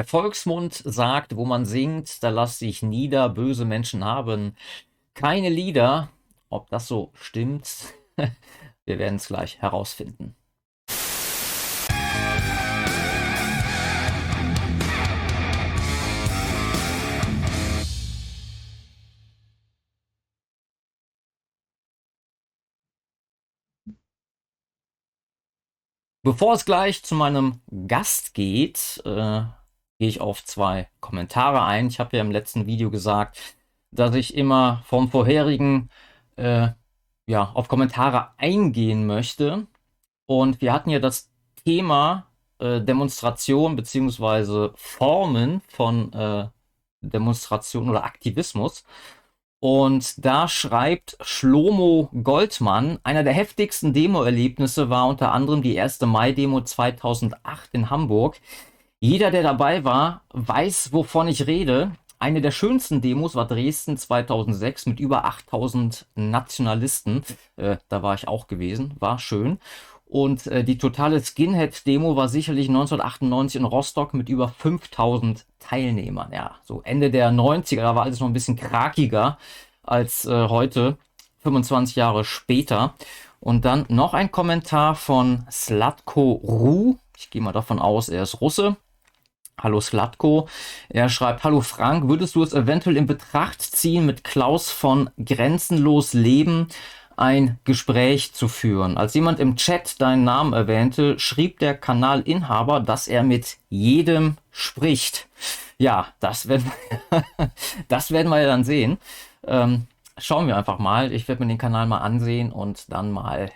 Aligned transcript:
Der 0.00 0.06
Volksmund 0.06 0.80
sagt, 0.86 1.36
wo 1.36 1.44
man 1.44 1.66
singt, 1.66 2.22
da 2.22 2.30
lass 2.30 2.58
sich 2.58 2.80
nieder, 2.82 3.28
böse 3.28 3.66
Menschen 3.66 4.02
haben 4.02 4.56
keine 5.12 5.50
Lieder. 5.50 6.08
Ob 6.48 6.70
das 6.70 6.88
so 6.88 7.12
stimmt, 7.12 7.92
wir 8.86 8.98
werden 8.98 9.16
es 9.16 9.26
gleich 9.26 9.60
herausfinden. 9.60 10.34
Bevor 26.22 26.54
es 26.54 26.64
gleich 26.64 27.02
zu 27.02 27.14
meinem 27.14 27.60
Gast 27.86 28.32
geht, 28.32 29.02
äh, 29.04 29.42
gehe 30.00 30.08
ich 30.08 30.20
auf 30.22 30.44
zwei 30.44 30.88
Kommentare 31.00 31.62
ein. 31.62 31.88
Ich 31.88 32.00
habe 32.00 32.16
ja 32.16 32.22
im 32.22 32.30
letzten 32.30 32.66
Video 32.66 32.90
gesagt, 32.90 33.38
dass 33.90 34.14
ich 34.14 34.34
immer 34.34 34.82
vom 34.86 35.10
vorherigen 35.10 35.90
äh, 36.36 36.68
ja, 37.26 37.50
auf 37.54 37.68
Kommentare 37.68 38.30
eingehen 38.38 39.06
möchte. 39.06 39.66
Und 40.26 40.62
wir 40.62 40.72
hatten 40.72 40.88
ja 40.90 41.00
das 41.00 41.30
Thema 41.66 42.28
äh, 42.60 42.80
Demonstration 42.80 43.76
bzw. 43.76 44.70
Formen 44.74 45.60
von 45.68 46.12
äh, 46.14 46.48
Demonstration 47.02 47.90
oder 47.90 48.04
Aktivismus. 48.04 48.84
Und 49.60 50.24
da 50.24 50.48
schreibt 50.48 51.18
Schlomo 51.20 52.08
Goldmann, 52.22 52.98
einer 53.02 53.22
der 53.22 53.34
heftigsten 53.34 53.92
Demo-Erlebnisse 53.92 54.88
war 54.88 55.06
unter 55.08 55.32
anderem 55.32 55.60
die 55.60 55.74
erste 55.74 56.06
Mai-Demo 56.06 56.62
2008 56.62 57.68
in 57.74 57.90
Hamburg. 57.90 58.40
Jeder, 59.02 59.30
der 59.30 59.42
dabei 59.42 59.82
war, 59.82 60.24
weiß, 60.34 60.92
wovon 60.92 61.26
ich 61.26 61.46
rede. 61.46 61.92
Eine 62.18 62.42
der 62.42 62.50
schönsten 62.50 63.00
Demos 63.00 63.34
war 63.34 63.46
Dresden 63.46 63.96
2006 63.96 64.84
mit 64.84 65.00
über 65.00 65.24
8000 65.24 66.06
Nationalisten. 66.16 67.22
Äh, 67.56 67.78
da 67.88 68.02
war 68.02 68.14
ich 68.14 68.28
auch 68.28 68.46
gewesen, 68.46 68.94
war 68.98 69.18
schön. 69.18 69.58
Und 70.04 70.46
äh, 70.48 70.64
die 70.64 70.76
totale 70.76 71.22
Skinhead-Demo 71.22 72.14
war 72.14 72.28
sicherlich 72.28 72.68
1998 72.68 73.58
in 73.58 73.64
Rostock 73.64 74.12
mit 74.12 74.28
über 74.28 74.48
5000 74.48 75.46
Teilnehmern. 75.60 76.32
Ja, 76.34 76.56
so 76.62 76.82
Ende 76.82 77.10
der 77.10 77.30
90er, 77.30 77.80
da 77.80 77.94
war 77.94 78.02
alles 78.02 78.20
noch 78.20 78.26
ein 78.26 78.34
bisschen 78.34 78.56
krakiger 78.56 79.38
als 79.82 80.26
äh, 80.26 80.48
heute, 80.48 80.98
25 81.38 81.96
Jahre 81.96 82.24
später. 82.24 82.92
Und 83.38 83.64
dann 83.64 83.86
noch 83.88 84.12
ein 84.12 84.30
Kommentar 84.30 84.94
von 84.94 85.46
Slatko 85.50 86.32
Ru. 86.32 86.96
Ich 87.16 87.30
gehe 87.30 87.40
mal 87.40 87.52
davon 87.52 87.78
aus, 87.78 88.10
er 88.10 88.24
ist 88.24 88.42
Russe. 88.42 88.76
Hallo 89.62 89.80
Slatko. 89.80 90.48
Er 90.88 91.08
schreibt, 91.08 91.44
Hallo 91.44 91.60
Frank, 91.60 92.08
würdest 92.08 92.34
du 92.34 92.42
es 92.42 92.54
eventuell 92.54 92.96
in 92.96 93.06
Betracht 93.06 93.60
ziehen, 93.60 94.06
mit 94.06 94.24
Klaus 94.24 94.70
von 94.70 95.10
Grenzenlos 95.22 96.14
Leben 96.14 96.68
ein 97.16 97.58
Gespräch 97.64 98.32
zu 98.32 98.48
führen. 98.48 98.96
Als 98.96 99.12
jemand 99.12 99.38
im 99.38 99.56
Chat 99.56 100.00
deinen 100.00 100.24
Namen 100.24 100.54
erwähnte, 100.54 101.18
schrieb 101.18 101.58
der 101.58 101.76
Kanalinhaber, 101.76 102.80
dass 102.80 103.06
er 103.06 103.22
mit 103.22 103.58
jedem 103.68 104.38
spricht. 104.50 105.28
Ja, 105.76 106.08
das 106.20 106.48
werden, 106.48 106.72
das 107.88 108.10
werden 108.10 108.30
wir 108.30 108.40
ja 108.40 108.48
dann 108.48 108.64
sehen. 108.64 108.98
Ähm, 109.46 109.86
schauen 110.16 110.46
wir 110.46 110.56
einfach 110.56 110.78
mal. 110.78 111.12
Ich 111.12 111.28
werde 111.28 111.42
mir 111.44 111.48
den 111.48 111.58
Kanal 111.58 111.86
mal 111.86 111.98
ansehen 111.98 112.52
und 112.52 112.90
dann 112.90 113.10
mal 113.10 113.52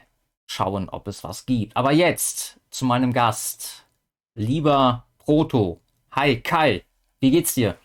schauen, 0.46 0.90
ob 0.90 1.08
es 1.08 1.24
was 1.24 1.46
gibt. 1.46 1.74
Aber 1.76 1.92
jetzt 1.92 2.60
zu 2.70 2.84
meinem 2.84 3.14
Gast. 3.14 3.86
Lieber 4.34 5.04
Proto. 5.18 5.80
Hi 6.16 6.40
Kai, 6.40 6.84
wie 7.18 7.32
geht's 7.32 7.56
dir? 7.56 7.76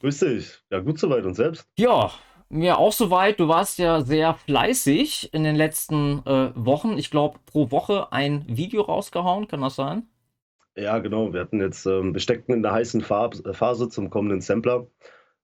Grüß 0.00 0.20
dich. 0.20 0.50
Ja, 0.70 0.80
gut 0.80 0.98
soweit 0.98 1.26
und 1.26 1.34
selbst? 1.34 1.68
Ja, 1.76 2.10
mir 2.48 2.78
auch 2.78 2.92
soweit. 2.92 3.38
Du 3.38 3.48
warst 3.48 3.78
ja 3.78 4.00
sehr 4.00 4.32
fleißig 4.32 5.34
in 5.34 5.44
den 5.44 5.56
letzten 5.56 6.24
äh, 6.24 6.52
Wochen. 6.54 6.96
Ich 6.96 7.10
glaube, 7.10 7.38
pro 7.44 7.70
Woche 7.70 8.10
ein 8.14 8.46
Video 8.48 8.80
rausgehauen. 8.80 9.46
Kann 9.46 9.60
das 9.60 9.76
sein? 9.76 10.04
Ja, 10.74 11.00
genau. 11.00 11.34
Wir 11.34 11.40
hatten 11.40 11.60
jetzt, 11.60 11.84
ähm, 11.84 12.14
wir 12.14 12.20
steckten 12.22 12.54
in 12.54 12.62
der 12.62 12.72
heißen 12.72 13.02
Farb 13.02 13.34
äh, 13.44 13.52
Phase 13.52 13.90
zum 13.90 14.08
kommenden 14.08 14.40
Sampler. 14.40 14.86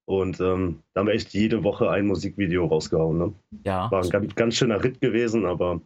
Und 0.07 0.41
ähm, 0.41 0.83
da 0.95 1.01
haben 1.01 1.09
wir 1.09 1.15
echt 1.15 1.35
jede 1.35 1.65
Woche 1.65 1.91
ein 1.91 2.07
Musikvideo 2.07 2.65
rausgehauen. 2.65 3.19
Ne? 3.19 3.35
Ja. 3.67 3.91
War 3.91 4.03
ein 4.03 4.09
ganz, 4.09 4.35
ganz 4.37 4.57
schöner 4.57 4.83
Ritt 4.83 5.03
gewesen, 5.03 5.45
aber 5.45 5.83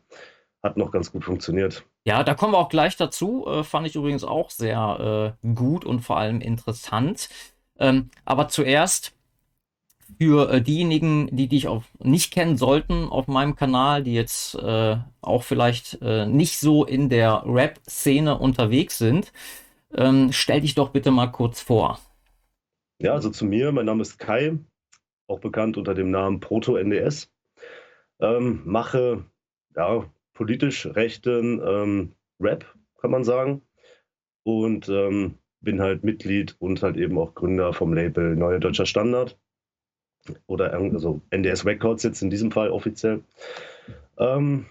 hat 0.62 0.76
noch 0.76 0.90
ganz 0.90 1.12
gut 1.12 1.24
funktioniert. 1.24 1.84
Ja, 2.04 2.24
da 2.24 2.34
kommen 2.34 2.52
wir 2.52 2.58
auch 2.58 2.68
gleich 2.68 2.96
dazu. 2.96 3.46
Äh, 3.46 3.64
fand 3.64 3.86
ich 3.86 3.96
übrigens 3.96 4.24
auch 4.24 4.50
sehr 4.50 5.36
äh, 5.42 5.46
gut 5.54 5.84
und 5.84 6.00
vor 6.00 6.18
allem 6.18 6.40
interessant. 6.40 7.28
Ähm, 7.78 8.10
aber 8.24 8.48
zuerst 8.48 9.14
für 10.18 10.50
äh, 10.50 10.62
diejenigen, 10.62 11.28
die 11.34 11.48
dich 11.48 11.68
auch 11.68 11.82
nicht 11.98 12.32
kennen 12.32 12.56
sollten 12.56 13.08
auf 13.08 13.26
meinem 13.28 13.56
Kanal, 13.56 14.02
die 14.02 14.14
jetzt 14.14 14.54
äh, 14.56 14.96
auch 15.20 15.42
vielleicht 15.42 15.98
äh, 16.00 16.26
nicht 16.26 16.58
so 16.58 16.84
in 16.84 17.08
der 17.08 17.42
Rap-Szene 17.44 18.38
unterwegs 18.38 18.98
sind, 18.98 19.32
ähm, 19.94 20.32
stell 20.32 20.60
dich 20.60 20.74
doch 20.74 20.90
bitte 20.90 21.10
mal 21.10 21.28
kurz 21.28 21.60
vor. 21.60 21.98
Ja, 22.98 23.12
also 23.12 23.30
zu 23.30 23.44
mir, 23.44 23.72
mein 23.72 23.86
Name 23.86 24.02
ist 24.02 24.18
Kai, 24.18 24.58
auch 25.26 25.40
bekannt 25.40 25.76
unter 25.76 25.94
dem 25.94 26.10
Namen 26.10 26.40
Proto 26.40 26.76
NDS. 26.76 27.30
Ähm, 28.20 28.62
mache 28.64 29.26
ja, 29.76 30.04
politisch 30.36 30.86
rechten 30.86 31.60
ähm, 31.66 32.12
Rap, 32.40 32.64
kann 33.00 33.10
man 33.10 33.24
sagen. 33.24 33.62
Und 34.44 34.88
ähm, 34.88 35.34
bin 35.60 35.80
halt 35.80 36.04
Mitglied 36.04 36.54
und 36.60 36.82
halt 36.82 36.96
eben 36.96 37.18
auch 37.18 37.34
Gründer 37.34 37.72
vom 37.72 37.92
Label 37.92 38.36
Neue 38.36 38.60
Deutscher 38.60 38.86
Standard 38.86 39.36
oder 40.46 40.72
also 40.72 41.20
NDS 41.30 41.64
Records 41.64 42.02
jetzt 42.02 42.22
in 42.22 42.30
diesem 42.30 42.50
Fall 42.50 42.70
offiziell. 42.70 43.22
Ähm, 44.18 44.66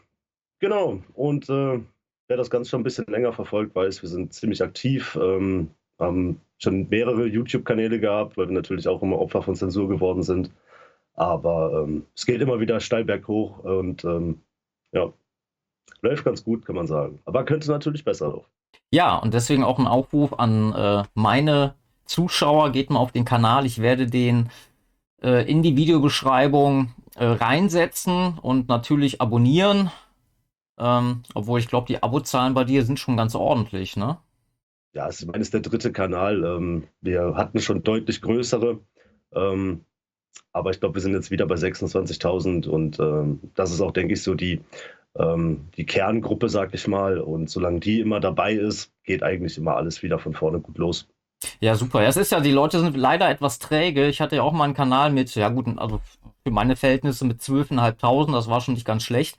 genau, 0.59 1.01
und 1.13 1.49
äh, 1.49 1.79
wer 2.27 2.37
das 2.37 2.49
Ganze 2.49 2.69
schon 2.69 2.81
ein 2.81 2.85
bisschen 2.85 3.05
länger 3.07 3.33
verfolgt, 3.33 3.75
weiß, 3.75 4.01
wir 4.01 4.09
sind 4.09 4.33
ziemlich 4.33 4.63
aktiv, 4.63 5.17
ähm, 5.21 5.71
haben 5.99 6.41
schon 6.57 6.87
mehrere 6.89 7.25
YouTube-Kanäle 7.25 7.99
gehabt, 7.99 8.37
weil 8.37 8.47
wir 8.47 8.53
natürlich 8.53 8.87
auch 8.87 9.01
immer 9.01 9.19
Opfer 9.19 9.41
von 9.41 9.55
Zensur 9.55 9.89
geworden 9.89 10.23
sind. 10.23 10.51
Aber 11.13 11.83
ähm, 11.83 12.05
es 12.15 12.25
geht 12.25 12.41
immer 12.41 12.59
wieder 12.59 12.79
steil 12.79 13.05
berghoch 13.05 13.59
und 13.59 14.03
ähm, 14.03 14.41
ja, 14.91 15.13
läuft 16.01 16.25
ganz 16.25 16.43
gut, 16.43 16.65
kann 16.65 16.75
man 16.75 16.87
sagen. 16.87 17.19
Aber 17.25 17.45
könnte 17.45 17.69
natürlich 17.69 18.03
besser 18.03 18.27
laufen. 18.27 18.49
Ja, 18.91 19.15
und 19.17 19.33
deswegen 19.33 19.63
auch 19.63 19.79
ein 19.79 19.87
Aufruf 19.87 20.33
an 20.33 20.73
äh, 20.73 21.03
meine 21.13 21.75
Zuschauer, 22.05 22.71
geht 22.71 22.89
mal 22.89 22.99
auf 22.99 23.11
den 23.11 23.25
Kanal. 23.25 23.65
Ich 23.65 23.81
werde 23.81 24.07
den 24.07 24.49
äh, 25.21 25.49
in 25.49 25.63
die 25.63 25.75
Videobeschreibung 25.75 26.93
äh, 27.15 27.25
reinsetzen 27.25 28.37
und 28.39 28.67
natürlich 28.67 29.21
abonnieren. 29.21 29.91
Ähm, 30.77 31.23
obwohl 31.33 31.59
ich 31.59 31.67
glaube, 31.67 31.87
die 31.87 32.03
Abozahlen 32.03 32.53
bei 32.53 32.63
dir 32.63 32.83
sind 32.83 32.99
schon 32.99 33.17
ganz 33.17 33.33
ordentlich, 33.33 33.95
ne? 33.95 34.17
Ja, 34.93 35.09
ich 35.09 35.25
meine, 35.25 35.39
es 35.39 35.47
ist 35.47 35.53
der 35.53 35.61
dritte 35.61 35.91
Kanal. 35.91 36.43
Ähm, 36.43 36.87
wir 37.01 37.35
hatten 37.35 37.59
schon 37.59 37.83
deutlich 37.83 38.21
größere. 38.21 38.79
Ähm, 39.33 39.85
aber 40.51 40.71
ich 40.71 40.79
glaube, 40.79 40.95
wir 40.95 41.01
sind 41.01 41.13
jetzt 41.13 41.31
wieder 41.31 41.45
bei 41.47 41.55
26.000 41.55 42.67
und 42.67 42.99
ähm, 42.99 43.39
das 43.55 43.71
ist 43.71 43.81
auch, 43.81 43.91
denke 43.91 44.13
ich, 44.13 44.23
so 44.23 44.35
die, 44.35 44.61
ähm, 45.17 45.67
die 45.77 45.85
Kerngruppe, 45.85 46.49
sag 46.49 46.73
ich 46.73 46.87
mal. 46.87 47.19
Und 47.19 47.49
solange 47.49 47.79
die 47.79 47.99
immer 47.99 48.19
dabei 48.19 48.53
ist, 48.53 48.91
geht 49.03 49.23
eigentlich 49.23 49.57
immer 49.57 49.75
alles 49.75 50.03
wieder 50.03 50.19
von 50.19 50.33
vorne 50.33 50.59
gut 50.59 50.77
los. 50.77 51.07
Ja, 51.59 51.75
super. 51.75 52.01
Ja, 52.01 52.09
es 52.09 52.17
ist 52.17 52.31
ja, 52.31 52.39
die 52.39 52.51
Leute 52.51 52.79
sind 52.79 52.97
leider 52.97 53.29
etwas 53.29 53.59
träge. 53.59 54.07
Ich 54.07 54.21
hatte 54.21 54.37
ja 54.37 54.43
auch 54.43 54.53
mal 54.53 54.63
einen 54.65 54.73
Kanal 54.73 55.11
mit, 55.11 55.33
ja 55.35 55.49
gut, 55.49 55.67
also 55.77 56.01
für 56.43 56.51
meine 56.51 56.75
Verhältnisse 56.75 57.25
mit 57.25 57.41
12.500, 57.41 58.31
das 58.31 58.49
war 58.49 58.61
schon 58.61 58.73
nicht 58.73 58.85
ganz 58.85 59.03
schlecht. 59.03 59.37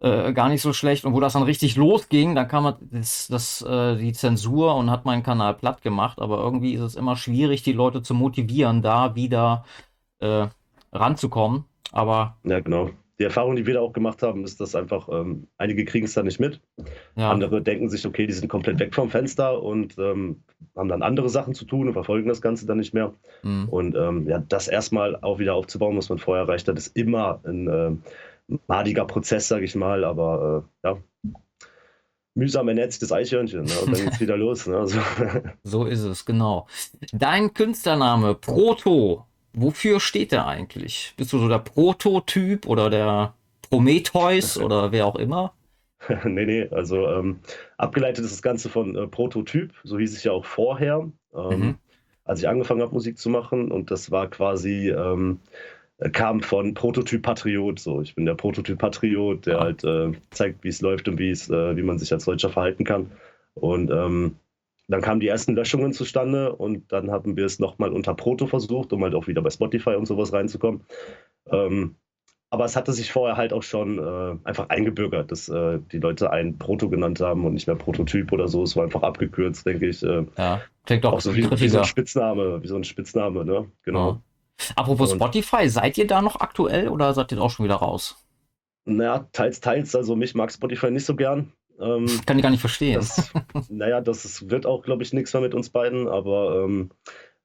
Äh, 0.00 0.32
gar 0.32 0.48
nicht 0.48 0.62
so 0.62 0.72
schlecht. 0.72 1.04
Und 1.04 1.14
wo 1.14 1.20
das 1.20 1.34
dann 1.34 1.44
richtig 1.44 1.76
losging, 1.76 2.34
dann 2.34 2.48
kam 2.48 2.74
das, 2.90 3.28
das, 3.28 3.62
äh, 3.62 3.96
die 3.96 4.12
Zensur 4.12 4.74
und 4.74 4.90
hat 4.90 5.04
meinen 5.04 5.22
Kanal 5.22 5.54
platt 5.54 5.82
gemacht. 5.82 6.20
Aber 6.20 6.38
irgendwie 6.38 6.74
ist 6.74 6.80
es 6.80 6.96
immer 6.96 7.16
schwierig, 7.16 7.62
die 7.62 7.72
Leute 7.72 8.02
zu 8.02 8.14
motivieren, 8.14 8.82
da 8.82 9.14
wieder 9.14 9.64
äh, 10.18 10.46
ranzukommen. 10.92 11.66
Aber. 11.92 12.36
Ja, 12.44 12.60
genau 12.60 12.90
die 13.22 13.26
Erfahrung, 13.26 13.54
die 13.54 13.66
wir 13.66 13.74
da 13.74 13.80
auch 13.80 13.92
gemacht 13.92 14.20
haben, 14.24 14.42
ist, 14.42 14.60
dass 14.60 14.74
einfach 14.74 15.08
ähm, 15.08 15.46
einige 15.56 15.84
kriegen 15.84 16.06
es 16.06 16.14
da 16.14 16.24
nicht 16.24 16.40
mit. 16.40 16.60
Ja. 17.14 17.30
Andere 17.30 17.62
denken 17.62 17.88
sich, 17.88 18.04
okay, 18.04 18.26
die 18.26 18.32
sind 18.32 18.48
komplett 18.48 18.80
weg 18.80 18.96
vom 18.96 19.10
Fenster 19.10 19.62
und 19.62 19.96
ähm, 19.96 20.42
haben 20.76 20.88
dann 20.88 21.04
andere 21.04 21.28
Sachen 21.28 21.54
zu 21.54 21.64
tun 21.64 21.86
und 21.86 21.92
verfolgen 21.92 22.28
das 22.28 22.42
Ganze 22.42 22.66
dann 22.66 22.78
nicht 22.78 22.94
mehr. 22.94 23.14
Mhm. 23.44 23.68
Und 23.68 23.94
ähm, 23.94 24.28
ja, 24.28 24.40
das 24.40 24.66
erstmal 24.66 25.14
auch 25.14 25.38
wieder 25.38 25.54
aufzubauen, 25.54 25.96
was 25.96 26.08
man 26.08 26.18
vorher 26.18 26.46
erreicht 26.46 26.66
hat, 26.66 26.76
ist 26.76 26.96
immer 26.96 27.40
ein 27.44 27.68
äh, 27.68 28.56
madiger 28.66 29.04
Prozess, 29.04 29.46
sage 29.46 29.66
ich 29.66 29.76
mal. 29.76 30.02
Aber 30.02 30.64
äh, 30.84 30.88
ja, 30.88 30.98
mühsam 32.34 32.66
ernährt 32.66 32.90
sich 32.90 32.98
das 32.98 33.12
Eichhörnchen 33.12 33.66
ne? 33.66 33.72
und 33.86 33.96
dann 33.96 34.04
geht's 34.04 34.20
wieder 34.20 34.36
los. 34.36 34.66
Ne? 34.66 34.78
Also. 34.78 34.98
So 35.62 35.84
ist 35.84 36.02
es, 36.02 36.24
genau. 36.24 36.66
Dein 37.12 37.54
Künstlername, 37.54 38.34
Proto, 38.34 39.26
wofür 39.52 40.00
steht 40.00 40.32
der 40.32 40.46
eigentlich? 40.46 41.14
Bist 41.16 41.32
du 41.32 41.38
so 41.38 41.48
der 41.48 41.58
Prototyp 41.58 42.66
oder 42.66 42.90
der 42.90 43.34
Prometheus 43.68 44.58
oder 44.58 44.92
wer 44.92 45.06
auch 45.06 45.16
immer? 45.16 45.54
nee, 46.24 46.44
nee, 46.44 46.68
also 46.70 47.06
ähm, 47.08 47.40
abgeleitet 47.76 48.24
ist 48.24 48.32
das 48.32 48.42
Ganze 48.42 48.68
von 48.68 48.96
äh, 48.96 49.06
Prototyp, 49.06 49.72
so 49.84 49.98
hieß 49.98 50.12
es 50.12 50.24
ja 50.24 50.32
auch 50.32 50.44
vorher. 50.44 51.08
Ähm, 51.34 51.60
mhm. 51.60 51.74
als 52.24 52.40
ich 52.40 52.48
angefangen 52.48 52.82
habe, 52.82 52.92
Musik 52.92 53.18
zu 53.18 53.30
machen. 53.30 53.70
Und 53.70 53.90
das 53.90 54.10
war 54.10 54.28
quasi, 54.28 54.90
ähm, 54.90 55.40
kam 56.12 56.42
von 56.42 56.74
Prototyp 56.74 57.22
Patriot. 57.22 57.78
So, 57.78 58.00
ich 58.02 58.14
bin 58.14 58.26
der 58.26 58.34
Prototyp 58.34 58.78
Patriot, 58.78 59.46
der 59.46 59.60
halt 59.60 59.84
äh, 59.84 60.12
zeigt, 60.30 60.64
wie 60.64 60.68
es 60.68 60.80
läuft 60.80 61.08
und 61.08 61.18
wie 61.18 61.30
es, 61.30 61.48
äh, 61.48 61.76
wie 61.76 61.82
man 61.82 61.98
sich 61.98 62.12
als 62.12 62.24
Deutscher 62.24 62.50
verhalten 62.50 62.84
kann. 62.84 63.12
Und 63.54 63.90
ähm, 63.90 64.36
dann 64.88 65.00
kamen 65.00 65.20
die 65.20 65.28
ersten 65.28 65.54
Löschungen 65.54 65.92
zustande 65.92 66.54
und 66.54 66.92
dann 66.92 67.10
haben 67.10 67.36
wir 67.36 67.46
es 67.46 67.58
nochmal 67.58 67.92
unter 67.92 68.14
Proto 68.14 68.46
versucht, 68.46 68.92
um 68.92 69.02
halt 69.02 69.14
auch 69.14 69.26
wieder 69.26 69.42
bei 69.42 69.50
Spotify 69.50 69.90
und 69.90 70.06
sowas 70.06 70.32
reinzukommen. 70.32 70.84
Ähm, 71.46 71.96
aber 72.50 72.66
es 72.66 72.76
hatte 72.76 72.92
sich 72.92 73.10
vorher 73.10 73.38
halt 73.38 73.54
auch 73.54 73.62
schon 73.62 73.98
äh, 73.98 74.36
einfach 74.46 74.68
eingebürgert, 74.68 75.32
dass 75.32 75.48
äh, 75.48 75.78
die 75.90 75.98
Leute 75.98 76.30
einen 76.30 76.58
Proto 76.58 76.90
genannt 76.90 77.20
haben 77.20 77.46
und 77.46 77.54
nicht 77.54 77.66
mehr 77.66 77.76
Prototyp 77.76 78.30
oder 78.30 78.46
so. 78.46 78.62
Es 78.62 78.76
war 78.76 78.84
einfach 78.84 79.02
abgekürzt, 79.02 79.64
denke 79.64 79.88
ich. 79.88 80.02
Äh, 80.02 80.26
ja, 80.36 80.60
klingt 80.84 81.06
auch, 81.06 81.14
auch 81.14 81.20
so 81.22 81.34
wie, 81.34 81.50
wie, 81.50 81.68
so 81.68 81.78
ein 81.78 81.84
Spitzname, 81.86 82.62
wie 82.62 82.68
so 82.68 82.76
ein 82.76 82.84
Spitzname, 82.84 83.46
ne? 83.46 83.70
Genau. 83.84 84.10
Ja. 84.10 84.22
Apropos 84.76 85.12
und, 85.12 85.18
Spotify, 85.18 85.66
seid 85.70 85.96
ihr 85.96 86.06
da 86.06 86.20
noch 86.20 86.40
aktuell 86.40 86.88
oder 86.88 87.14
seid 87.14 87.32
ihr 87.32 87.40
auch 87.40 87.50
schon 87.50 87.64
wieder 87.64 87.76
raus? 87.76 88.22
Naja, 88.84 89.26
teils, 89.32 89.60
teils. 89.60 89.96
Also 89.96 90.14
mich 90.14 90.34
mag 90.34 90.52
Spotify 90.52 90.90
nicht 90.90 91.06
so 91.06 91.16
gern. 91.16 91.52
Ähm, 91.82 92.06
Kann 92.26 92.38
ich 92.38 92.42
gar 92.42 92.50
nicht 92.50 92.60
verstehen. 92.60 92.94
Das, 92.94 93.32
naja, 93.68 94.00
das 94.00 94.48
wird 94.48 94.66
auch, 94.66 94.82
glaube 94.82 95.02
ich, 95.02 95.12
nichts 95.12 95.32
mehr 95.32 95.42
mit 95.42 95.54
uns 95.54 95.70
beiden, 95.70 96.08
aber 96.08 96.64
ähm, 96.64 96.90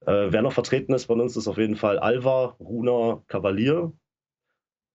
äh, 0.02 0.28
wer 0.30 0.42
noch 0.42 0.54
vertreten 0.54 0.94
ist 0.94 1.06
von 1.06 1.20
uns, 1.20 1.36
ist 1.36 1.48
auf 1.48 1.58
jeden 1.58 1.76
Fall 1.76 1.98
Alva, 1.98 2.56
Runa, 2.60 3.24
Kavalier 3.28 3.92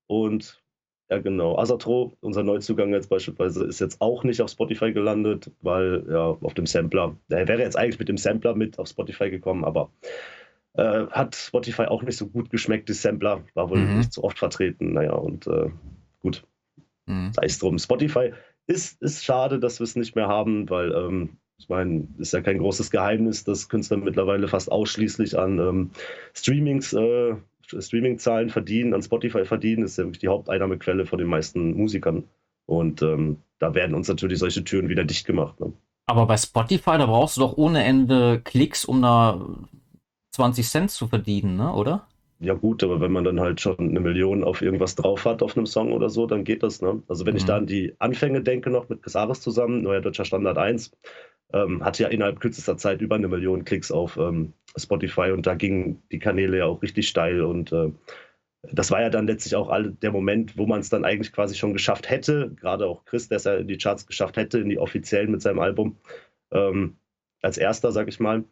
und 0.07 0.63
ja, 1.11 1.19
genau. 1.19 1.59
Asatro, 1.59 2.17
unser 2.21 2.43
Neuzugang 2.43 2.93
jetzt 2.93 3.11
beispielsweise, 3.11 3.65
ist 3.67 3.81
jetzt 3.81 4.01
auch 4.01 4.25
nicht 4.25 4.41
auf 4.41 4.49
Spotify 4.49 4.93
gelandet, 4.93 5.51
weil 5.61 6.07
ja 6.09 6.39
auf 6.41 6.55
dem 6.55 6.65
Sampler, 6.65 7.17
er 7.29 7.49
wäre 7.49 7.61
jetzt 7.61 7.77
eigentlich 7.77 7.99
mit 7.99 8.09
dem 8.09 8.17
Sampler 8.17 8.55
mit 8.55 8.79
auf 8.79 8.89
Spotify 8.89 9.29
gekommen, 9.29 9.65
aber 9.65 9.91
äh, 10.75 11.07
hat 11.09 11.35
Spotify 11.35 11.83
auch 11.83 12.03
nicht 12.03 12.17
so 12.17 12.29
gut 12.29 12.49
geschmeckt, 12.49 12.89
die 12.89 12.95
Sampler, 12.95 13.45
war 13.53 13.69
wohl 13.69 13.81
mhm. 13.81 13.99
nicht 13.99 14.13
so 14.13 14.25
oft 14.25 14.39
vertreten. 14.39 14.95
Naja, 14.95 15.13
und 15.13 15.47
äh, 15.49 15.69
gut, 16.21 16.45
mhm. 17.07 17.33
sei 17.35 17.45
es 17.45 17.59
drum. 17.59 17.79
Spotify 17.79 18.33
ist, 18.67 19.01
ist 19.03 19.25
schade, 19.25 19.59
dass 19.59 19.81
wir 19.81 19.85
es 19.85 19.97
nicht 19.97 20.17
mehr 20.17 20.29
haben, 20.29 20.69
weil 20.71 20.93
ähm, 20.93 21.37
ich 21.59 21.69
meine, 21.69 22.09
ist 22.19 22.33
ja 22.33 22.41
kein 22.41 22.59
großes 22.59 22.91
Geheimnis, 22.91 23.45
dass 23.45 23.69
Künstler 23.69 23.97
mittlerweile 23.97 24.49
fast 24.49 24.71
ausschließlich 24.71 25.39
an 25.39 25.59
ähm, 25.59 25.91
Streamings 26.35 26.93
äh, 26.93 27.37
Streaming-Zahlen 27.81 28.51
verdienen, 28.51 28.93
an 28.93 29.03
Spotify 29.03 29.45
verdienen, 29.45 29.85
ist 29.85 29.97
ja 29.97 30.05
wirklich 30.05 30.21
die 30.21 30.29
Haupteinnahmequelle 30.29 31.07
von 31.07 31.19
den 31.19 31.29
meisten 31.29 31.75
Musikern. 31.75 32.25
Und 32.67 33.03
ähm, 33.03 33.39
da 33.59 33.75
werden 33.75 33.95
uns 33.95 34.09
natürlich 34.09 34.39
solche 34.39 34.65
Türen 34.65 34.89
wieder 34.89 35.05
dicht 35.05 35.27
gemacht. 35.27 35.59
Ne? 35.61 35.73
Aber 36.07 36.27
bei 36.27 36.37
Spotify, 36.37 36.99
da 36.99 37.07
brauchst 37.07 37.37
du 37.37 37.43
doch 37.43 37.57
ohne 37.57 37.85
Ende 37.85 38.41
Klicks, 38.45 38.85
um 38.85 39.03
da 39.03 39.41
20 40.33 40.69
Cent 40.69 40.91
zu 40.91 41.09
verdienen, 41.09 41.57
ne? 41.57 41.73
oder? 41.73 42.07
Ja 42.43 42.55
gut, 42.55 42.83
aber 42.83 43.01
wenn 43.01 43.13
man 43.13 43.23
dann 43.23 43.39
halt 43.39 43.61
schon 43.61 43.79
eine 43.79 44.01
Million 44.01 44.43
auf 44.43 44.63
irgendwas 44.63 44.97
drauf 44.97 45.25
hat, 45.27 45.45
auf 45.45 45.57
einem 45.57 45.67
Song 45.67 45.93
oder 45.93 46.11
so, 46.11 46.27
dann 46.27 46.43
geht 46.43 46.65
das. 46.65 46.83
Ne? 46.83 47.01
Also 47.07 47.25
wenn 47.25 47.35
mhm. 47.35 47.39
ich 47.39 47.45
da 47.45 47.57
an 47.57 47.67
die 47.67 47.95
Anfänge 48.01 48.43
denke 48.43 48.69
noch 48.69 48.89
mit 48.89 49.01
Casares 49.01 49.41
zusammen, 49.41 49.83
Neuer 49.83 50.01
Deutscher 50.01 50.25
Standard 50.25 50.59
1, 50.59 50.91
ähm, 51.53 51.85
hatte 51.85 52.03
ja 52.03 52.09
innerhalb 52.09 52.41
kürzester 52.41 52.77
Zeit 52.77 53.01
über 53.01 53.15
eine 53.15 53.29
Million 53.29 53.65
Klicks 53.65 53.93
auf 53.93 54.17
ähm, 54.17 54.55
Spotify 54.77 55.31
und 55.31 55.47
da 55.47 55.55
gingen 55.55 56.03
die 56.11 56.19
Kanäle 56.19 56.59
ja 56.59 56.65
auch 56.65 56.83
richtig 56.83 57.09
steil 57.09 57.43
und 57.43 57.71
äh, 57.71 57.93
das 58.73 58.91
war 58.91 59.03
ja 59.03 59.11
dann 59.11 59.29
letztlich 59.29 59.55
auch 59.55 59.69
all, 59.69 59.93
der 59.93 60.11
Moment, 60.11 60.57
wo 60.59 60.67
man 60.67 60.81
es 60.81 60.89
dann 60.89 61.05
eigentlich 61.05 61.33
quasi 61.33 61.55
schon 61.55 61.73
geschafft 61.73 62.11
hätte, 62.11 62.53
gerade 62.61 62.87
auch 62.87 63.05
Chris, 63.05 63.29
der 63.29 63.37
es 63.37 63.45
ja 63.45 63.55
in 63.55 63.69
die 63.69 63.79
Charts 63.79 64.07
geschafft 64.07 64.37
hätte, 64.37 64.59
in 64.59 64.69
die 64.69 64.79
offiziellen 64.79 65.31
mit 65.31 65.43
seinem 65.43 65.61
Album, 65.61 65.97
ähm, 66.51 66.97
als 67.41 67.57
erster, 67.57 67.93
sag 67.93 68.09
ich 68.09 68.19
mal, 68.19 68.45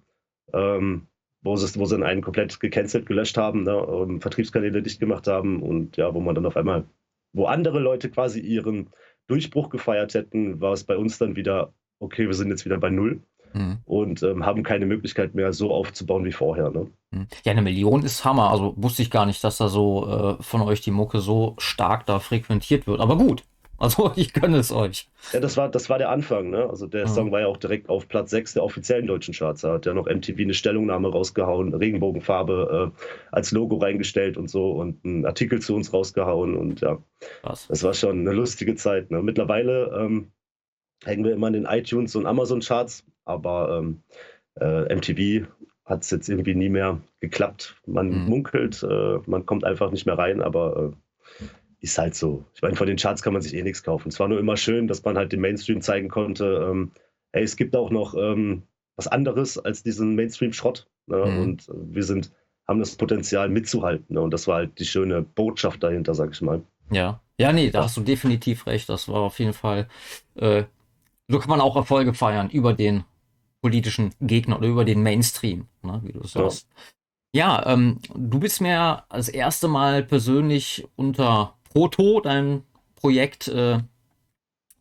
ähm, 0.52 1.06
wo, 1.42 1.56
sie, 1.56 1.78
wo 1.78 1.84
sie 1.84 1.96
dann 1.96 2.04
einen 2.04 2.22
komplett 2.22 2.58
gecancelt, 2.60 3.06
gelöscht 3.06 3.36
haben, 3.36 3.64
ne, 3.64 3.76
um, 3.76 4.20
Vertriebskanäle 4.20 4.82
dicht 4.82 5.00
gemacht 5.00 5.26
haben 5.26 5.62
und 5.62 5.96
ja, 5.96 6.14
wo 6.14 6.20
man 6.20 6.34
dann 6.34 6.46
auf 6.46 6.56
einmal, 6.56 6.84
wo 7.32 7.46
andere 7.46 7.78
Leute 7.78 8.10
quasi 8.10 8.40
ihren 8.40 8.90
Durchbruch 9.26 9.70
gefeiert 9.70 10.14
hätten, 10.14 10.60
war 10.60 10.72
es 10.72 10.84
bei 10.84 10.96
uns 10.96 11.18
dann 11.18 11.36
wieder 11.36 11.72
okay, 12.00 12.26
wir 12.26 12.34
sind 12.34 12.48
jetzt 12.48 12.64
wieder 12.64 12.78
bei 12.78 12.90
Null. 12.90 13.22
Mhm. 13.52 13.78
Und 13.84 14.22
ähm, 14.22 14.46
haben 14.46 14.62
keine 14.62 14.86
Möglichkeit 14.86 15.34
mehr, 15.34 15.52
so 15.52 15.72
aufzubauen 15.72 16.24
wie 16.24 16.32
vorher. 16.32 16.70
Ne? 16.70 16.86
Mhm. 17.10 17.26
Ja, 17.44 17.52
eine 17.52 17.62
Million 17.62 18.04
ist 18.04 18.24
Hammer. 18.24 18.50
Also 18.50 18.74
wusste 18.76 19.02
ich 19.02 19.10
gar 19.10 19.26
nicht, 19.26 19.42
dass 19.42 19.58
da 19.58 19.68
so 19.68 20.36
äh, 20.38 20.42
von 20.42 20.62
euch 20.62 20.80
die 20.80 20.92
Mucke 20.92 21.20
so 21.20 21.56
stark 21.58 22.06
da 22.06 22.20
frequentiert 22.20 22.86
wird. 22.86 23.00
Aber 23.00 23.16
gut, 23.16 23.42
also 23.80 24.12
ich 24.16 24.32
gönne 24.32 24.58
es 24.58 24.70
euch. 24.70 25.08
Ja, 25.32 25.40
das 25.40 25.56
war, 25.56 25.68
das 25.68 25.90
war 25.90 25.98
der 25.98 26.10
Anfang. 26.10 26.50
Ne? 26.50 26.68
Also 26.68 26.86
der 26.86 27.08
mhm. 27.08 27.12
Song 27.12 27.32
war 27.32 27.40
ja 27.40 27.46
auch 27.46 27.56
direkt 27.56 27.88
auf 27.88 28.06
Platz 28.06 28.30
6 28.30 28.54
der 28.54 28.62
offiziellen 28.62 29.06
deutschen 29.06 29.34
Charts. 29.34 29.62
Da 29.62 29.72
hat 29.72 29.86
ja 29.86 29.94
noch 29.94 30.06
MTV 30.06 30.38
eine 30.38 30.54
Stellungnahme 30.54 31.08
rausgehauen, 31.10 31.74
Regenbogenfarbe 31.74 32.92
äh, 32.94 33.04
als 33.32 33.50
Logo 33.50 33.78
reingestellt 33.78 34.36
und 34.36 34.48
so 34.48 34.70
und 34.72 35.04
einen 35.04 35.26
Artikel 35.26 35.60
zu 35.60 35.74
uns 35.74 35.92
rausgehauen. 35.92 36.56
Und 36.56 36.82
ja, 36.82 36.98
Was? 37.42 37.66
das 37.68 37.82
war 37.82 37.94
schon 37.94 38.20
eine 38.20 38.32
lustige 38.32 38.76
Zeit. 38.76 39.10
Ne? 39.10 39.22
Mittlerweile 39.22 39.90
ähm, 39.98 40.30
hängen 41.04 41.24
wir 41.24 41.32
immer 41.32 41.48
in 41.48 41.54
den 41.54 41.64
iTunes 41.64 42.14
und 42.14 42.26
Amazon-Charts, 42.26 43.04
aber 43.24 43.78
ähm, 43.78 44.02
äh, 44.60 44.94
MTV 44.94 45.48
hat 45.84 46.04
es 46.04 46.10
jetzt 46.10 46.28
irgendwie 46.28 46.54
nie 46.54 46.68
mehr 46.68 47.00
geklappt. 47.20 47.76
Man 47.86 48.10
mhm. 48.10 48.28
munkelt, 48.28 48.82
äh, 48.82 49.18
man 49.26 49.46
kommt 49.46 49.64
einfach 49.64 49.90
nicht 49.90 50.06
mehr 50.06 50.18
rein, 50.18 50.42
aber 50.42 50.92
äh, 51.40 51.44
ist 51.80 51.98
halt 51.98 52.14
so. 52.14 52.44
Ich 52.54 52.62
meine, 52.62 52.76
von 52.76 52.86
den 52.86 52.96
Charts 52.96 53.22
kann 53.22 53.32
man 53.32 53.42
sich 53.42 53.54
eh 53.54 53.62
nichts 53.62 53.82
kaufen. 53.82 54.08
Es 54.08 54.20
war 54.20 54.28
nur 54.28 54.38
immer 54.38 54.56
schön, 54.56 54.86
dass 54.86 55.04
man 55.04 55.16
halt 55.16 55.32
dem 55.32 55.40
Mainstream 55.40 55.80
zeigen 55.80 56.08
konnte, 56.08 56.68
ähm, 56.70 56.92
hey, 57.32 57.42
es 57.42 57.56
gibt 57.56 57.74
auch 57.74 57.90
noch 57.90 58.14
ähm, 58.14 58.62
was 58.96 59.06
anderes 59.06 59.58
als 59.58 59.82
diesen 59.82 60.14
Mainstream-Schrott. 60.14 60.86
Ne? 61.06 61.24
Mhm. 61.24 61.42
Und 61.42 61.70
wir 61.74 62.02
sind, 62.02 62.32
haben 62.68 62.80
das 62.80 62.96
Potenzial 62.96 63.48
mitzuhalten. 63.48 64.14
Ne? 64.14 64.20
Und 64.20 64.32
das 64.32 64.46
war 64.46 64.56
halt 64.56 64.78
die 64.78 64.84
schöne 64.84 65.22
Botschaft 65.22 65.82
dahinter, 65.82 66.14
sag 66.14 66.32
ich 66.32 66.42
mal. 66.42 66.62
Ja. 66.90 67.20
Ja, 67.38 67.54
nee, 67.54 67.70
da 67.70 67.84
hast 67.84 67.96
du 67.96 68.02
definitiv 68.02 68.66
recht. 68.66 68.90
Das 68.90 69.08
war 69.08 69.20
auf 69.20 69.38
jeden 69.38 69.54
Fall 69.54 69.88
äh, 70.34 70.64
so 71.30 71.38
kann 71.38 71.48
man 71.48 71.60
auch 71.60 71.76
Erfolge 71.76 72.12
feiern 72.12 72.50
über 72.50 72.72
den 72.72 73.04
politischen 73.62 74.12
Gegner 74.20 74.58
oder 74.58 74.66
über 74.66 74.84
den 74.84 75.02
Mainstream, 75.02 75.68
ne, 75.82 76.00
wie 76.02 76.12
du 76.12 76.26
sagst. 76.26 76.66
Ja, 77.32 77.62
ja 77.62 77.72
ähm, 77.72 78.00
du 78.14 78.40
bist 78.40 78.60
mir 78.60 79.04
das 79.08 79.28
erste 79.28 79.68
Mal 79.68 80.02
persönlich 80.02 80.86
unter 80.96 81.54
Proto, 81.70 82.20
dein 82.20 82.62
Projekt, 82.96 83.48
äh, 83.48 83.78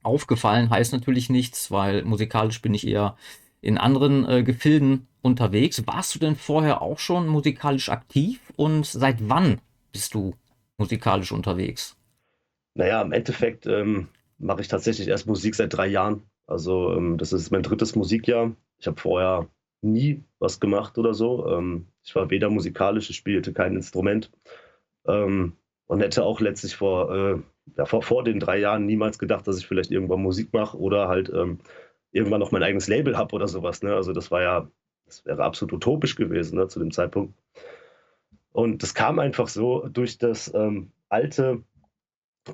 aufgefallen. 0.03 0.69
Heißt 0.69 0.94
natürlich 0.94 1.30
nichts, 1.30 1.71
weil 1.71 2.03
musikalisch 2.03 2.62
bin 2.62 2.74
ich 2.74 2.88
eher 2.88 3.15
in 3.62 3.77
anderen 3.77 4.27
äh, 4.27 4.44
Gefilden 4.44 5.07
unterwegs. 5.21 5.86
Warst 5.86 6.15
du 6.15 6.19
denn 6.19 6.36
vorher 6.36 6.81
auch 6.81 7.00
schon 7.00 7.27
musikalisch 7.27 7.90
aktiv 7.90 8.40
und 8.56 8.85
seit 8.85 9.30
wann 9.30 9.59
bist 9.92 10.14
du 10.14 10.35
musikalisch 10.78 11.31
unterwegs? 11.31 11.97
Naja, 12.75 13.02
im 13.02 13.11
Endeffekt 13.11 13.66
ähm, 13.66 14.07
mache 14.37 14.61
ich 14.61 14.68
tatsächlich 14.68 15.07
erst 15.07 15.28
Musik 15.28 15.56
seit 15.56 15.73
drei 15.73 15.87
Jahren. 15.87 16.23
Also 16.47 16.94
ähm, 16.95 17.18
das 17.18 17.33
ist 17.33 17.52
mein 17.52 17.64
drittes 17.64 17.95
Musikjahr. 17.95 18.56
Ich 18.80 18.87
habe 18.87 18.99
vorher 18.99 19.47
nie 19.81 20.23
was 20.40 20.59
gemacht 20.59 20.97
oder 20.97 21.14
so. 21.14 21.47
Ähm, 21.47 21.87
ich 22.04 22.16
war 22.16 22.30
weder 22.30 22.49
musikalisch, 22.49 23.09
ich 23.09 23.18
spielte 23.18 23.54
kein 23.54 23.75
Instrument 23.75 24.31
ähm, 25.06 25.54
und 25.90 26.02
hätte 26.02 26.24
auch 26.24 26.40
letztlich 26.40 26.76
vor, 26.76 27.16
äh, 27.16 27.40
ja, 27.76 27.86
vor, 27.86 28.04
vor 28.04 28.24
den 28.24 28.40
drei 28.40 28.60
Jahren 28.60 28.86
niemals 28.86 29.18
gedacht, 29.18 29.48
dass 29.48 29.58
ich 29.58 29.66
vielleicht 29.66 29.90
irgendwann 29.90 30.22
Musik 30.22 30.54
mache 30.54 30.78
oder 30.78 31.08
halt 31.08 31.31
ähm, 31.34 31.58
irgendwann 32.12 32.40
noch 32.40 32.52
mein 32.52 32.62
eigenes 32.62 32.88
Label 32.88 33.18
habe 33.18 33.36
oder 33.36 33.48
sowas. 33.48 33.81
Ne? 33.81 33.96
Also 33.96 34.14
das 34.14 34.30
war 34.30 34.44
ja, 34.44 34.68
das 35.08 35.26
wäre 35.26 35.44
absolut 35.44 35.74
utopisch 35.74 36.16
gewesen 36.16 36.60
ne, 36.60 36.68
zu 36.68 36.78
dem 36.80 36.92
Zeitpunkt. 36.92 37.34
Und 38.52 38.84
das 38.84 38.94
kam 38.94 39.18
einfach 39.18 39.48
so 39.48 39.88
durch 39.88 40.19
das 40.19 40.54
ähm, 40.54 40.92
alte 41.10 41.64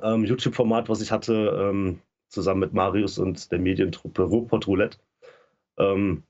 ähm, 0.01 0.23
YouTube-Format, 0.23 0.87
was 0.87 1.01
ich 1.01 1.11
hatte, 1.11 1.99
zusammen 2.29 2.61
mit 2.61 2.73
Marius 2.73 3.19
und 3.19 3.51
der 3.51 3.59
Medientruppe 3.59 4.23
Ruhrpott 4.23 4.65
Roulette, 4.65 4.97
ähm, 5.77 6.23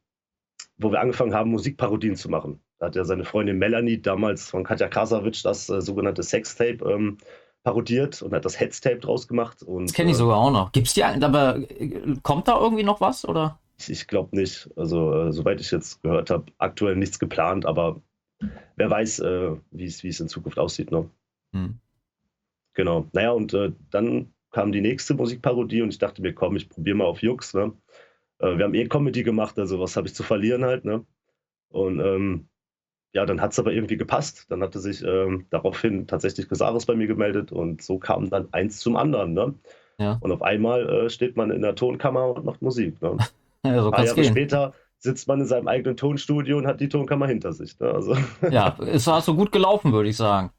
wo 0.78 0.92
wir 0.92 1.02
angefangen 1.02 1.36
haben, 1.36 1.52
Musikparodien 1.52 2.16
zu 2.16 2.30
machen. 2.30 2.60
Da 2.78 2.88
hat 2.88 2.96
ja 2.96 3.06
seine 3.06 3.24
Freundin 3.24 3.58
Melanie 3.58 4.02
damals 4.02 4.50
von 4.50 4.64
Katja 4.64 4.88
Krasavitsch 4.88 5.46
das 5.46 5.70
äh, 5.70 5.82
sogenannte 5.82 6.24
Sextape 6.24 6.84
ähm, 6.90 7.18
parodiert 7.64 8.22
und 8.22 8.34
hat 8.34 8.46
das 8.46 8.60
Headstape 8.60 9.00
draus 9.00 9.28
gemacht. 9.28 9.64
Und, 9.64 9.90
das 9.90 9.96
kenne 9.96 10.12
ich 10.12 10.16
äh, 10.16 10.20
sogar 10.20 10.38
auch 10.38 10.52
noch. 10.52 10.72
Gibt's 10.72 10.94
die, 10.94 11.04
aber 11.04 11.58
äh, 11.58 12.16
kommt 12.22 12.48
da 12.48 12.60
irgendwie 12.60 12.84
noch 12.84 13.02
was 13.02 13.28
oder? 13.28 13.60
Ich, 13.78 13.90
ich 13.90 14.08
glaube 14.08 14.36
nicht. 14.36 14.70
Also 14.76 15.14
äh, 15.14 15.32
soweit 15.32 15.62
ich 15.62 15.72
jetzt 15.72 16.02
gehört 16.04 16.30
habe, 16.30 16.46
aktuell 16.58 16.96
nichts 16.96 17.20
geplant, 17.20 17.66
aber 17.66 18.02
wer 18.76 18.90
weiß, 18.90 19.20
äh, 19.20 19.52
wie 19.72 19.86
es 19.86 20.20
in 20.20 20.28
Zukunft 20.28 20.60
aussieht. 20.60 20.92
Ne? 20.92 21.10
Hm. 21.54 21.80
Genau. 22.74 23.08
Naja, 23.14 23.32
und 23.32 23.54
äh, 23.54 23.72
dann 23.90 24.34
kam 24.52 24.72
die 24.72 24.82
nächste 24.82 25.16
Musikparodie 25.16 25.82
und 25.82 25.90
ich 25.90 25.98
dachte 25.98 26.22
mir, 26.22 26.34
komm, 26.34 26.56
ich 26.56 26.70
probiere 26.70 26.98
mal 26.98 27.06
auf 27.06 27.22
Jux. 27.22 27.54
Ne? 27.54 27.74
Äh, 28.40 28.58
wir 28.58 28.66
haben 28.66 28.74
eh 28.74 28.88
Comedy 28.88 29.24
gemacht, 29.24 29.58
also 29.58 29.80
was 29.80 29.98
habe 29.98 30.08
ich 30.08 30.16
zu 30.16 30.24
verlieren 30.24 30.66
halt. 30.66 30.86
Ne? 30.86 31.06
Und 31.70 32.00
ähm, 32.00 32.48
ja, 33.16 33.26
dann 33.26 33.40
hat 33.40 33.54
es 33.54 33.60
aber 33.60 33.72
irgendwie 33.72 33.96
gepasst. 33.96 34.46
Dann 34.50 34.62
hatte 34.62 34.80
sich 34.80 35.02
ähm, 35.02 35.46
daraufhin 35.50 36.06
tatsächlich 36.06 36.50
Gesaris 36.50 36.86
bei 36.86 36.96
mir 36.96 37.08
gemeldet 37.08 37.54
und 37.54 37.82
so 37.82 37.98
kam 37.98 38.30
dann 38.30 38.50
eins 38.52 38.80
zum 38.80 38.98
anderen. 38.98 39.34
Ne? 39.34 39.54
Ja. 39.98 40.18
Und 40.20 40.34
auf 40.34 40.42
einmal 40.42 40.90
äh, 40.90 41.10
steht 41.10 41.38
man 41.38 41.50
in 41.50 41.62
der 41.62 41.76
Tonkammer 41.76 42.36
und 42.36 42.44
macht 42.44 42.62
Musik. 42.62 43.02
Ne? 43.02 43.18
Ja, 43.66 43.82
so 43.82 43.88
Ein 43.88 43.94
paar 43.94 44.06
Jahre 44.06 44.22
gehen. 44.22 44.32
später 44.32 44.74
sitzt 45.00 45.28
man 45.28 45.40
in 45.42 45.48
seinem 45.48 45.68
eigenen 45.68 45.98
Tonstudio 45.98 46.60
und 46.60 46.68
hat 46.68 46.82
die 46.82 46.88
Tonkammer 46.88 47.26
hinter 47.26 47.52
sich. 47.52 47.80
Ne? 47.80 47.90
Also, 47.90 48.16
ja, 48.52 48.78
es 48.86 49.08
war 49.08 49.22
so 49.22 49.34
gut 49.34 49.52
gelaufen, 49.52 49.92
würde 49.92 50.10
ich 50.10 50.18
sagen. 50.18 50.52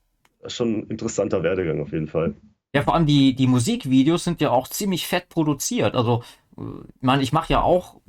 Schon 0.49 0.79
ein 0.79 0.83
interessanter 0.89 1.45
Werdegang 1.45 1.81
auf 1.81 1.93
jeden 1.93 2.09
Fall. 2.09 2.35
Ja, 2.75 2.83
vor 2.83 2.97
allem 2.97 3.07
die, 3.07 3.37
die 3.37 3.47
Musikvideos 3.47 4.25
sind 4.25 4.41
ja 4.41 4.51
auch 4.51 4.67
ziemlich 4.67 5.07
fett 5.07 5.29
produziert. 5.29 5.95
Also, 5.95 6.25
ich 6.57 7.03
meine, 7.03 7.23
ich 7.23 7.33
mache 7.33 7.53
ja 7.53 7.63
auch 7.63 8.01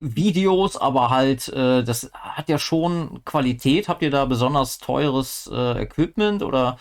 Videos, 0.00 0.76
aber 0.76 1.10
halt, 1.10 1.48
äh, 1.48 1.84
das 1.84 2.10
hat 2.14 2.48
ja 2.48 2.58
schon 2.58 3.22
Qualität. 3.24 3.88
Habt 3.88 4.02
ihr 4.02 4.10
da 4.10 4.24
besonders 4.24 4.78
teures 4.78 5.48
äh, 5.52 5.82
Equipment 5.82 6.42
oder? 6.42 6.78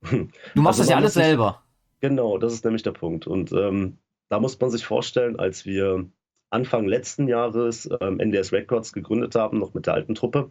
Du 0.00 0.28
machst 0.54 0.80
also 0.80 0.82
das 0.82 0.88
ja 0.90 0.96
alles 0.96 1.14
sich, 1.14 1.22
selber. 1.22 1.62
Genau, 2.00 2.38
das 2.38 2.52
ist 2.52 2.64
nämlich 2.64 2.82
der 2.82 2.92
Punkt. 2.92 3.26
Und 3.26 3.52
ähm, 3.52 3.98
da 4.28 4.40
muss 4.40 4.58
man 4.58 4.70
sich 4.70 4.84
vorstellen, 4.84 5.38
als 5.38 5.66
wir 5.66 6.06
Anfang 6.50 6.86
letzten 6.86 7.28
Jahres 7.28 7.88
ähm, 8.00 8.18
NDS 8.18 8.52
Records 8.52 8.92
gegründet 8.92 9.34
haben, 9.34 9.58
noch 9.58 9.74
mit 9.74 9.86
der 9.86 9.94
alten 9.94 10.14
Truppe. 10.14 10.50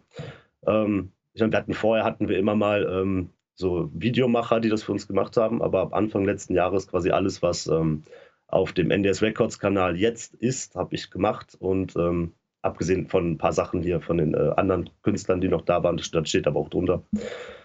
Ähm, 0.66 1.12
ich 1.32 1.40
meine, 1.40 1.52
wir 1.52 1.58
hatten 1.58 1.74
vorher 1.74 2.04
hatten 2.04 2.28
wir 2.28 2.38
immer 2.38 2.54
mal 2.54 2.86
ähm, 2.90 3.30
so 3.54 3.90
Videomacher, 3.94 4.60
die 4.60 4.68
das 4.68 4.82
für 4.82 4.92
uns 4.92 5.08
gemacht 5.08 5.36
haben, 5.36 5.62
aber 5.62 5.80
ab 5.80 5.94
Anfang 5.94 6.24
letzten 6.24 6.54
Jahres 6.54 6.88
quasi 6.88 7.10
alles, 7.10 7.42
was 7.42 7.66
ähm, 7.66 8.04
auf 8.48 8.72
dem 8.72 8.90
NDS 8.90 9.22
Records 9.22 9.58
Kanal 9.58 9.96
jetzt 9.96 10.34
ist, 10.34 10.74
habe 10.76 10.94
ich 10.94 11.10
gemacht 11.10 11.56
und 11.58 11.96
ähm, 11.96 12.32
abgesehen 12.62 13.08
von 13.08 13.32
ein 13.32 13.38
paar 13.38 13.52
Sachen 13.52 13.82
hier 13.82 14.00
von 14.00 14.18
den 14.18 14.34
äh, 14.34 14.52
anderen 14.56 14.90
Künstlern, 15.02 15.40
die 15.40 15.48
noch 15.48 15.62
da 15.62 15.82
waren, 15.82 15.96
das 15.96 16.28
steht 16.28 16.46
aber 16.46 16.60
auch 16.60 16.68
drunter. 16.68 17.02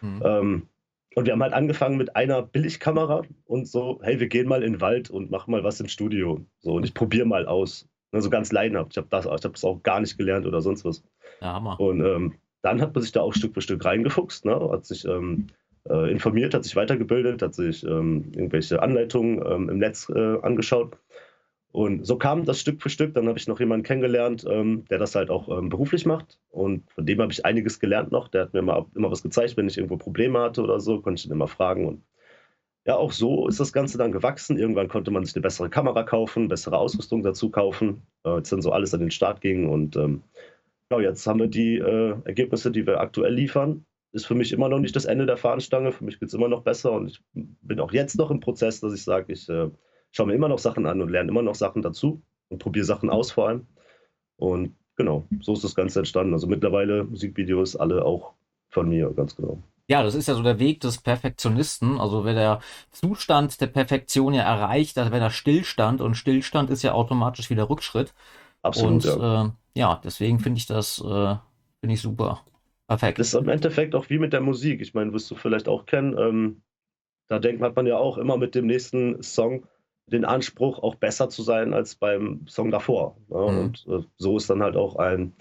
Mhm. 0.01 0.21
Ähm, 0.23 0.67
und 1.15 1.25
wir 1.25 1.33
haben 1.33 1.43
halt 1.43 1.53
angefangen 1.53 1.97
mit 1.97 2.15
einer 2.15 2.41
Billigkamera 2.41 3.23
und 3.45 3.67
so, 3.67 3.99
hey, 4.01 4.19
wir 4.19 4.27
gehen 4.27 4.47
mal 4.47 4.63
in 4.63 4.73
den 4.73 4.81
Wald 4.81 5.09
und 5.09 5.29
machen 5.29 5.51
mal 5.51 5.63
was 5.63 5.79
im 5.81 5.87
Studio. 5.87 6.45
So, 6.59 6.75
und 6.75 6.85
ich 6.85 6.93
probiere 6.93 7.25
mal 7.25 7.45
aus. 7.47 7.87
Ne, 8.13 8.21
so 8.21 8.29
ganz 8.29 8.51
leidenhaft. 8.51 8.91
Ich 8.91 8.97
habe 8.97 9.07
das, 9.09 9.25
hab 9.25 9.53
das 9.53 9.63
auch 9.63 9.83
gar 9.83 9.99
nicht 9.99 10.17
gelernt 10.17 10.45
oder 10.45 10.61
sonst 10.61 10.85
was. 10.85 11.03
Ja, 11.41 11.53
Hammer. 11.53 11.79
Und 11.79 12.01
ähm, 12.01 12.35
dann 12.61 12.81
hat 12.81 12.93
man 12.93 13.01
sich 13.01 13.11
da 13.11 13.21
auch 13.21 13.33
Stück 13.33 13.53
für 13.53 13.61
Stück 13.61 13.83
reingefuchst, 13.83 14.45
ne? 14.45 14.69
hat 14.71 14.85
sich 14.85 15.05
ähm, 15.05 15.47
äh, 15.89 16.11
informiert, 16.11 16.53
hat 16.53 16.63
sich 16.63 16.75
weitergebildet, 16.75 17.41
hat 17.41 17.55
sich 17.55 17.83
ähm, 17.83 18.31
irgendwelche 18.35 18.81
Anleitungen 18.81 19.43
ähm, 19.45 19.69
im 19.69 19.77
Netz 19.77 20.09
äh, 20.09 20.37
angeschaut. 20.41 20.97
Und 21.71 22.05
so 22.05 22.17
kam 22.17 22.43
das 22.43 22.59
Stück 22.59 22.81
für 22.81 22.89
Stück. 22.89 23.13
Dann 23.13 23.27
habe 23.27 23.39
ich 23.39 23.47
noch 23.47 23.59
jemanden 23.59 23.85
kennengelernt, 23.85 24.45
ähm, 24.49 24.83
der 24.89 24.97
das 24.97 25.15
halt 25.15 25.29
auch 25.29 25.47
ähm, 25.57 25.69
beruflich 25.69 26.05
macht. 26.05 26.37
Und 26.49 26.89
von 26.91 27.05
dem 27.05 27.21
habe 27.21 27.31
ich 27.31 27.45
einiges 27.45 27.79
gelernt 27.79 28.11
noch. 28.11 28.27
Der 28.27 28.43
hat 28.43 28.53
mir 28.53 28.61
mal, 28.61 28.85
immer 28.93 29.09
was 29.09 29.23
gezeigt, 29.23 29.55
wenn 29.55 29.67
ich 29.67 29.77
irgendwo 29.77 29.97
Probleme 29.97 30.39
hatte 30.39 30.63
oder 30.63 30.79
so, 30.81 31.01
konnte 31.01 31.19
ich 31.19 31.25
ihn 31.25 31.31
immer 31.31 31.47
fragen. 31.47 31.87
Und 31.87 32.03
ja, 32.85 32.95
auch 32.97 33.13
so 33.13 33.47
ist 33.47 33.59
das 33.59 33.71
Ganze 33.71 33.97
dann 33.97 34.11
gewachsen. 34.11 34.57
Irgendwann 34.57 34.89
konnte 34.89 35.11
man 35.11 35.23
sich 35.23 35.35
eine 35.35 35.43
bessere 35.43 35.69
Kamera 35.69 36.03
kaufen, 36.03 36.49
bessere 36.49 36.77
Ausrüstung 36.77 37.23
dazu 37.23 37.49
kaufen. 37.49 38.01
Äh, 38.25 38.29
als 38.29 38.49
dann 38.49 38.61
so 38.61 38.71
alles 38.71 38.93
an 38.93 38.99
den 38.99 39.11
Start 39.11 39.39
ging. 39.39 39.69
Und 39.69 39.95
ähm, 39.95 40.23
ja, 40.91 40.99
jetzt 40.99 41.25
haben 41.25 41.39
wir 41.39 41.47
die 41.47 41.77
äh, 41.77 42.15
Ergebnisse, 42.25 42.71
die 42.71 42.85
wir 42.85 42.99
aktuell 42.99 43.33
liefern. 43.33 43.85
Ist 44.13 44.25
für 44.25 44.35
mich 44.35 44.51
immer 44.51 44.67
noch 44.67 44.79
nicht 44.79 44.95
das 44.95 45.05
Ende 45.05 45.25
der 45.25 45.37
Fahnenstange. 45.37 45.91
Für 45.91 46.03
mich 46.03 46.19
geht 46.19 46.27
es 46.27 46.33
immer 46.33 46.49
noch 46.49 46.63
besser. 46.63 46.91
Und 46.91 47.07
ich 47.07 47.21
bin 47.33 47.79
auch 47.79 47.93
jetzt 47.93 48.17
noch 48.17 48.29
im 48.29 48.41
Prozess, 48.41 48.81
dass 48.81 48.93
ich 48.93 49.03
sage, 49.03 49.31
ich 49.31 49.47
äh, 49.47 49.69
schaue 50.11 50.27
mir 50.27 50.33
immer 50.33 50.49
noch 50.49 50.59
Sachen 50.59 50.85
an 50.85 51.01
und 51.01 51.09
lerne 51.09 51.29
immer 51.29 51.41
noch 51.41 51.55
Sachen 51.55 51.81
dazu 51.81 52.21
und 52.49 52.59
probiere 52.59 52.85
Sachen 52.85 53.09
aus 53.09 53.31
vor 53.31 53.47
allem. 53.47 53.67
Und 54.35 54.75
genau, 54.97 55.25
so 55.39 55.53
ist 55.53 55.63
das 55.63 55.75
Ganze 55.75 55.99
entstanden. 55.99 56.33
Also 56.33 56.47
mittlerweile 56.47 57.05
Musikvideos 57.05 57.75
alle 57.75 58.03
auch 58.03 58.33
von 58.67 58.89
mir, 58.89 59.11
ganz 59.11 59.35
genau. 59.35 59.61
Ja, 59.87 60.03
das 60.03 60.15
ist 60.15 60.27
ja 60.27 60.35
so 60.35 60.43
der 60.43 60.59
Weg 60.59 60.79
des 60.81 60.99
Perfektionisten. 60.99 61.99
Also 61.99 62.23
wenn 62.23 62.35
der 62.35 62.61
Zustand 62.91 63.59
der 63.59 63.67
Perfektion 63.67 64.33
ja 64.33 64.43
erreicht, 64.43 64.95
dann 64.95 65.11
wäre 65.11 65.19
da 65.19 65.29
Stillstand 65.29 66.01
und 66.01 66.15
Stillstand 66.15 66.69
ist 66.69 66.81
ja 66.81 66.93
automatisch 66.93 67.49
wieder 67.49 67.69
Rückschritt. 67.69 68.13
Absolut. 68.61 68.91
Und 68.91 69.03
ja, 69.03 69.43
äh, 69.43 69.49
ja 69.75 70.01
deswegen 70.03 70.39
finde 70.39 70.59
ich 70.59 70.65
das 70.65 70.99
äh, 70.99 71.35
finde 71.81 71.93
ich 71.93 72.01
super. 72.01 72.41
Perfekt. 72.87 73.19
Das 73.19 73.27
ist 73.27 73.33
im 73.33 73.49
Endeffekt 73.49 73.95
auch 73.95 74.09
wie 74.09 74.19
mit 74.19 74.33
der 74.33 74.41
Musik. 74.41 74.81
Ich 74.81 74.93
meine, 74.93 75.13
wirst 75.13 75.31
du 75.31 75.35
vielleicht 75.35 75.67
auch 75.67 75.85
kennen. 75.85 76.17
Ähm, 76.17 76.61
da 77.27 77.39
denkt 77.39 77.61
man 77.61 77.85
ja 77.85 77.97
auch 77.97 78.17
immer 78.17 78.37
mit 78.37 78.55
dem 78.55 78.65
nächsten 78.65 79.23
Song, 79.23 79.65
den 80.07 80.25
Anspruch, 80.25 80.79
auch 80.79 80.95
besser 80.95 81.29
zu 81.29 81.43
sein 81.43 81.73
als 81.73 81.95
beim 81.95 82.45
Song 82.47 82.71
davor. 82.71 83.17
Ja, 83.29 83.47
mhm. 83.49 83.59
Und 83.59 83.87
äh, 83.87 84.03
so 84.17 84.37
ist 84.37 84.49
dann 84.49 84.61
halt 84.61 84.75
auch 84.75 84.97
ein 84.97 85.33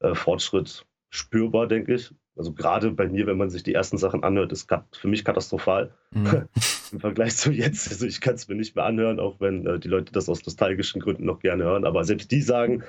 äh, 0.00 0.14
Fortschritt 0.14 0.86
spürbar, 1.10 1.66
denke 1.66 1.94
ich. 1.94 2.12
Also 2.36 2.52
gerade 2.52 2.90
bei 2.90 3.08
mir, 3.08 3.26
wenn 3.26 3.36
man 3.36 3.50
sich 3.50 3.62
die 3.62 3.74
ersten 3.74 3.96
Sachen 3.96 4.24
anhört, 4.24 4.50
ist 4.50 4.68
für 4.92 5.08
mich 5.08 5.24
katastrophal 5.24 5.94
mhm. 6.10 6.48
im 6.92 7.00
Vergleich 7.00 7.36
zu 7.36 7.52
jetzt. 7.52 7.90
Also 7.90 8.06
ich 8.06 8.20
kann 8.20 8.34
es 8.34 8.48
mir 8.48 8.56
nicht 8.56 8.74
mehr 8.74 8.84
anhören, 8.84 9.20
auch 9.20 9.40
wenn 9.40 9.66
äh, 9.66 9.78
die 9.78 9.88
Leute 9.88 10.12
das 10.12 10.28
aus 10.28 10.44
nostalgischen 10.44 11.00
Gründen 11.00 11.26
noch 11.26 11.40
gerne 11.40 11.64
hören. 11.64 11.84
Aber 11.84 12.04
selbst 12.04 12.32
die 12.32 12.40
sagen, 12.40 12.82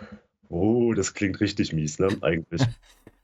oh, 0.50 0.94
das 0.94 1.14
klingt 1.14 1.40
richtig 1.42 1.74
mies, 1.74 2.00
ne? 2.00 2.08
Eigentlich. 2.22 2.62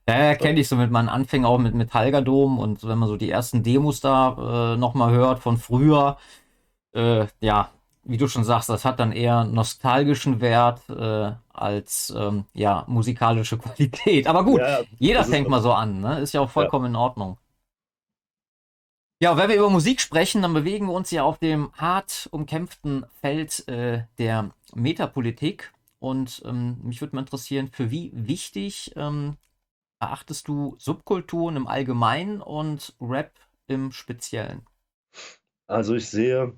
Ja, 0.07 0.35
kenne 0.35 0.59
ich 0.59 0.67
so 0.67 0.75
mit 0.75 0.91
meinen 0.91 1.09
Anfängen 1.09 1.45
auch 1.45 1.57
mit 1.57 1.75
Metallgadom 1.75 2.59
und 2.59 2.83
wenn 2.87 2.97
man 2.97 3.07
so 3.07 3.17
die 3.17 3.29
ersten 3.29 3.63
Demos 3.63 3.99
da 4.01 4.73
äh, 4.73 4.77
nochmal 4.77 5.11
hört 5.11 5.39
von 5.39 5.57
früher, 5.57 6.17
äh, 6.93 7.27
ja, 7.39 7.69
wie 8.03 8.17
du 8.17 8.27
schon 8.27 8.43
sagst, 8.43 8.69
das 8.69 8.83
hat 8.83 8.99
dann 8.99 9.11
eher 9.11 9.43
nostalgischen 9.45 10.41
Wert 10.41 10.89
äh, 10.89 11.33
als 11.53 12.13
ähm, 12.17 12.45
ja, 12.53 12.83
musikalische 12.87 13.57
Qualität. 13.59 14.27
Aber 14.27 14.43
gut, 14.43 14.59
ja, 14.59 14.79
jeder 14.97 15.23
fängt 15.23 15.47
mal 15.49 15.61
so 15.61 15.71
an, 15.71 16.01
ne? 16.01 16.19
Ist 16.19 16.33
ja 16.33 16.41
auch 16.41 16.49
vollkommen 16.49 16.85
ja. 16.85 16.89
in 16.89 16.95
Ordnung. 16.95 17.37
Ja, 19.21 19.37
wenn 19.37 19.49
wir 19.49 19.57
über 19.57 19.69
Musik 19.69 20.01
sprechen, 20.01 20.41
dann 20.41 20.53
bewegen 20.53 20.87
wir 20.87 20.93
uns 20.93 21.11
ja 21.11 21.23
auf 21.23 21.37
dem 21.37 21.71
hart 21.73 22.27
umkämpften 22.31 23.05
Feld 23.21 23.67
äh, 23.67 24.05
der 24.17 24.49
Metapolitik. 24.73 25.71
Und 25.99 26.41
ähm, 26.43 26.79
mich 26.81 27.01
würde 27.01 27.15
mal 27.15 27.21
interessieren, 27.21 27.69
für 27.71 27.91
wie 27.91 28.11
wichtig 28.15 28.93
ähm, 28.95 29.37
erachtest 30.01 30.47
du 30.47 30.75
Subkulturen 30.77 31.55
im 31.55 31.67
Allgemeinen 31.67 32.41
und 32.41 32.95
Rap 32.99 33.31
im 33.67 33.91
Speziellen? 33.91 34.65
Also 35.67 35.95
ich 35.95 36.09
sehe 36.09 36.53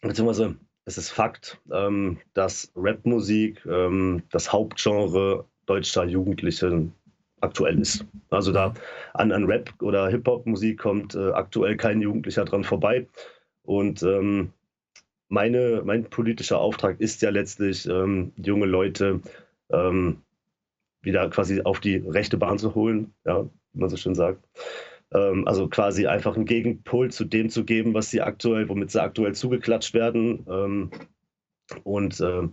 beziehungsweise 0.00 0.56
es 0.86 0.96
ist 0.96 1.10
Fakt, 1.10 1.60
ähm, 1.70 2.18
dass 2.32 2.72
Rapmusik 2.74 3.64
ähm, 3.66 4.22
das 4.30 4.52
Hauptgenre 4.52 5.44
deutscher 5.66 6.04
Jugendlichen 6.04 6.94
aktuell 7.40 7.78
ist. 7.78 8.04
Also 8.30 8.52
da 8.52 8.74
an, 9.14 9.32
an 9.32 9.44
Rap 9.44 9.72
oder 9.82 10.08
Hip-Hop-Musik 10.08 10.78
kommt 10.78 11.14
äh, 11.14 11.30
aktuell 11.30 11.76
kein 11.76 12.00
Jugendlicher 12.00 12.44
dran 12.44 12.64
vorbei. 12.64 13.06
Und 13.62 14.02
ähm, 14.02 14.52
meine, 15.28 15.82
mein 15.84 16.04
politischer 16.04 16.58
Auftrag 16.58 17.00
ist 17.00 17.22
ja 17.22 17.30
letztlich, 17.30 17.86
ähm, 17.86 18.32
junge 18.36 18.66
Leute 18.66 19.20
ähm, 19.70 20.22
wieder 21.02 21.28
quasi 21.30 21.62
auf 21.62 21.80
die 21.80 21.96
rechte 21.96 22.36
Bahn 22.36 22.58
zu 22.58 22.74
holen, 22.74 23.14
ja, 23.24 23.44
wie 23.72 23.80
man 23.80 23.88
so 23.88 23.96
schön 23.96 24.14
sagt. 24.14 24.46
Ähm, 25.12 25.46
also 25.46 25.68
quasi 25.68 26.06
einfach 26.06 26.36
einen 26.36 26.44
Gegenpol 26.44 27.10
zu 27.10 27.24
dem 27.24 27.50
zu 27.50 27.64
geben, 27.64 27.94
was 27.94 28.10
sie 28.10 28.20
aktuell, 28.20 28.68
womit 28.68 28.90
sie 28.90 29.02
aktuell 29.02 29.34
zugeklatscht 29.34 29.94
werden. 29.94 30.46
Ähm, 30.48 30.90
und 31.84 32.20
äh, 32.20 32.48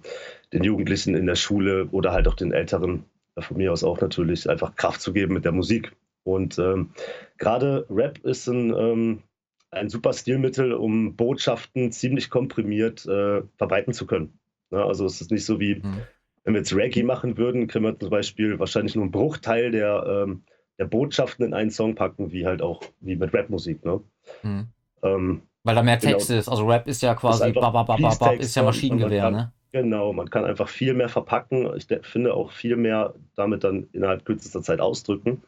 den 0.53 0.63
Jugendlichen 0.63 1.15
in 1.15 1.25
der 1.25 1.35
Schule 1.35 1.87
oder 1.91 2.11
halt 2.11 2.27
auch 2.27 2.35
den 2.35 2.53
Älteren, 2.53 3.05
von 3.37 3.57
mir 3.57 3.71
aus 3.71 3.83
auch 3.83 3.99
natürlich, 3.99 4.49
einfach 4.49 4.75
Kraft 4.75 5.01
zu 5.01 5.13
geben 5.13 5.33
mit 5.33 5.45
der 5.45 5.51
Musik. 5.51 5.95
Und 6.23 6.59
ähm, 6.59 6.91
gerade 7.37 7.85
Rap 7.89 8.19
ist 8.19 8.47
ein, 8.47 8.73
ähm, 8.75 9.23
ein 9.71 9.89
super 9.89 10.13
Stilmittel, 10.13 10.73
um 10.73 11.15
Botschaften 11.15 11.91
ziemlich 11.91 12.29
komprimiert 12.29 13.05
äh, 13.05 13.43
verbreiten 13.57 13.93
zu 13.93 14.05
können. 14.05 14.39
Ja, 14.71 14.85
also 14.85 15.05
es 15.05 15.21
ist 15.21 15.31
nicht 15.31 15.45
so 15.45 15.59
wie, 15.59 15.75
mhm. 15.75 16.01
Wenn 16.47 16.53
wir 16.53 16.61
jetzt 16.61 16.73
Reggae 16.73 17.03
machen 17.03 17.37
würden, 17.37 17.67
können 17.67 17.83
wir 17.83 17.99
zum 17.99 18.09
Beispiel 18.09 18.57
wahrscheinlich 18.57 18.95
nur 18.95 19.03
einen 19.03 19.11
Bruchteil 19.11 19.69
der 19.69 20.05
ähm, 20.07 20.43
der 20.79 20.85
Botschaften 20.85 21.45
in 21.45 21.53
einen 21.53 21.71
Song 21.71 21.93
packen, 21.93 22.31
wie 22.31 22.45
halt 22.45 22.61
auch 22.61 22.81
wie 23.01 23.17
mit 23.17 23.33
Rapmusik. 23.33 23.83
Ne? 23.83 23.99
Mhm. 24.43 24.67
Ähm, 25.03 25.41
Weil 25.63 25.75
da 25.75 25.83
mehr 25.83 25.99
Text 25.99 26.29
genau, 26.29 26.39
ist. 26.39 26.47
Also 26.47 26.65
Rap 26.65 26.87
ist 26.87 27.01
ja 27.01 27.15
quasi, 27.15 27.49
ist, 27.49 27.53
babababab, 27.53 28.39
ist 28.39 28.55
ja 28.55 28.63
Maschinengewehr. 28.63 29.23
Kann, 29.23 29.33
ne? 29.33 29.51
Genau, 29.73 30.13
man 30.13 30.29
kann 30.29 30.45
einfach 30.45 30.69
viel 30.69 30.93
mehr 30.93 31.09
verpacken. 31.09 31.69
Ich 31.75 31.87
finde 32.03 32.33
auch 32.33 32.53
viel 32.53 32.77
mehr 32.77 33.13
damit 33.35 33.65
dann 33.65 33.87
innerhalb 33.91 34.23
kürzester 34.23 34.61
Zeit 34.61 34.79
ausdrücken. 34.79 35.41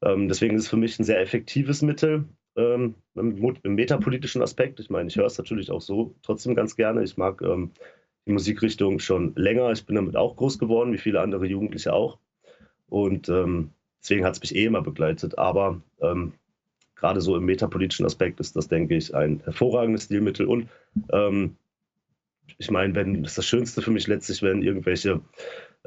Ähm, 0.00 0.28
deswegen 0.28 0.54
ist 0.54 0.62
es 0.62 0.68
für 0.68 0.76
mich 0.76 0.96
ein 1.00 1.04
sehr 1.04 1.20
effektives 1.20 1.82
Mittel 1.82 2.24
ähm, 2.54 2.94
im, 3.16 3.56
im, 3.64 3.74
metapolitischen 3.74 4.42
Aspekt. 4.42 4.78
Ich 4.78 4.90
meine, 4.90 5.08
ich 5.08 5.16
höre 5.16 5.26
es 5.26 5.38
natürlich 5.38 5.72
auch 5.72 5.80
so 5.80 6.14
trotzdem 6.22 6.54
ganz 6.54 6.76
gerne. 6.76 7.02
Ich 7.02 7.16
mag 7.16 7.42
ähm, 7.42 7.72
die 8.26 8.32
Musikrichtung 8.32 8.98
schon 8.98 9.34
länger. 9.36 9.70
Ich 9.72 9.86
bin 9.86 9.96
damit 9.96 10.16
auch 10.16 10.36
groß 10.36 10.58
geworden, 10.58 10.92
wie 10.92 10.98
viele 10.98 11.20
andere 11.20 11.46
Jugendliche 11.46 11.92
auch. 11.92 12.18
Und 12.88 13.28
ähm, 13.28 13.70
Deswegen 14.06 14.24
hat 14.24 14.34
es 14.34 14.40
mich 14.40 14.54
eh 14.54 14.66
immer 14.66 14.82
begleitet. 14.82 15.36
Aber 15.36 15.82
ähm, 16.00 16.32
gerade 16.94 17.20
so 17.20 17.36
im 17.36 17.44
metapolitischen 17.44 18.06
Aspekt 18.06 18.38
ist 18.38 18.54
das, 18.54 18.68
denke 18.68 18.94
ich, 18.94 19.12
ein 19.12 19.40
hervorragendes 19.42 20.04
Stilmittel. 20.04 20.46
Und 20.46 20.68
ähm, 21.10 21.56
ich 22.58 22.70
meine, 22.70 22.94
wenn 22.94 23.24
das 23.24 23.32
ist 23.32 23.38
das 23.38 23.46
Schönste 23.46 23.82
für 23.82 23.90
mich 23.90 24.06
letztlich, 24.06 24.42
wenn 24.42 24.62
irgendwelche 24.62 25.22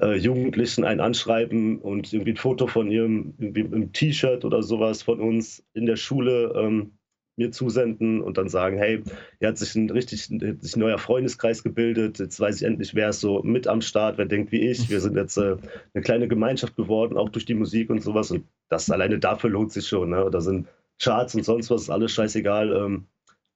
äh, 0.01 0.17
Jugendlichen 0.17 0.84
einen 0.84 1.00
anschreiben 1.00 1.79
und 1.79 2.12
irgendwie 2.12 2.34
ein 2.34 2.38
Foto 2.38 2.67
von 2.67 2.91
ihrem 2.91 3.93
T-Shirt 3.93 4.43
oder 4.43 4.63
sowas 4.63 5.01
von 5.01 5.22
uns 5.22 5.63
in 5.74 5.86
der 5.86 5.96
Schule 5.96 6.53
ähm, 6.58 6.91
mir 7.39 7.51
zusenden 7.51 8.22
und 8.22 8.38
dann 8.38 8.50
sagen, 8.50 8.77
hey, 8.77 9.01
hier 9.39 9.48
hat 9.48 9.58
sich 9.58 9.74
ein 9.75 9.89
richtig 9.89 10.25
sich 10.25 10.75
ein 10.75 10.79
neuer 10.79 11.00
Freundeskreis 11.00 11.63
gebildet, 11.63 12.19
jetzt 12.19 12.39
weiß 12.39 12.58
ich 12.58 12.63
endlich, 12.63 12.93
wer 12.93 13.10
ist 13.10 13.22
so 13.22 13.41
mit 13.41 13.67
am 13.67 13.81
Start, 13.81 14.17
wer 14.17 14.25
denkt 14.25 14.51
wie 14.51 14.69
ich, 14.69 14.89
wir 14.89 15.01
sind 15.01 15.15
jetzt 15.15 15.38
äh, 15.38 15.58
eine 15.93 16.03
kleine 16.03 16.27
Gemeinschaft 16.27 16.75
geworden, 16.75 17.17
auch 17.17 17.29
durch 17.29 17.46
die 17.46 17.55
Musik 17.55 17.89
und 17.89 18.03
sowas 18.03 18.29
und 18.29 18.46
das 18.69 18.91
alleine 18.91 19.17
dafür 19.17 19.50
lohnt 19.50 19.72
sich 19.72 19.88
schon, 19.88 20.12
ne? 20.12 20.29
da 20.31 20.41
sind 20.41 20.67
Charts 21.01 21.34
und 21.34 21.43
sonst 21.43 21.72
was, 21.72 21.84
ist 21.84 21.89
alles 21.89 22.12
scheißegal, 22.12 22.72
ähm, 22.74 23.05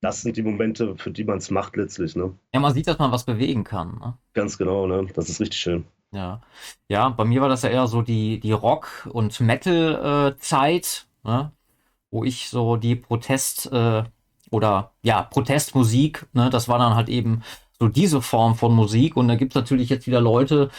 das 0.01 0.21
sind 0.21 0.35
die 0.35 0.43
Momente, 0.43 0.95
für 0.97 1.11
die 1.11 1.23
man 1.23 1.37
es 1.37 1.49
macht 1.51 1.77
letztlich. 1.77 2.15
Ne? 2.15 2.33
Ja, 2.53 2.59
man 2.59 2.73
sieht, 2.73 2.87
dass 2.87 2.99
man 2.99 3.11
was 3.11 3.23
bewegen 3.23 3.63
kann. 3.63 3.99
Ne? 3.99 4.17
Ganz 4.33 4.57
genau, 4.57 4.87
ne? 4.87 5.07
das 5.13 5.29
ist 5.29 5.39
richtig 5.39 5.59
schön. 5.59 5.85
Ja, 6.11 6.41
ja, 6.89 7.09
bei 7.09 7.25
mir 7.25 7.41
war 7.41 7.49
das 7.49 7.63
ja 7.63 7.69
eher 7.69 7.87
so 7.87 8.01
die, 8.01 8.39
die 8.39 8.51
Rock- 8.51 9.09
und 9.11 9.39
Metal-Zeit, 9.39 11.07
äh, 11.25 11.27
ne? 11.27 11.51
Wo 12.13 12.23
ich 12.23 12.49
so 12.49 12.77
die 12.77 12.95
Protest- 12.95 13.71
äh, 13.71 14.03
oder 14.51 14.91
ja, 15.01 15.23
Protestmusik, 15.23 16.27
ne? 16.33 16.49
das 16.49 16.67
war 16.67 16.77
dann 16.77 16.95
halt 16.95 17.09
eben 17.09 17.41
so 17.79 17.87
diese 17.87 18.21
Form 18.21 18.55
von 18.55 18.73
Musik. 18.75 19.17
Und 19.17 19.27
da 19.27 19.35
gibt 19.35 19.53
es 19.53 19.55
natürlich 19.55 19.89
jetzt 19.89 20.05
wieder 20.05 20.21
Leute, 20.21 20.69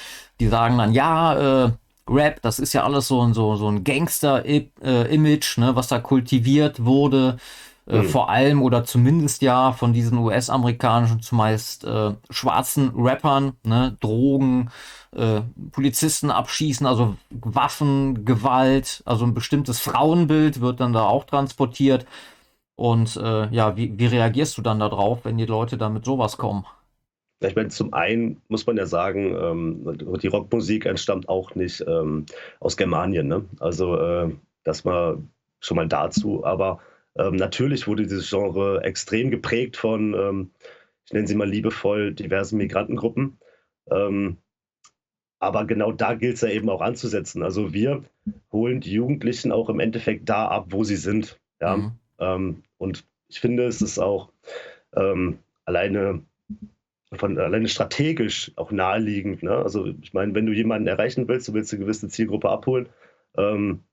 die 0.41 0.47
sagen 0.47 0.79
dann, 0.79 0.93
ja, 0.93 1.67
äh, 1.67 1.73
Rap, 2.09 2.41
das 2.43 2.59
ist 2.59 2.73
ja 2.73 2.85
alles 2.85 3.09
so, 3.09 3.21
ein 3.23 3.35
so, 3.35 3.57
so 3.57 3.69
ein 3.69 3.83
Gangster-Image, 3.83 5.59
ne, 5.59 5.75
was 5.75 5.89
da 5.89 5.99
kultiviert 5.99 6.85
wurde. 6.85 7.39
Äh, 7.87 7.99
mhm. 7.99 8.05
Vor 8.05 8.31
allem 8.31 8.63
oder 8.63 8.85
zumindest 8.85 9.43
ja 9.43 9.73
von 9.73 9.93
diesen 9.93 10.19
US-amerikanischen, 10.19 11.21
zumeist 11.21 11.85
äh, 11.85 12.15
schwarzen 12.31 12.93
Rappern, 12.97 13.55
ne, 13.63 13.97
Drogen, 14.01 14.71
äh, 15.15 15.43
Polizisten 15.71 16.31
abschießen, 16.31 16.87
also 16.87 17.17
Waffen, 17.31 18.25
Gewalt, 18.25 19.03
also 19.05 19.27
ein 19.27 19.35
bestimmtes 19.35 19.81
Frauenbild 19.81 20.61
wird 20.61 20.81
dann 20.81 20.93
da 20.93 21.05
auch 21.05 21.25
transportiert. 21.25 22.07
Und 22.77 23.17
äh, 23.17 23.49
ja, 23.51 23.77
wie, 23.77 23.99
wie 23.99 24.07
reagierst 24.07 24.59
du 24.59 24.63
dann 24.63 24.81
darauf, 24.81 25.25
wenn 25.25 25.39
die 25.39 25.47
Leute 25.47 25.79
da 25.79 25.89
mit 25.89 26.05
sowas 26.05 26.39
kommen? 26.39 26.67
Ich 27.41 27.55
meine, 27.55 27.69
zum 27.69 27.93
einen 27.93 28.41
muss 28.49 28.67
man 28.67 28.77
ja 28.77 28.87
sagen, 28.87 29.37
ähm, 29.37 30.19
die 30.23 30.29
Rockmusik 30.29 30.87
entstammt 30.87 31.29
auch 31.29 31.55
nicht 31.55 31.85
ähm, 31.87 32.25
aus 32.59 32.77
Germanien. 32.77 33.29
Ne? 33.29 33.45
Also, 33.61 33.97
äh, 33.97 34.35
das 34.65 34.85
war 34.85 35.19
schon 35.61 35.77
mal 35.77 35.87
dazu. 35.87 36.45
Aber 36.45 36.81
ähm, 37.17 37.37
natürlich 37.37 37.87
wurde 37.87 38.05
dieses 38.05 38.29
Genre 38.29 38.83
extrem 38.83 39.31
geprägt 39.31 39.77
von, 39.77 40.15
ähm, 40.15 40.51
ich 41.07 41.13
nenne 41.13 41.27
sie 41.27 41.35
mal 41.35 41.49
liebevoll, 41.49 42.13
diversen 42.13 42.57
Migrantengruppen. 42.57 43.39
Ähm, 43.91 44.39
aber 45.39 45.67
genau 45.67 45.93
da 45.93 46.15
gilt 46.15 46.37
es 46.37 46.41
ja 46.41 46.49
eben 46.49 46.71
auch 46.71 46.81
anzusetzen. 46.81 47.43
Also 47.43 47.75
wir 47.75 48.05
holen 48.51 48.81
die 48.81 48.93
Jugendlichen 48.93 49.53
auch 49.53 49.69
im 49.69 49.81
Endeffekt 49.81 50.29
da 50.29 50.49
ab, 50.49 50.67
wo 50.71 50.85
sie 50.85 50.97
sind. 50.97 51.39
Ja? 51.61 51.77
Mhm. 51.77 51.93
Ähm, 52.19 52.63
und 52.79 53.05
ich 53.29 53.41
finde, 53.41 53.67
es 53.67 53.83
ist 53.83 53.99
auch 53.99 54.33
ähm, 54.95 55.39
alleine 55.65 56.23
von 57.13 57.39
alleine 57.39 57.69
strategisch 57.69 58.51
auch 58.57 58.73
naheliegend. 58.73 59.43
Ne? 59.43 59.53
Also 59.53 59.87
ich 59.87 60.13
meine, 60.15 60.35
wenn 60.35 60.47
du 60.47 60.53
jemanden 60.53 60.89
erreichen 60.89 61.29
willst, 61.29 61.47
du 61.49 61.55
willst 61.55 61.73
eine 61.73 61.81
gewisse 61.81 62.09
Zielgruppe 62.09 62.51
abholen, 62.51 62.89
ähm, 63.37 63.85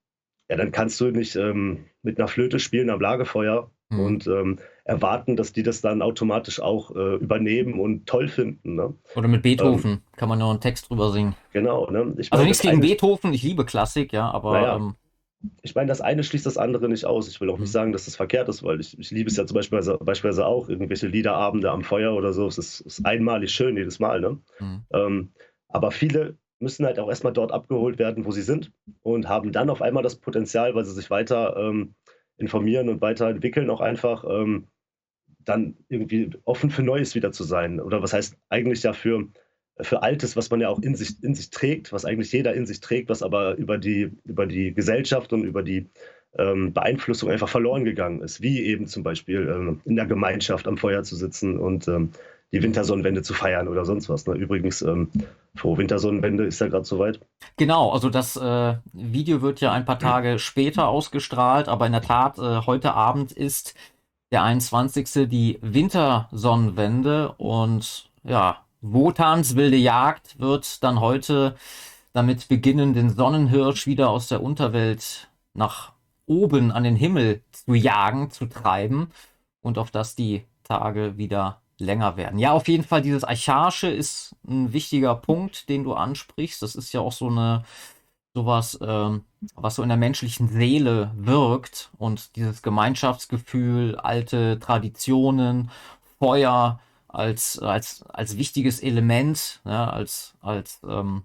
ja, 0.50 0.58
dann 0.58 0.72
kannst 0.72 1.00
du 1.00 1.12
nicht 1.12 1.36
ähm, 1.36 1.86
mit 2.03 2.20
einer 2.20 2.27
Flöte 2.27 2.60
spielen 2.60 2.89
am 2.89 3.00
Lagerfeuer 3.00 3.70
mhm. 3.89 4.00
und 4.00 4.27
ähm, 4.27 4.60
erwarten, 4.84 5.36
dass 5.36 5.53
die 5.53 5.63
das 5.63 5.81
dann 5.81 6.01
automatisch 6.01 6.60
auch 6.60 6.96
äh, 6.96 7.15
übernehmen 7.15 7.79
und 7.79 8.08
toll 8.08 8.27
finden. 8.27 8.75
Ne? 8.75 8.93
Oder 9.15 9.27
mit 9.27 9.43
Beethoven 9.43 9.91
ähm, 9.91 10.01
kann 10.15 10.29
man 10.29 10.39
nur 10.39 10.50
einen 10.50 10.60
Text 10.60 10.89
drüber 10.89 11.12
singen. 11.12 11.36
Genau. 11.53 11.89
Ne? 11.89 12.13
Ich 12.17 12.31
also 12.31 12.43
nichts 12.43 12.62
gegen 12.62 12.81
Beethoven, 12.81 13.34
ich 13.34 13.43
liebe 13.43 13.65
Klassik, 13.65 14.13
ja, 14.13 14.29
aber. 14.31 14.53
Naja, 14.53 14.75
ähm, 14.77 14.96
ich 15.63 15.74
meine, 15.74 15.88
das 15.88 16.01
eine 16.01 16.24
schließt 16.24 16.46
das 16.46 16.58
andere 16.58 16.88
nicht 16.88 17.05
aus. 17.05 17.27
Ich 17.27 17.41
will 17.41 17.50
auch 17.50 17.58
nicht 17.58 17.70
mhm. 17.70 17.74
sagen, 17.74 17.91
dass 17.93 18.05
das 18.05 18.15
verkehrt 18.15 18.48
ist, 18.48 18.63
weil 18.63 18.79
ich, 18.79 19.00
ich 19.00 19.10
liebe 19.10 19.29
es 19.29 19.38
ja 19.38 19.46
zum 19.46 19.55
Beispiel 19.55 19.79
beispielsweise 19.79 20.46
auch, 20.46 20.70
irgendwelche 20.70 21.08
Liederabende 21.08 21.72
am 21.72 21.84
Feuer 21.84 22.13
oder 22.13 22.31
so. 22.31 22.48
Es 22.48 22.60
ist, 22.60 22.81
ist 22.81 23.05
einmalig 23.05 23.51
schön 23.51 23.75
jedes 23.75 24.00
Mal. 24.00 24.22
Ne? 24.22 24.38
Mhm. 24.60 24.84
Ähm, 24.93 25.31
aber 25.67 25.91
viele 25.91 26.38
müssen 26.62 26.86
halt 26.86 27.00
auch 27.00 27.10
erstmal 27.10 27.34
dort 27.34 27.51
abgeholt 27.51 28.00
werden, 28.00 28.25
wo 28.25 28.32
sie 28.32 28.41
sind 28.41 28.72
und 29.01 29.27
haben 29.27 29.51
dann 29.51 29.70
auf 29.70 29.82
einmal 29.82 30.03
das 30.03 30.15
Potenzial, 30.15 30.75
weil 30.75 30.86
sie 30.86 30.94
sich 30.94 31.10
weiter 31.10 31.56
ähm, 31.58 31.96
informieren 32.38 32.89
und 32.89 33.01
weiterentwickeln, 33.01 33.69
auch 33.69 33.82
einfach 33.82 34.24
ähm, 34.28 34.67
dann 35.39 35.78
irgendwie 35.89 36.32
offen 36.45 36.69
für 36.69 36.84
Neues 36.84 37.15
wieder 37.15 37.32
zu 37.32 37.43
sein. 37.43 37.80
Oder 37.80 38.02
was 38.02 38.13
heißt 38.13 38.38
eigentlich 38.50 38.84
ja 38.84 38.93
für, 38.93 39.28
für 39.80 40.04
Altes, 40.04 40.36
was 40.36 40.50
man 40.50 40.62
ja 40.62 40.69
auch 40.69 40.82
in 40.82 40.95
sich, 40.95 41.24
in 41.24 41.36
sich 41.36 41.50
trägt, 41.50 41.93
was 41.93 42.06
eigentlich 42.06 42.32
jeder 42.32 42.54
in 42.54 42.65
sich 42.65 42.80
trägt, 42.80 43.10
was 43.10 43.24
aber 43.24 43.56
über 43.56 43.78
die, 43.78 44.12
über 44.26 44.45
die 44.45 44.74
Gesellschaft 44.74 45.34
und 45.34 45.43
über 45.43 45.63
die 45.63 45.89
ähm, 46.38 46.74
Beeinflussung 46.74 47.30
einfach 47.30 47.50
verloren 47.50 47.84
gegangen 47.84 48.21
ist, 48.21 48.41
wie 48.41 48.62
eben 48.62 48.88
zum 48.88 49.04
Beispiel 49.04 49.47
ähm, 49.50 49.82
in 49.86 49.95
der 49.95 50.06
Gemeinschaft 50.06 50.67
am 50.67 50.78
Feuer 50.78 51.04
zu 51.04 51.15
sitzen 51.15 51.60
und 51.60 51.88
ähm, 51.88 52.12
die 52.52 52.62
Wintersonnenwende 52.62 53.22
zu 53.22 53.34
feiern 53.34 53.68
oder 53.68 53.86
sonst 53.86 54.10
was. 54.10 54.28
Ne? 54.28 54.36
Übrigens, 54.36 54.82
ähm, 54.82 55.10
frohe 55.56 55.78
Wintersonnenwende 55.78 56.46
ist 56.46 56.60
ja 56.60 56.68
gerade 56.68 56.86
soweit. 56.86 57.20
Genau, 57.58 57.92
also 57.92 58.10
das 58.10 58.36
äh, 58.36 58.76
Video 58.94 59.42
wird 59.42 59.62
ja 59.62 59.72
ein 59.72 59.86
paar 59.86 60.00
Tage 60.00 60.38
später 60.38 60.88
ausgestrahlt, 60.88 61.70
aber 61.70 61.86
in 61.86 61.94
der 61.94 62.02
Tat, 62.02 62.38
äh, 62.38 62.66
heute 62.66 62.94
Abend 62.94 63.32
ist 63.32 63.76
der 64.32 64.44
21. 64.44 65.30
die 65.30 65.60
Wintersonnenwende 65.62 67.34
und 67.38 68.10
ja, 68.24 68.66
Wotans 68.82 69.56
wilde 69.56 69.78
Jagd 69.78 70.40
wird 70.40 70.84
dann 70.84 71.00
heute 71.00 71.56
damit 72.14 72.48
beginnen, 72.48 72.94
den 72.94 73.10
Sonnenhirsch 73.10 73.88
wieder 73.88 74.10
aus 74.10 74.28
der 74.28 74.42
Unterwelt 74.42 75.30
nach 75.54 75.94
oben 76.26 76.72
an 76.72 76.84
den 76.84 76.96
Himmel 76.96 77.42
zu 77.52 77.74
jagen, 77.74 78.32
zu 78.32 78.46
treiben 78.48 79.12
und 79.62 79.78
auf 79.78 79.92
das 79.92 80.16
die 80.16 80.44
Tage 80.64 81.18
wieder 81.18 81.62
länger 81.82 82.17
werden. 82.17 82.39
Ja, 82.39 82.52
auf 82.54 82.67
jeden 82.67 82.84
Fall, 82.84 83.02
dieses 83.02 83.24
Archaische 83.24 83.88
ist 83.88 84.36
ein 84.48 84.74
wichtiger 84.74 85.15
Punkt, 85.15 85.70
den 85.70 85.84
du 85.84 85.94
ansprichst. 85.94 86.62
Das 86.62 86.76
ist 86.76 86.94
ja 86.94 87.02
auch 87.02 87.12
so 87.12 87.28
eine, 87.28 87.63
sowas, 88.34 88.80
ähm, 88.82 89.26
was 89.56 89.76
so 89.76 89.84
in 89.84 89.89
der 89.89 89.98
menschlichen 89.98 90.48
Seele 90.48 91.12
wirkt 91.15 91.91
und 91.98 92.36
dieses 92.36 92.62
Gemeinschaftsgefühl, 92.62 93.98
alte 93.98 94.60
Traditionen, 94.60 95.72
Feuer 96.20 96.80
als, 97.08 97.60
als, 97.60 98.04
als 98.04 98.38
wichtiges 98.38 98.80
Element, 98.80 99.60
ja, 99.65 99.89
als, 99.89 100.36
als 100.39 100.80
ähm, 100.88 101.24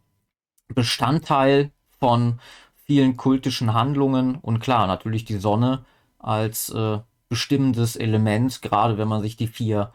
Bestandteil 0.68 1.70
von 2.00 2.40
vielen 2.84 3.16
kultischen 3.16 3.74
Handlungen 3.74 4.36
und 4.36 4.60
klar, 4.60 4.86
natürlich 4.86 5.24
die 5.24 5.38
Sonne 5.38 5.84
als 6.18 6.70
äh, 6.70 6.98
bestimmendes 7.28 7.96
Element, 7.96 8.62
gerade 8.62 8.98
wenn 8.98 9.08
man 9.08 9.22
sich 9.22 9.36
die 9.36 9.48
vier 9.48 9.92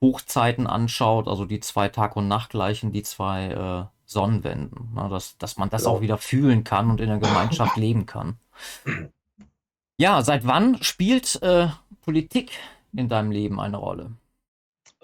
Hochzeiten 0.00 0.66
anschaut, 0.66 1.28
also 1.28 1.44
die 1.44 1.60
zwei 1.60 1.88
Tag- 1.88 2.16
und 2.16 2.28
Nachtgleichen, 2.28 2.92
die 2.92 3.02
zwei 3.02 3.48
äh, 3.48 3.94
Sonnenwenden, 4.06 4.90
na, 4.94 5.08
dass, 5.08 5.38
dass 5.38 5.56
man 5.56 5.70
das 5.70 5.84
genau. 5.84 5.96
auch 5.96 6.00
wieder 6.00 6.18
fühlen 6.18 6.64
kann 6.64 6.90
und 6.90 7.00
in 7.00 7.08
der 7.08 7.18
Gemeinschaft 7.18 7.76
leben 7.76 8.06
kann. 8.06 8.38
Ja, 9.96 10.22
seit 10.22 10.46
wann 10.46 10.82
spielt 10.82 11.40
äh, 11.42 11.68
Politik 12.02 12.50
in 12.92 13.08
deinem 13.08 13.30
Leben 13.30 13.60
eine 13.60 13.76
Rolle? 13.76 14.12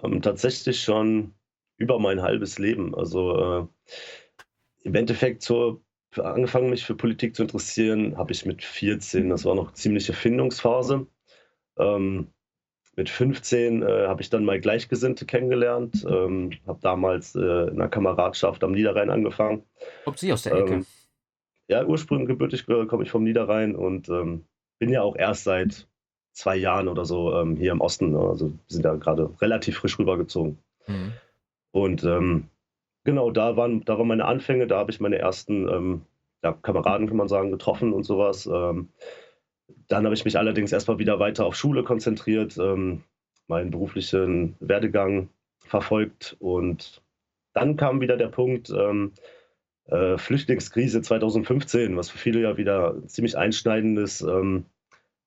Ähm, 0.03 0.21
tatsächlich 0.21 0.83
schon 0.83 1.35
über 1.77 1.99
mein 1.99 2.23
halbes 2.23 2.59
Leben. 2.59 2.95
Also 2.95 3.37
äh, 3.39 3.67
im 4.83 4.95
Endeffekt 4.95 5.43
so 5.43 5.83
angefangen, 6.17 6.71
mich 6.71 6.85
für 6.85 6.95
Politik 6.95 7.37
zu 7.37 7.43
interessieren, 7.43 8.17
habe 8.17 8.33
ich 8.33 8.45
mit 8.45 8.65
14, 8.65 9.29
das 9.29 9.45
war 9.45 9.55
noch 9.55 9.73
ziemliche 9.73 10.13
Findungsphase. 10.13 11.07
Ähm, 11.79 12.33
mit 12.97 13.09
15 13.09 13.83
äh, 13.83 14.07
habe 14.07 14.23
ich 14.23 14.31
dann 14.31 14.45
mal 14.45 14.61
Gleichgesinnte 14.61 15.25
kennengelernt, 15.27 16.05
ähm, 16.09 16.51
habe 16.67 16.81
damals 16.83 17.35
äh, 17.35 17.41
in 17.41 17.81
einer 17.81 17.89
Kameradschaft 17.89 18.63
am 18.65 18.73
Niederrhein 18.73 19.11
angefangen. 19.11 19.65
Kommt 20.05 20.19
sie 20.19 20.33
aus 20.33 20.43
der 20.43 20.55
Ecke? 20.55 20.75
Ähm, 20.75 20.87
ja, 21.69 21.85
ursprünglich 21.85 22.29
gebürtig 22.29 22.67
komme 22.67 23.05
ich 23.05 23.11
vom 23.11 23.23
Niederrhein 23.23 23.77
und 23.77 24.09
ähm, 24.09 24.45
bin 24.81 24.91
ja 24.91 25.03
auch 25.03 25.17
erst 25.17 25.45
seit 25.45 25.87
zwei 26.33 26.57
Jahren 26.57 26.89
oder 26.89 27.05
so 27.05 27.33
ähm, 27.35 27.57
hier 27.57 27.73
im 27.73 27.81
Osten. 27.81 28.17
Also 28.17 28.51
wir 28.51 28.59
sind 28.67 28.85
da 28.85 28.95
gerade 28.97 29.31
relativ 29.41 29.79
frisch 29.79 29.99
rübergezogen. 29.99 30.59
Mhm. 30.87 31.13
Und 31.73 32.05
ähm, 32.05 32.49
genau, 33.05 33.31
da 33.31 33.57
waren, 33.57 33.85
da 33.85 33.99
waren 33.99 34.09
meine 34.09 34.25
Anfänge, 34.25 34.67
da 34.67 34.79
habe 34.79 34.91
ich 34.91 35.01
meine 35.01 35.19
ersten 35.19 35.69
ähm, 35.69 36.03
ja, 36.43 36.53
Kameraden, 36.53 37.07
kann 37.07 37.17
man 37.17 37.29
sagen, 37.29 37.51
getroffen 37.51 37.93
und 37.93 38.05
sowas. 38.05 38.49
Dann 39.89 40.05
habe 40.05 40.15
ich 40.15 40.25
mich 40.25 40.39
allerdings 40.39 40.73
erstmal 40.73 40.99
wieder 40.99 41.19
weiter 41.19 41.47
auf 41.47 41.55
Schule 41.55 41.83
konzentriert, 41.83 42.57
ähm, 42.59 43.03
meinen 43.47 43.71
beruflichen 43.71 44.57
Werdegang 44.61 45.29
verfolgt 45.59 46.37
und 46.39 47.03
dann 47.53 47.77
kam 47.77 48.01
wieder 48.01 48.17
der 48.17 48.29
Punkt 48.29 48.71
ähm, 48.71 49.13
äh, 49.87 50.19
Flüchtlingskrise 50.19 51.03
2015, 51.03 51.97
was 51.97 52.11
für 52.11 52.19
viele 52.19 52.41
ja 52.41 52.57
wieder 52.57 52.95
ein 52.95 53.09
ziemlich 53.09 53.37
einschneidendes 53.37 54.21
ähm, 54.23 54.67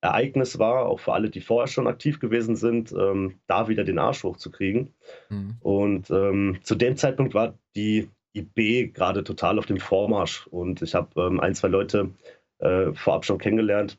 Ereignis 0.01 0.59
war, 0.59 0.85
auch 0.85 0.99
für 0.99 1.13
alle, 1.13 1.29
die 1.29 1.41
vorher 1.41 1.67
schon 1.67 1.87
aktiv 1.87 2.19
gewesen 2.19 2.55
sind, 2.55 2.91
ähm, 2.91 3.39
da 3.47 3.67
wieder 3.67 3.83
den 3.83 3.99
Arsch 3.99 4.23
hochzukriegen. 4.23 4.93
Mhm. 5.29 5.55
Und 5.61 6.11
ähm, 6.11 6.59
zu 6.63 6.75
dem 6.75 6.97
Zeitpunkt 6.97 7.33
war 7.33 7.57
die 7.75 8.09
IB 8.35 8.87
gerade 8.93 9.23
total 9.23 9.59
auf 9.59 9.65
dem 9.65 9.77
Vormarsch 9.77 10.47
und 10.47 10.81
ich 10.81 10.95
habe 10.95 11.21
ähm, 11.21 11.39
ein, 11.39 11.55
zwei 11.55 11.67
Leute 11.67 12.09
äh, 12.59 12.93
vorab 12.93 13.25
schon 13.25 13.37
kennengelernt, 13.37 13.97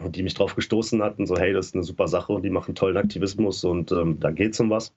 die 0.00 0.22
mich 0.22 0.34
drauf 0.34 0.54
gestoßen 0.54 1.02
hatten, 1.02 1.26
so 1.26 1.36
hey, 1.36 1.52
das 1.52 1.66
ist 1.66 1.74
eine 1.74 1.84
super 1.84 2.08
Sache 2.08 2.32
und 2.32 2.42
die 2.42 2.50
machen 2.50 2.74
tollen 2.74 2.96
Aktivismus 2.96 3.64
und 3.64 3.92
ähm, 3.92 4.18
da 4.20 4.30
es 4.30 4.60
um 4.60 4.70
was. 4.70 4.94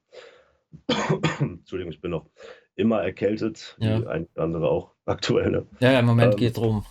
Entschuldigung, 1.39 1.93
ich 1.93 2.01
bin 2.01 2.11
noch 2.11 2.25
immer 2.75 3.01
erkältet, 3.01 3.75
ja. 3.79 4.01
wie 4.01 4.07
ein 4.07 4.27
andere 4.35 4.69
auch 4.69 4.91
aktuell. 5.05 5.51
Ne? 5.51 5.65
Ja, 5.79 5.91
ja, 5.91 5.99
im 5.99 6.05
Moment 6.05 6.33
ähm, 6.33 6.39
geht 6.39 6.57
rum. 6.57 6.85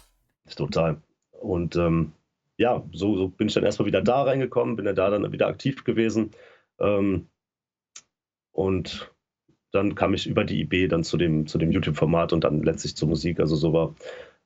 Total. 0.54 1.00
Und 1.32 1.76
ähm, 1.76 2.12
ja, 2.56 2.84
so, 2.92 3.16
so, 3.16 3.28
bin 3.28 3.48
ich 3.48 3.54
dann 3.54 3.64
erstmal 3.64 3.86
wieder 3.86 4.02
da 4.02 4.22
reingekommen, 4.22 4.76
bin 4.76 4.86
ja 4.86 4.92
da 4.92 5.10
dann 5.10 5.30
wieder 5.32 5.46
aktiv 5.48 5.84
gewesen. 5.84 6.30
Ähm, 6.78 7.28
und 8.52 9.12
dann 9.72 9.94
kam 9.94 10.14
ich 10.14 10.26
über 10.26 10.44
die 10.44 10.60
IB 10.62 10.88
dann 10.88 11.04
zu 11.04 11.16
dem, 11.16 11.46
zu 11.46 11.58
dem 11.58 11.70
YouTube-Format 11.70 12.32
und 12.32 12.44
dann 12.44 12.62
letztlich 12.62 12.96
zur 12.96 13.08
Musik. 13.08 13.40
Also 13.40 13.56
so 13.56 13.72
war 13.72 13.94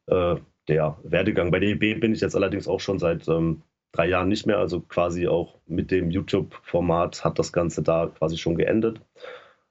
äh, 0.06 0.40
der 0.68 0.98
Werdegang. 1.02 1.50
Bei 1.50 1.58
der 1.58 1.70
IB 1.70 1.94
bin 1.94 2.12
ich 2.12 2.20
jetzt 2.20 2.36
allerdings 2.36 2.68
auch 2.68 2.80
schon 2.80 2.98
seit 2.98 3.28
ähm, 3.28 3.62
drei 3.92 4.08
Jahren 4.08 4.28
nicht 4.28 4.46
mehr. 4.46 4.58
Also 4.58 4.80
quasi 4.80 5.28
auch 5.28 5.56
mit 5.66 5.90
dem 5.90 6.10
YouTube-Format 6.10 7.24
hat 7.24 7.38
das 7.38 7.52
Ganze 7.52 7.82
da 7.82 8.06
quasi 8.06 8.38
schon 8.38 8.56
geendet. 8.56 9.00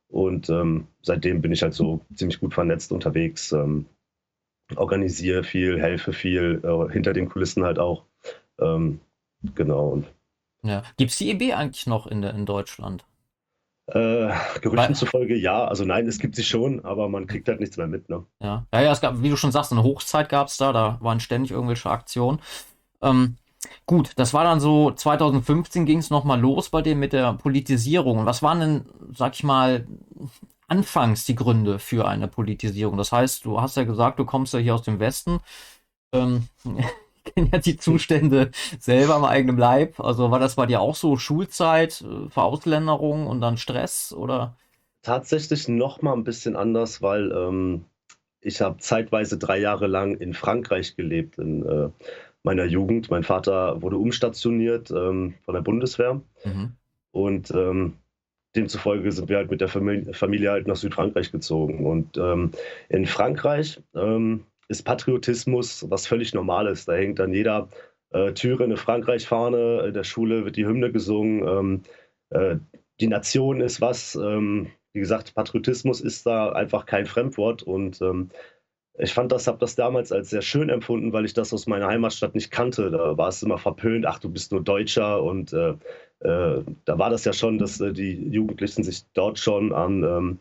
Und 0.08 0.49
ähm, 0.49 0.88
seitdem 1.02 1.41
bin 1.41 1.52
ich 1.52 1.62
halt 1.62 1.73
so 1.73 2.02
ziemlich 2.13 2.39
gut 2.39 2.54
vernetzt 2.54 2.91
unterwegs, 2.91 3.52
ähm, 3.52 3.86
organisiere 4.75 5.43
viel, 5.43 5.80
helfe 5.80 6.13
viel, 6.13 6.62
äh, 6.63 6.91
hinter 6.91 7.13
den 7.13 7.30
Kulissen 7.30 7.63
halt 7.63 7.80
auch. 7.80 8.06
Ähm, 8.60 8.99
genau. 9.56 10.04
Ja. 10.63 10.84
Gibt 10.97 11.12
es 11.12 11.17
die 11.17 11.30
EB 11.30 11.54
eigentlich 11.56 11.88
noch 11.88 12.08
in, 12.08 12.23
in 12.23 12.45
Deutschland? 12.45 13.06
Äh, 13.93 14.34
Gerüchten 14.62 14.95
zufolge 14.95 15.36
ja. 15.36 15.65
Also 15.65 15.86
nein, 15.86 16.08
es 16.08 16.19
gibt 16.19 16.36
sie 16.36 16.43
schon, 16.43 16.84
aber 16.86 17.10
man 17.10 17.28
kriegt 17.28 17.47
halt 17.47 17.60
nichts 17.60 17.78
mehr 17.78 17.88
mit. 17.88 18.10
Ne? 18.10 18.25
Ja. 18.41 18.65
ja, 18.73 18.82
ja, 18.82 18.91
es 18.91 19.02
gab, 19.02 19.21
wie 19.21 19.30
du 19.30 19.36
schon 19.36 19.52
sagst, 19.52 19.71
eine 19.71 19.84
Hochzeit 19.84 20.30
gab 20.30 20.47
es 20.47 20.58
da, 20.58 20.71
da 20.73 20.97
waren 21.02 21.19
ständig 21.19 21.52
irgendwelche 21.52 21.89
Aktionen. 21.89 22.39
Ähm, 23.02 23.38
gut, 23.86 24.12
das 24.15 24.34
war 24.34 24.43
dann 24.43 24.60
so, 24.60 24.91
2015 24.91 25.86
ging 25.86 25.99
es 25.99 26.10
nochmal 26.10 26.39
los 26.39 26.69
bei 26.69 26.82
dem 26.82 26.99
mit 26.99 27.13
der 27.13 27.34
Politisierung. 27.34 28.19
Und 28.19 28.25
was 28.25 28.43
waren 28.43 28.60
denn, 28.60 28.86
sag 29.15 29.34
ich 29.34 29.43
mal, 29.43 29.88
anfangs 30.67 31.25
die 31.25 31.36
Gründe 31.36 31.80
für 31.80 32.08
eine 32.08 32.28
Politisierung? 32.28 32.97
Das 32.97 33.12
heißt, 33.12 33.45
du 33.45 33.62
hast 33.62 33.78
ja 33.78 33.84
gesagt, 33.84 34.19
du 34.19 34.25
kommst 34.25 34.54
ja 34.54 34.60
hier 34.60 34.75
aus 34.75 34.84
dem 34.84 34.99
Westen. 34.99 35.39
Ähm, 36.13 36.47
kenne 37.34 37.50
ja 37.52 37.60
die 37.60 37.78
Zustände 37.78 38.52
selber 38.80 39.15
am 39.15 39.26
eigenen 39.26 39.58
Leib. 39.58 40.00
Also 40.00 40.32
war 40.32 40.39
das 40.39 40.56
bei 40.56 40.65
dir 40.65 40.82
auch 40.82 40.96
so 40.96 41.18
Schulzeit, 41.18 42.02
äh, 42.02 42.30
Verausländerung 42.30 43.28
und 43.28 43.42
dann 43.42 43.58
Stress 43.58 44.13
oder? 44.13 44.56
Tatsächlich 45.02 45.68
noch 45.68 46.02
mal 46.02 46.13
ein 46.13 46.24
bisschen 46.24 46.56
anders, 46.56 47.02
weil 47.02 47.32
ähm, 47.32 47.86
ich 48.42 48.62
habe 48.62 48.78
zeitweise 48.80 49.38
drei 49.38 49.60
Jahre 49.60 49.88
lang 49.88 50.15
in 50.15 50.34
Frankreich 50.34 50.96
gelebt 50.96 51.38
in 51.38 51.65
äh, 51.65 51.89
meiner 52.44 52.65
Jugend. 52.65 53.10
Mein 53.10 53.24
Vater 53.24 53.82
wurde 53.82 53.98
umstationiert 53.98 54.92
ähm, 54.92 55.36
von 55.44 55.54
der 55.54 55.62
Bundeswehr 55.62 56.22
mhm. 56.44 56.74
und 57.12 57.52
ähm, 57.52 57.94
demzufolge 58.56 59.12
sind 59.12 59.30
wir 59.30 59.38
halt 59.38 59.52
mit 59.52 59.62
der 59.62 59.68
Familie, 59.68 60.13
Familie 60.13 60.52
halt 60.52 60.68
nach 60.68 60.76
Südfrankreich 60.76 61.32
gezogen. 61.32 61.86
Und 61.86 62.18
ähm, 62.18 62.52
in 62.89 63.06
Frankreich 63.06 63.82
ähm, 63.96 64.46
ist 64.70 64.84
Patriotismus 64.84 65.86
was 65.90 66.08
völlig 66.08 66.34
Normales. 66.34 66.86
Da 66.86 66.94
hängt 66.94 67.20
an 67.20 67.34
jeder 67.34 67.68
äh, 68.12 68.34
Türe 68.34 68.64
eine 68.64 68.78
Frankreich-Fahne, 68.78 69.86
in 69.88 69.94
der 69.94 70.04
Schule 70.04 70.46
wird 70.46 70.56
die 70.56 70.66
Hymne 70.66 70.92
gesungen. 70.92 71.48
Ähm, 71.48 71.82
äh, 72.30 72.58
die 73.02 73.08
Nation 73.08 73.62
ist 73.62 73.82
was, 73.82 74.16
ähm, 74.16 74.68
wie 74.94 75.00
gesagt, 75.00 75.36
Patriotismus 75.36 76.02
ist 76.02 76.26
da 76.26 76.52
einfach 76.52 76.86
kein 76.86 77.06
Fremdwort 77.06 77.64
und 77.64 78.02
ähm, 78.02 78.30
ich 79.02 79.14
fand 79.14 79.32
das, 79.32 79.48
habe 79.48 79.60
das 79.60 79.76
damals 79.76 80.12
als 80.12 80.30
sehr 80.30 80.42
schön 80.42 80.68
empfunden, 80.68 81.14
weil 81.14 81.24
ich 81.24 81.34
das 81.34 81.54
aus 81.54 81.68
meiner 81.68 81.88
Heimatstadt 81.88 82.36
nicht 82.36 82.52
kannte. 82.52 82.92
Da 82.92 83.18
war 83.18 83.30
es 83.30 83.42
immer 83.42 83.58
verpönt, 83.58 84.06
ach, 84.06 84.20
du 84.20 84.30
bist 84.30 84.52
nur 84.52 84.62
Deutscher 84.62 85.24
und 85.24 85.54
äh, 85.54 85.76
äh, 86.20 86.64
da 86.84 87.00
war 87.00 87.10
das 87.10 87.24
ja 87.24 87.32
schon, 87.32 87.58
dass 87.60 87.80
äh, 87.80 87.94
die 87.94 88.30
Jugendlichen 88.30 88.84
sich 88.84 89.06
dort 89.14 89.40
schon 89.40 89.72
an 89.72 90.04
ähm, 90.04 90.40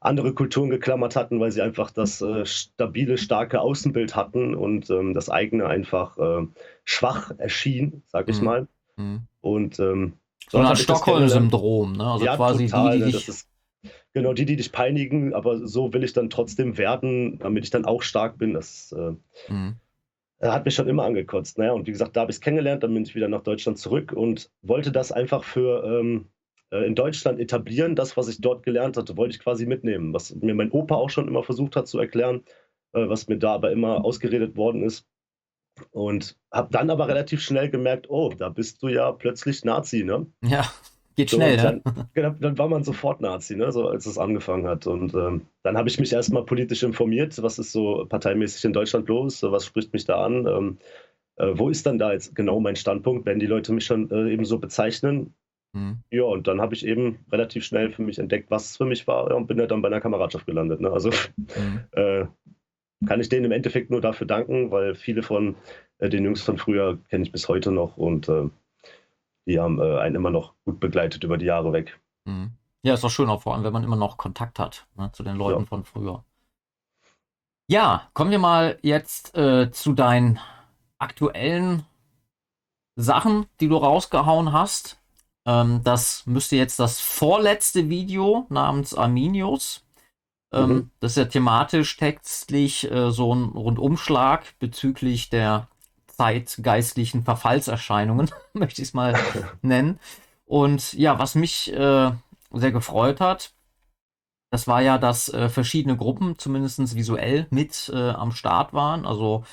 andere 0.00 0.34
Kulturen 0.34 0.70
geklammert 0.70 1.16
hatten, 1.16 1.40
weil 1.40 1.50
sie 1.50 1.62
einfach 1.62 1.90
das 1.90 2.20
äh, 2.20 2.44
stabile, 2.44 3.18
starke 3.18 3.60
Außenbild 3.60 4.14
hatten 4.14 4.54
und 4.54 4.90
ähm, 4.90 5.14
das 5.14 5.30
eigene 5.30 5.66
einfach 5.66 6.18
äh, 6.18 6.46
schwach 6.84 7.32
erschien, 7.38 8.02
sag 8.06 8.28
ich 8.28 8.38
mhm. 8.38 8.44
mal. 8.44 8.68
Mhm. 8.96 9.22
Und 9.40 9.78
ähm, 9.78 10.14
so 10.48 10.58
ein 10.58 10.76
Stockholm-Syndrom, 10.76 11.92
ne? 11.92 12.04
Also 12.04 12.24
ja, 12.24 12.36
quasi 12.36 12.66
total, 12.66 12.92
die, 12.92 12.98
die 12.98 13.04
ne? 13.06 13.12
dich... 13.12 13.28
ist, 13.28 13.48
genau, 14.12 14.32
die, 14.32 14.44
die 14.44 14.56
dich 14.56 14.70
peinigen, 14.70 15.34
aber 15.34 15.66
so 15.66 15.92
will 15.92 16.04
ich 16.04 16.12
dann 16.12 16.30
trotzdem 16.30 16.78
werden, 16.78 17.38
damit 17.38 17.64
ich 17.64 17.70
dann 17.70 17.84
auch 17.84 18.02
stark 18.02 18.38
bin. 18.38 18.54
Das 18.54 18.94
äh, 18.96 19.52
mhm. 19.52 19.76
hat 20.40 20.64
mich 20.64 20.74
schon 20.74 20.88
immer 20.88 21.04
angekotzt. 21.04 21.58
Naja, 21.58 21.72
und 21.72 21.86
wie 21.86 21.92
gesagt, 21.92 22.16
da 22.16 22.20
habe 22.20 22.30
ich 22.30 22.36
es 22.36 22.40
kennengelernt, 22.40 22.82
dann 22.82 22.94
bin 22.94 23.02
ich 23.02 23.14
wieder 23.14 23.28
nach 23.28 23.42
Deutschland 23.42 23.78
zurück 23.78 24.12
und 24.12 24.50
wollte 24.62 24.92
das 24.92 25.10
einfach 25.10 25.42
für 25.42 25.84
ähm, 25.84 26.26
äh, 26.26 26.35
in 26.70 26.94
Deutschland 26.94 27.38
etablieren. 27.38 27.94
Das, 27.94 28.16
was 28.16 28.28
ich 28.28 28.40
dort 28.40 28.62
gelernt 28.62 28.96
hatte, 28.96 29.16
wollte 29.16 29.34
ich 29.34 29.40
quasi 29.40 29.66
mitnehmen, 29.66 30.12
was 30.12 30.34
mir 30.34 30.54
mein 30.54 30.70
Opa 30.70 30.96
auch 30.96 31.10
schon 31.10 31.28
immer 31.28 31.42
versucht 31.42 31.76
hat 31.76 31.86
zu 31.86 31.98
erklären, 31.98 32.42
äh, 32.92 33.08
was 33.08 33.28
mir 33.28 33.38
da 33.38 33.54
aber 33.54 33.70
immer 33.70 34.04
ausgeredet 34.04 34.56
worden 34.56 34.82
ist. 34.82 35.06
Und 35.90 36.36
habe 36.50 36.68
dann 36.72 36.88
aber 36.88 37.06
relativ 37.06 37.42
schnell 37.42 37.68
gemerkt, 37.68 38.08
oh, 38.08 38.32
da 38.36 38.48
bist 38.48 38.82
du 38.82 38.88
ja 38.88 39.12
plötzlich 39.12 39.62
Nazi, 39.62 40.04
ne? 40.04 40.26
Ja, 40.42 40.64
geht 41.16 41.28
so, 41.28 41.36
schnell, 41.36 41.58
dann, 41.58 41.82
ne? 41.84 42.08
Genau, 42.14 42.30
dann 42.30 42.56
war 42.56 42.68
man 42.68 42.82
sofort 42.82 43.20
Nazi, 43.20 43.56
ne? 43.56 43.70
So 43.70 43.86
als 43.86 44.06
es 44.06 44.16
angefangen 44.16 44.66
hat. 44.66 44.86
Und 44.86 45.14
ähm, 45.14 45.42
dann 45.62 45.76
habe 45.76 45.88
ich 45.90 46.00
mich 46.00 46.12
erstmal 46.12 46.44
politisch 46.44 46.82
informiert, 46.82 47.40
was 47.42 47.58
ist 47.58 47.72
so 47.72 48.06
parteimäßig 48.08 48.64
in 48.64 48.72
Deutschland 48.72 49.06
los, 49.08 49.42
was 49.42 49.66
spricht 49.66 49.92
mich 49.92 50.06
da 50.06 50.24
an. 50.24 50.46
Ähm, 50.46 50.78
äh, 51.36 51.52
wo 51.52 51.68
ist 51.68 51.84
dann 51.84 51.98
da 51.98 52.12
jetzt 52.12 52.34
genau 52.34 52.58
mein 52.58 52.76
Standpunkt, 52.76 53.26
wenn 53.26 53.38
die 53.38 53.46
Leute 53.46 53.74
mich 53.74 53.84
schon 53.84 54.10
äh, 54.10 54.32
eben 54.32 54.46
so 54.46 54.58
bezeichnen? 54.58 55.34
Mhm. 55.76 55.98
Ja, 56.10 56.22
und 56.22 56.48
dann 56.48 56.62
habe 56.62 56.74
ich 56.74 56.86
eben 56.86 57.18
relativ 57.30 57.64
schnell 57.64 57.90
für 57.90 58.00
mich 58.00 58.18
entdeckt, 58.18 58.50
was 58.50 58.70
es 58.70 58.76
für 58.78 58.86
mich 58.86 59.06
war 59.06 59.30
und 59.34 59.46
bin 59.46 59.58
ja 59.58 59.66
dann 59.66 59.82
bei 59.82 59.88
einer 59.88 60.00
Kameradschaft 60.00 60.46
gelandet. 60.46 60.80
Ne? 60.80 60.90
Also 60.90 61.10
mhm. 61.36 61.80
äh, 61.92 62.24
kann 63.06 63.20
ich 63.20 63.28
denen 63.28 63.44
im 63.44 63.52
Endeffekt 63.52 63.90
nur 63.90 64.00
dafür 64.00 64.26
danken, 64.26 64.70
weil 64.70 64.94
viele 64.94 65.22
von 65.22 65.54
äh, 65.98 66.08
den 66.08 66.24
Jungs 66.24 66.40
von 66.40 66.56
früher 66.56 66.98
kenne 67.10 67.24
ich 67.24 67.32
bis 67.32 67.46
heute 67.48 67.72
noch 67.72 67.98
und 67.98 68.26
äh, 68.30 68.48
die 69.46 69.60
haben 69.60 69.78
äh, 69.78 69.98
einen 69.98 70.16
immer 70.16 70.30
noch 70.30 70.54
gut 70.64 70.80
begleitet 70.80 71.22
über 71.24 71.36
die 71.36 71.44
Jahre 71.44 71.74
weg. 71.74 72.00
Mhm. 72.24 72.52
Ja, 72.82 72.94
ist 72.94 73.04
doch 73.04 73.10
schön, 73.10 73.28
auch 73.28 73.42
vor 73.42 73.54
allem, 73.54 73.64
wenn 73.64 73.72
man 73.72 73.84
immer 73.84 73.96
noch 73.96 74.16
Kontakt 74.16 74.58
hat 74.58 74.86
ne, 74.96 75.10
zu 75.12 75.22
den 75.24 75.36
Leuten 75.36 75.60
ja. 75.60 75.66
von 75.66 75.84
früher. 75.84 76.24
Ja, 77.68 78.08
kommen 78.14 78.30
wir 78.30 78.38
mal 78.38 78.78
jetzt 78.80 79.36
äh, 79.36 79.70
zu 79.72 79.92
deinen 79.92 80.38
aktuellen 80.98 81.84
Sachen, 82.94 83.46
die 83.60 83.68
du 83.68 83.76
rausgehauen 83.76 84.52
hast. 84.52 84.98
Ähm, 85.46 85.80
das 85.84 86.26
müsste 86.26 86.56
jetzt 86.56 86.78
das 86.78 87.00
vorletzte 87.00 87.88
Video 87.88 88.46
namens 88.50 88.94
Arminius. 88.94 89.84
Ähm, 90.52 90.68
mhm. 90.68 90.90
Das 91.00 91.12
ist 91.12 91.18
ja 91.18 91.24
thematisch, 91.26 91.96
textlich 91.96 92.90
äh, 92.90 93.10
so 93.10 93.34
ein 93.34 93.44
Rundumschlag 93.44 94.58
bezüglich 94.58 95.30
der 95.30 95.68
zeitgeistlichen 96.08 97.22
Verfallserscheinungen, 97.22 98.30
möchte 98.52 98.82
ich 98.82 98.88
es 98.88 98.94
mal 98.94 99.14
nennen. 99.62 100.00
Und 100.44 100.92
ja, 100.92 101.18
was 101.18 101.34
mich 101.34 101.72
äh, 101.72 102.10
sehr 102.52 102.72
gefreut 102.72 103.20
hat, 103.20 103.52
das 104.50 104.68
war 104.68 104.80
ja, 104.80 104.98
dass 104.98 105.28
äh, 105.28 105.48
verschiedene 105.48 105.96
Gruppen 105.96 106.38
zumindest 106.38 106.94
visuell 106.94 107.46
mit 107.50 107.90
äh, 107.92 108.10
am 108.10 108.32
Start 108.32 108.72
waren. 108.72 109.04
Also 109.04 109.44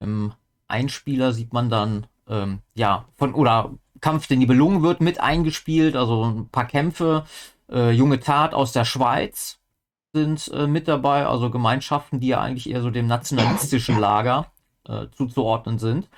im 0.00 0.32
Einspieler 0.66 1.32
sieht 1.32 1.52
man 1.52 1.70
dann 1.70 2.06
ähm, 2.28 2.60
ja 2.74 3.06
von 3.14 3.34
oder 3.34 3.72
Kampf 4.04 4.26
der 4.26 4.36
Nibelungen 4.36 4.82
wird 4.82 5.00
mit 5.00 5.18
eingespielt, 5.18 5.96
also 5.96 6.24
ein 6.24 6.50
paar 6.50 6.66
Kämpfe. 6.66 7.24
Äh, 7.70 7.92
Junge 7.92 8.20
Tat 8.20 8.52
aus 8.52 8.72
der 8.72 8.84
Schweiz 8.84 9.58
sind 10.12 10.46
äh, 10.48 10.66
mit 10.66 10.88
dabei, 10.88 11.24
also 11.24 11.48
Gemeinschaften, 11.48 12.20
die 12.20 12.26
ja 12.26 12.40
eigentlich 12.42 12.68
eher 12.68 12.82
so 12.82 12.90
dem 12.90 13.06
nationalistischen 13.06 13.98
Lager 13.98 14.52
äh, 14.86 15.06
zuzuordnen 15.16 15.78
sind. 15.78 16.10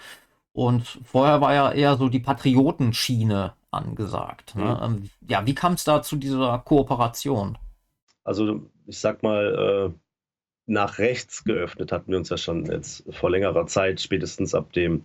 Und 0.53 0.99
vorher 1.05 1.41
war 1.41 1.55
ja 1.55 1.71
eher 1.71 1.97
so 1.97 2.09
die 2.09 2.19
Patriotenschiene 2.19 3.53
angesagt. 3.71 4.57
Ne? 4.57 4.65
Mhm. 4.65 4.83
Ähm, 4.83 5.11
ja, 5.29 5.47
wie 5.47 5.55
kam 5.55 5.75
es 5.75 5.85
da 5.85 6.03
zu 6.03 6.17
dieser 6.17 6.59
Kooperation? 6.59 7.57
Also 8.25 8.63
ich 8.89 8.99
sag 8.99 9.23
mal, 9.23 9.93
äh, 9.95 9.99
nach 10.67 10.99
rechts 10.99 11.45
geöffnet 11.45 11.93
hatten 11.93 12.11
wir 12.11 12.19
uns 12.19 12.31
ja 12.31 12.37
schon 12.37 12.67
jetzt 12.67 13.05
vor 13.15 13.31
längerer 13.31 13.69
Zeit, 13.69 14.01
spätestens 14.01 14.57
ab 14.57 14.73
dem 14.73 15.05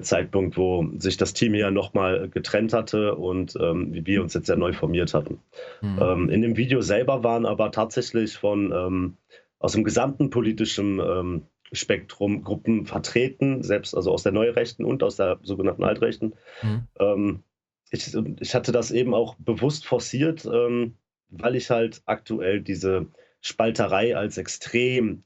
Zeitpunkt, 0.00 0.56
wo 0.56 0.88
sich 0.98 1.16
das 1.16 1.32
Team 1.32 1.54
ja 1.54 1.70
nochmal 1.70 2.28
getrennt 2.28 2.72
hatte 2.72 3.14
und 3.14 3.56
ähm, 3.60 3.92
wir 3.92 4.22
uns 4.22 4.34
jetzt 4.34 4.48
ja 4.48 4.56
neu 4.56 4.72
formiert 4.72 5.14
hatten. 5.14 5.38
Mhm. 5.80 5.98
Ähm, 6.00 6.28
in 6.30 6.42
dem 6.42 6.56
Video 6.56 6.80
selber 6.80 7.22
waren 7.24 7.46
aber 7.46 7.70
tatsächlich 7.70 8.36
von 8.36 8.72
ähm, 8.72 9.16
aus 9.58 9.72
dem 9.72 9.84
gesamten 9.84 10.30
politischen 10.30 11.00
ähm, 11.00 11.42
Spektrum 11.72 12.42
Gruppen 12.42 12.86
vertreten, 12.86 13.62
selbst 13.62 13.94
also 13.94 14.12
aus 14.12 14.22
der 14.22 14.32
Neurechten 14.32 14.84
und 14.84 15.02
aus 15.02 15.16
der 15.16 15.38
sogenannten 15.42 15.84
Altrechten. 15.84 16.34
Mhm. 16.62 16.88
Ähm, 16.98 17.42
ich, 17.90 18.16
ich, 18.40 18.54
hatte 18.54 18.72
das 18.72 18.90
eben 18.90 19.14
auch 19.14 19.36
bewusst 19.36 19.86
forciert, 19.86 20.44
ähm, 20.44 20.96
weil 21.28 21.56
ich 21.56 21.70
halt 21.70 22.02
aktuell 22.06 22.60
diese 22.60 23.06
Spalterei 23.40 24.16
als 24.16 24.38
extrem 24.38 25.22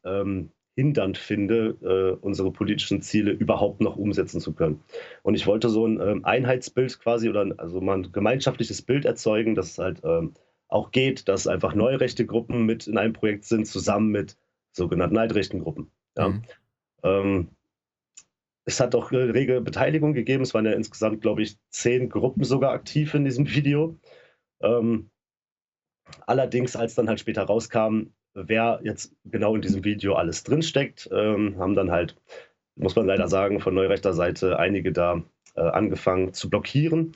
hindernd 0.77 1.19
finde, 1.19 1.77
äh, 1.83 2.25
unsere 2.25 2.53
politischen 2.53 3.03
Ziele 3.03 3.33
überhaupt 3.33 3.81
noch 3.81 3.97
umsetzen 3.97 4.41
zu 4.41 4.53
können. 4.53 4.83
Und 5.23 5.35
ich 5.35 5.47
wollte 5.47 5.69
so 5.69 5.87
ein 5.87 6.01
ähm, 6.01 6.25
Einheitsbild 6.25 7.01
quasi 7.01 7.29
oder 7.29 7.47
also 7.59 7.81
mal 7.81 7.99
ein 7.99 8.13
gemeinschaftliches 8.13 8.83
Bild 8.83 9.05
erzeugen, 9.05 9.55
dass 9.55 9.73
es 9.73 9.79
halt 9.79 10.01
ähm, 10.05 10.35
auch 10.69 10.93
geht, 10.93 11.29
dass 11.29 11.47
einfach 11.47 11.75
neue 11.75 12.01
rechte 12.01 12.25
Gruppen 12.25 12.65
mit 12.65 12.87
in 12.87 12.97
einem 12.97 13.13
Projekt 13.13 13.45
sind, 13.45 13.67
zusammen 13.67 14.11
mit 14.11 14.37
sogenannten 14.73 15.19
altrechten 15.19 15.61
Gruppen. 15.61 15.91
Ja. 16.17 16.29
Mhm. 16.29 16.43
Ähm, 17.03 17.49
es 18.65 18.79
hat 18.79 18.95
auch 18.95 19.11
rege 19.11 19.61
Beteiligung 19.61 20.13
gegeben. 20.13 20.43
Es 20.43 20.55
waren 20.55 20.67
ja 20.67 20.73
insgesamt, 20.73 21.23
glaube 21.23 21.43
ich, 21.43 21.59
zehn 21.71 22.09
Gruppen 22.09 22.45
sogar 22.45 22.73
aktiv 22.73 23.15
in 23.15 23.25
diesem 23.25 23.51
Video. 23.51 23.99
Ähm, 24.61 25.11
allerdings, 26.27 26.77
als 26.77 26.95
dann 26.95 27.09
halt 27.09 27.19
später 27.21 27.43
rauskam, 27.43 28.13
wer 28.35 28.81
jetzt 28.83 29.15
genau 29.25 29.55
in 29.55 29.63
diesem 29.63 29.85
Video 29.85 30.15
alles 30.15 30.45
drinsteckt, 30.45 31.09
ähm, 31.13 31.57
haben 31.59 31.75
dann 31.75 31.91
halt, 31.91 32.17
muss 32.77 32.97
man 32.97 33.07
leider 33.07 33.29
sagen, 33.29 33.61
von 33.61 33.75
neurechter 33.75 34.13
Seite 34.13 34.59
einige 34.59 34.93
da 34.93 35.23
äh, 35.57 35.63
angefangen 35.63 36.33
zu 36.33 36.49
blockieren. 36.49 37.13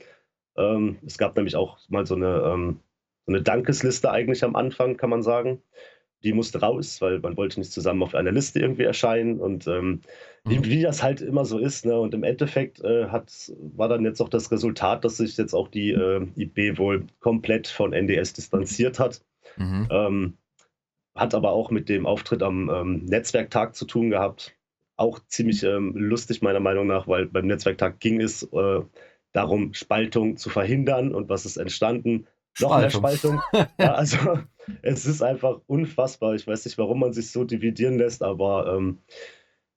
Ähm, 0.57 0.97
es 1.05 1.17
gab 1.17 1.35
nämlich 1.35 1.55
auch 1.55 1.77
mal 1.89 2.05
so 2.05 2.15
eine, 2.15 2.41
ähm, 2.45 2.79
so 3.25 3.33
eine 3.33 3.41
Dankesliste 3.41 4.11
eigentlich 4.11 4.43
am 4.43 4.55
Anfang, 4.55 4.97
kann 4.97 5.09
man 5.09 5.23
sagen. 5.23 5.61
Die 6.23 6.33
musste 6.33 6.59
raus, 6.59 7.01
weil 7.01 7.19
man 7.19 7.37
wollte 7.37 7.59
nicht 7.59 7.71
zusammen 7.71 8.01
auf 8.01 8.15
einer 8.15 8.31
Liste 8.31 8.59
irgendwie 8.59 8.83
erscheinen 8.83 9.39
und 9.39 9.67
ähm, 9.67 10.01
wie, 10.43 10.57
mhm. 10.57 10.65
wie, 10.65 10.81
das 10.81 11.03
halt 11.03 11.21
immer 11.21 11.45
so 11.45 11.59
ist. 11.59 11.85
Ne? 11.85 11.99
Und 11.99 12.13
im 12.13 12.23
Endeffekt 12.23 12.83
äh, 12.83 13.07
hat, 13.07 13.51
war 13.75 13.89
dann 13.89 14.05
jetzt 14.05 14.21
auch 14.21 14.29
das 14.29 14.51
Resultat, 14.51 15.05
dass 15.05 15.17
sich 15.17 15.37
jetzt 15.37 15.53
auch 15.53 15.67
die 15.67 15.91
äh, 15.91 16.25
IB 16.35 16.77
wohl 16.77 17.05
komplett 17.19 17.67
von 17.67 17.93
NDS 17.93 18.33
distanziert 18.33 18.99
hat. 18.99 19.21
Mhm. 19.57 19.87
Hat 21.15 21.33
aber 21.33 21.51
auch 21.51 21.71
mit 21.71 21.89
dem 21.89 22.05
Auftritt 22.05 22.43
am 22.43 22.69
ähm, 22.69 23.05
Netzwerktag 23.05 23.75
zu 23.75 23.85
tun 23.85 24.09
gehabt. 24.09 24.55
Auch 24.97 25.19
ziemlich 25.27 25.63
ähm, 25.63 25.93
lustig 25.95 26.41
meiner 26.41 26.59
Meinung 26.59 26.87
nach, 26.87 27.07
weil 27.07 27.25
beim 27.25 27.47
Netzwerktag 27.47 27.99
ging 27.99 28.21
es 28.21 28.43
äh, 28.43 28.81
darum, 29.31 29.73
Spaltung 29.73 30.37
zu 30.37 30.49
verhindern 30.49 31.13
und 31.13 31.29
was 31.29 31.45
ist 31.45 31.57
entstanden? 31.57 32.27
Noch 32.59 32.77
mehr 32.77 32.89
Spaltung. 32.89 33.41
ja, 33.79 33.93
also 33.93 34.17
es 34.81 35.05
ist 35.05 35.21
einfach 35.21 35.59
unfassbar. 35.67 36.35
Ich 36.35 36.47
weiß 36.47 36.65
nicht, 36.65 36.77
warum 36.77 36.99
man 36.99 37.13
sich 37.13 37.31
so 37.31 37.43
dividieren 37.43 37.97
lässt, 37.97 38.23
aber 38.23 38.73
ähm, 38.75 38.99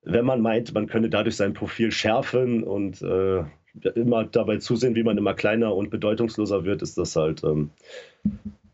wenn 0.02 0.24
man 0.24 0.40
meint, 0.40 0.72
man 0.74 0.86
könne 0.86 1.10
dadurch 1.10 1.36
sein 1.36 1.54
Profil 1.54 1.90
schärfen 1.90 2.62
und 2.62 3.02
äh, 3.02 3.44
immer 3.94 4.24
dabei 4.24 4.58
zusehen, 4.58 4.94
wie 4.94 5.02
man 5.02 5.18
immer 5.18 5.34
kleiner 5.34 5.74
und 5.74 5.90
bedeutungsloser 5.90 6.64
wird, 6.64 6.82
ist 6.82 6.96
das 6.98 7.16
halt 7.16 7.42
ähm, 7.44 7.70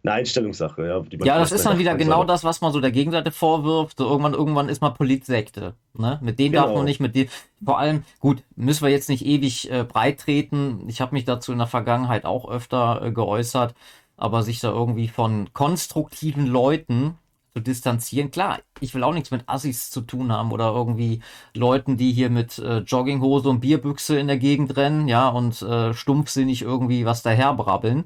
eine 0.05 0.15
Einstellungssache. 0.15 0.87
Ja, 0.87 1.03
ja 1.25 1.39
das 1.39 1.51
ist 1.51 1.65
dann 1.65 1.79
wieder 1.79 1.95
genau 1.97 2.19
soll. 2.19 2.27
das, 2.27 2.45
was 2.45 2.61
man 2.61 2.73
so 2.73 2.81
der 2.81 2.93
Gegenseite 2.93 3.31
vorwirft. 3.31 3.99
So 3.99 4.07
irgendwann, 4.07 4.35
irgendwann 4.35 4.69
ist 4.69 4.83
man 4.83 4.95
Politsekte. 4.95 5.75
Ne? 5.95 6.19
Mit 6.23 6.39
denen 6.39 6.53
genau. 6.53 6.67
darf 6.67 6.75
man 6.75 6.85
nicht, 6.85 7.01
mit 7.01 7.15
denen. 7.15 7.31
Vor 7.65 7.79
allem, 7.79 8.05
gut, 8.21 8.43
müssen 8.55 8.85
wir 8.85 8.91
jetzt 8.91 9.09
nicht 9.09 9.25
ewig 9.25 9.71
äh, 9.71 9.85
breit 9.85 10.21
treten. 10.21 10.85
Ich 10.89 11.01
habe 11.01 11.15
mich 11.15 11.25
dazu 11.25 11.53
in 11.53 11.59
der 11.59 11.67
Vergangenheit 11.67 12.27
auch 12.27 12.49
öfter 12.49 13.03
äh, 13.03 13.13
geäußert. 13.13 13.75
Aber 14.17 14.43
sich 14.43 14.61
da 14.61 14.69
irgendwie 14.71 15.09
von 15.09 15.53
konstruktiven 15.55 16.47
Leuten 16.47 17.19
zu 17.55 17.63
distanzieren. 17.63 18.31
Klar, 18.31 18.61
ich 18.81 18.95
will 18.95 19.03
auch 19.05 19.15
nichts 19.15 19.31
mit 19.31 19.49
Assis 19.49 19.91
zu 19.91 20.03
tun 20.03 20.31
haben 20.31 20.53
oder 20.53 20.73
irgendwie 20.73 21.21
Leuten, 21.55 21.97
die 21.97 22.13
hier 22.13 22.31
mit 22.31 22.59
äh, 22.59 22.79
Jogginghose 22.79 23.49
und 23.49 23.61
Bierbüchse 23.61 24.19
in 24.19 24.27
der 24.27 24.39
Gegend 24.39 24.77
rennen, 24.77 25.09
ja, 25.09 25.29
und 25.29 25.63
äh, 25.63 25.95
stumpfsinnig 25.95 26.63
irgendwie 26.63 27.05
was 27.07 27.23
daherbrabbeln. 27.23 28.05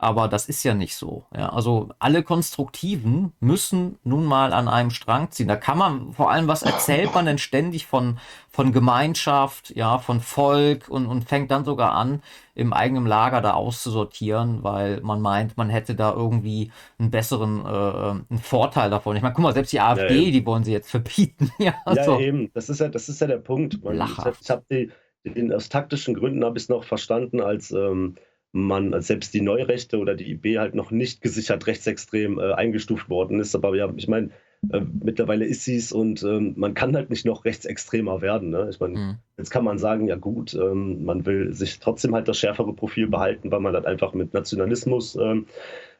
Aber 0.00 0.28
das 0.28 0.48
ist 0.48 0.62
ja 0.62 0.74
nicht 0.74 0.94
so. 0.94 1.24
Ja, 1.36 1.48
also 1.48 1.88
alle 1.98 2.22
Konstruktiven 2.22 3.32
müssen 3.40 3.98
nun 4.04 4.26
mal 4.26 4.52
an 4.52 4.68
einem 4.68 4.90
Strang 4.90 5.32
ziehen. 5.32 5.48
Da 5.48 5.56
kann 5.56 5.76
man 5.76 6.12
vor 6.12 6.30
allem, 6.30 6.46
was 6.46 6.62
erzählt 6.62 7.12
man 7.14 7.26
denn 7.26 7.38
ständig 7.38 7.86
von, 7.86 8.20
von 8.48 8.72
Gemeinschaft, 8.72 9.74
ja, 9.74 9.98
von 9.98 10.20
Volk 10.20 10.88
und, 10.88 11.06
und 11.06 11.24
fängt 11.28 11.50
dann 11.50 11.64
sogar 11.64 11.94
an, 11.94 12.22
im 12.54 12.72
eigenen 12.72 13.06
Lager 13.06 13.40
da 13.40 13.54
auszusortieren, 13.54 14.62
weil 14.62 15.00
man 15.00 15.20
meint, 15.20 15.56
man 15.56 15.68
hätte 15.68 15.96
da 15.96 16.12
irgendwie 16.12 16.70
einen 17.00 17.10
besseren 17.10 17.64
äh, 17.66 18.10
einen 18.30 18.40
Vorteil 18.40 18.90
davon. 18.90 19.16
Ich 19.16 19.22
meine, 19.22 19.34
guck 19.34 19.42
mal, 19.42 19.52
selbst 19.52 19.72
die 19.72 19.80
AfD, 19.80 20.26
ja, 20.26 20.30
die 20.30 20.46
wollen 20.46 20.62
sie 20.62 20.72
jetzt 20.72 20.92
verbieten. 20.92 21.50
ja, 21.58 21.74
ja, 21.92 22.18
eben. 22.20 22.52
Das 22.54 22.68
ist 22.68 22.78
ja, 22.78 22.88
das 22.88 23.08
ist 23.08 23.20
ja 23.20 23.26
der 23.26 23.38
Punkt. 23.38 23.82
Man, 23.82 23.96
ich 23.96 24.18
habe 24.18 24.36
hab 24.48 24.68
die, 24.68 24.92
den, 25.24 25.52
aus 25.52 25.68
taktischen 25.68 26.14
Gründen 26.14 26.44
habe 26.44 26.56
ich 26.56 26.64
es 26.64 26.68
noch 26.68 26.84
verstanden, 26.84 27.40
als 27.40 27.72
ähm, 27.72 28.14
man 28.52 29.00
selbst 29.02 29.34
die 29.34 29.40
Neurechte 29.40 29.98
oder 29.98 30.14
die 30.14 30.30
IB 30.32 30.58
halt 30.58 30.74
noch 30.74 30.90
nicht 30.90 31.20
gesichert 31.20 31.66
rechtsextrem 31.66 32.38
äh, 32.38 32.52
eingestuft 32.52 33.08
worden 33.10 33.40
ist. 33.40 33.54
Aber 33.54 33.74
ja, 33.76 33.92
ich 33.96 34.08
meine, 34.08 34.30
äh, 34.72 34.80
mittlerweile 34.80 35.44
ist 35.44 35.64
sie 35.64 35.76
es 35.76 35.92
und 35.92 36.22
ähm, 36.22 36.54
man 36.56 36.74
kann 36.74 36.96
halt 36.96 37.10
nicht 37.10 37.24
noch 37.24 37.44
rechtsextremer 37.44 38.20
werden. 38.20 38.50
Ne? 38.50 38.68
Ich 38.70 38.80
meine, 38.80 38.98
mhm. 38.98 39.14
jetzt 39.36 39.50
kann 39.50 39.64
man 39.64 39.78
sagen, 39.78 40.08
ja 40.08 40.16
gut, 40.16 40.54
ähm, 40.54 41.04
man 41.04 41.26
will 41.26 41.52
sich 41.52 41.78
trotzdem 41.78 42.14
halt 42.14 42.26
das 42.26 42.38
schärfere 42.38 42.74
Profil 42.74 43.06
behalten, 43.06 43.52
weil 43.52 43.60
man 43.60 43.74
halt 43.74 43.86
einfach 43.86 44.14
mit 44.14 44.34
Nationalismus 44.34 45.16
ähm, 45.16 45.46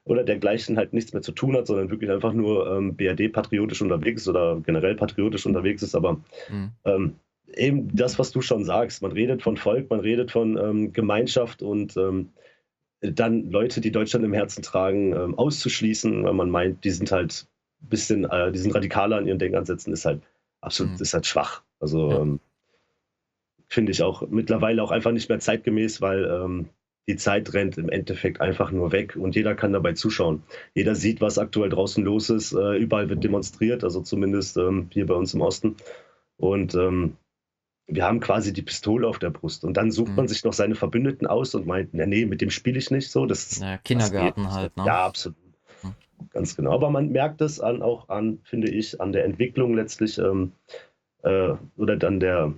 oder 0.05 0.25
dergleichen 0.25 0.79
halt 0.79 0.93
nichts 0.93 1.13
mehr 1.13 1.23
zu 1.23 1.33
tun 1.33 1.55
hat, 1.55 1.67
sondern 1.67 1.91
wirklich 1.91 2.11
einfach 2.11 2.33
nur 2.33 2.67
ähm, 2.77 2.97
BRD-patriotisch 2.97 3.83
unterwegs 3.83 4.23
ist 4.23 4.29
oder 4.29 4.61
generell 4.65 4.95
patriotisch 4.95 5.47
unterwegs 5.47 5.83
ist. 5.83 5.95
Aber 5.95 6.21
mhm. 6.51 6.73
Eben 7.55 7.95
das, 7.95 8.19
was 8.19 8.31
du 8.31 8.41
schon 8.41 8.65
sagst. 8.65 9.03
Man 9.03 9.13
redet 9.13 9.43
von 9.43 9.57
Volk, 9.57 9.91
man 9.91 10.01
redet 10.01 10.31
von 10.31 10.57
ähm, 10.57 10.93
Gemeinschaft 10.93 11.63
und 11.63 11.97
ähm, 11.97 12.31
dann 13.01 13.51
Leute, 13.51 13.81
die 13.81 13.93
Deutschland 13.93 14.25
im 14.25 14.33
Herzen 14.33 14.63
tragen, 14.63 15.13
ähm, 15.13 15.35
auszuschließen, 15.37 16.25
weil 16.25 16.35
man 16.35 16.51
meint, 16.51 16.85
die 16.85 16.91
sind 16.91 17.13
halt 17.13 17.47
ein 17.83 17.89
bisschen, 17.89 18.25
äh, 18.25 18.51
die 18.53 18.59
sind 18.59 18.75
radikaler 18.75 19.17
an 19.17 19.27
ihren 19.27 19.39
Denkansätzen, 19.39 19.93
ist 19.93 20.05
halt 20.05 20.21
absolut, 20.61 20.95
mhm. 20.95 21.03
ist 21.03 21.15
halt 21.15 21.27
schwach. 21.27 21.63
Also 21.81 22.11
ja. 22.11 22.21
Ähm, 22.21 22.41
finde 23.69 23.93
ich 23.93 24.03
auch 24.03 24.27
mittlerweile 24.29 24.83
auch 24.83 24.91
einfach 24.91 25.13
nicht 25.13 25.29
mehr 25.29 25.39
zeitgemäß, 25.39 26.01
weil 26.01 26.25
ähm, 26.25 26.69
die 27.07 27.17
Zeit 27.17 27.53
rennt 27.55 27.79
im 27.79 27.89
Endeffekt 27.89 28.41
einfach 28.41 28.71
nur 28.71 28.93
weg 28.93 29.17
und 29.17 29.35
jeder 29.35 29.55
kann 29.55 29.73
dabei 29.73 29.93
zuschauen. 29.93 30.43
Jeder 30.75 30.95
sieht, 30.95 31.21
was 31.21 31.39
aktuell 31.39 31.71
draußen 31.71 32.05
los 32.05 32.31
ist. 32.31 32.53
Äh, 32.53 32.77
überall 32.77 33.09
wird 33.09 33.25
demonstriert, 33.25 33.85
also 33.85 34.03
zumindest 34.03 34.57
ähm, 34.57 34.89
hier 34.93 35.07
bei 35.07 35.15
uns 35.15 35.35
im 35.35 35.41
Osten. 35.41 35.77
Und 36.37 36.75
ähm, 36.75 37.17
wir 37.89 38.05
haben 38.05 38.21
quasi 38.21 38.53
die 38.53 38.63
Pistole 38.63 39.09
auf 39.09 39.19
der 39.19 39.31
Brust. 39.31 39.65
Und 39.65 39.77
dann 39.77 39.91
sucht 39.91 40.11
mhm. 40.11 40.17
man 40.17 40.29
sich 40.29 40.45
noch 40.45 40.53
seine 40.53 40.75
Verbündeten 40.75 41.27
aus 41.27 41.55
und 41.55 41.67
meint, 41.67 41.91
na, 41.93 42.07
nee, 42.07 42.27
mit 42.27 42.43
dem 42.43 42.51
spiele 42.51 42.79
ich 42.79 42.91
nicht 42.91 43.11
so. 43.11 43.25
Das 43.25 43.51
ist 43.51 43.63
ja, 43.63 43.79
Kindergarten 43.79 44.45
das 44.45 44.53
halt, 44.53 44.77
ne? 44.77 44.85
Ja, 44.87 45.07
absolut. 45.07 45.39
Mhm. 45.83 45.95
Ganz 46.31 46.55
genau. 46.55 46.73
Aber 46.73 46.91
man 46.91 47.09
merkt 47.09 47.41
es 47.41 47.61
an, 47.61 47.83
auch 47.83 48.11
an, 48.11 48.41
finde 48.45 48.69
ich, 48.71 49.01
an 49.01 49.13
der 49.13 49.25
Entwicklung 49.25 49.75
letztlich 49.75 50.19
ähm, 50.19 50.53
äh, 51.23 51.55
oder 51.79 51.97
dann 51.97 52.21
der, 52.21 52.53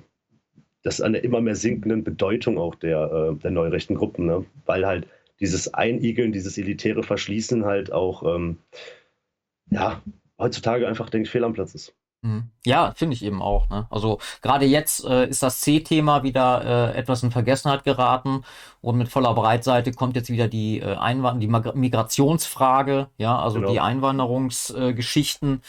das 0.82 1.00
an 1.00 1.12
der 1.12 1.22
immer 1.22 1.40
mehr 1.40 1.56
sinkenden 1.56 2.02
Bedeutung 2.02 2.58
auch 2.58 2.74
der, 2.74 3.30
äh, 3.32 3.36
der 3.36 3.52
neurechten 3.52 3.94
Gruppen, 3.94 4.26
ne? 4.26 4.44
weil 4.66 4.84
halt 4.84 5.06
dieses 5.38 5.72
Einigeln, 5.72 6.32
dieses 6.32 6.58
elitäre 6.58 7.04
Verschließen 7.04 7.64
halt 7.64 7.92
auch, 7.92 8.24
ähm, 8.34 8.58
ja, 9.70 10.02
heutzutage 10.38 10.88
einfach, 10.88 11.08
denke 11.08 11.26
ich, 11.26 11.30
fehl 11.30 11.44
am 11.44 11.52
Platz 11.52 11.74
ist. 11.76 11.94
Mhm. 12.22 12.50
Ja, 12.66 12.92
finde 12.94 13.14
ich 13.14 13.24
eben 13.24 13.40
auch. 13.40 13.70
Ne? 13.70 13.86
Also 13.90 14.18
gerade 14.42 14.66
jetzt 14.66 15.04
äh, 15.04 15.26
ist 15.26 15.42
das 15.42 15.60
C-Thema 15.60 16.22
wieder 16.22 16.92
äh, 16.92 16.98
etwas 16.98 17.22
in 17.22 17.30
Vergessenheit 17.30 17.84
geraten 17.84 18.44
und 18.82 18.98
mit 18.98 19.08
voller 19.08 19.32
Breitseite 19.32 19.92
kommt 19.92 20.16
jetzt 20.16 20.28
wieder 20.28 20.46
die 20.46 20.80
äh, 20.80 20.96
Einwand 20.96 21.42
die 21.42 21.46
Migrationsfrage, 21.48 23.08
ja, 23.16 23.38
also 23.38 23.60
genau. 23.60 23.72
die 23.72 23.80
Einwanderungsgeschichten, 23.80 25.54
äh, 25.56 25.60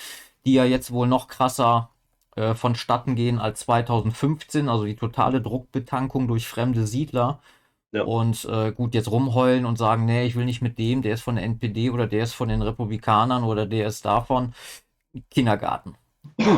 die 0.46 0.54
ja 0.54 0.66
jetzt 0.66 0.92
wohl 0.92 1.08
noch 1.08 1.30
krasser 1.30 1.90
äh, 2.36 2.54
vonstatten 2.54 3.16
gehen 3.16 3.40
als 3.40 3.62
2015, 3.62 4.68
also 4.68 4.84
die 4.86 4.96
totale 4.96 5.42
Druckbetankung 5.42 6.28
durch 6.28 6.48
fremde 6.48 6.86
Siedler. 6.86 7.40
Ja. 7.94 8.04
Und 8.04 8.46
äh, 8.46 8.72
gut, 8.72 8.94
jetzt 8.94 9.12
rumheulen 9.12 9.66
und 9.66 9.78
sagen, 9.78 10.06
nee, 10.06 10.26
ich 10.26 10.36
will 10.36 10.46
nicht 10.46 10.62
mit 10.62 10.80
dem, 10.80 11.02
der 11.02 11.14
ist 11.14 11.22
von 11.22 11.36
der 11.36 11.44
NPD 11.46 11.90
oder 11.90 12.08
der 12.08 12.24
ist 12.24 12.34
von 12.34 12.48
den 12.48 12.62
Republikanern 12.62 13.44
oder 13.44 13.66
der 13.66 13.88
ist 13.88 14.06
davon. 14.06 14.54
Kindergarten. 15.30 15.96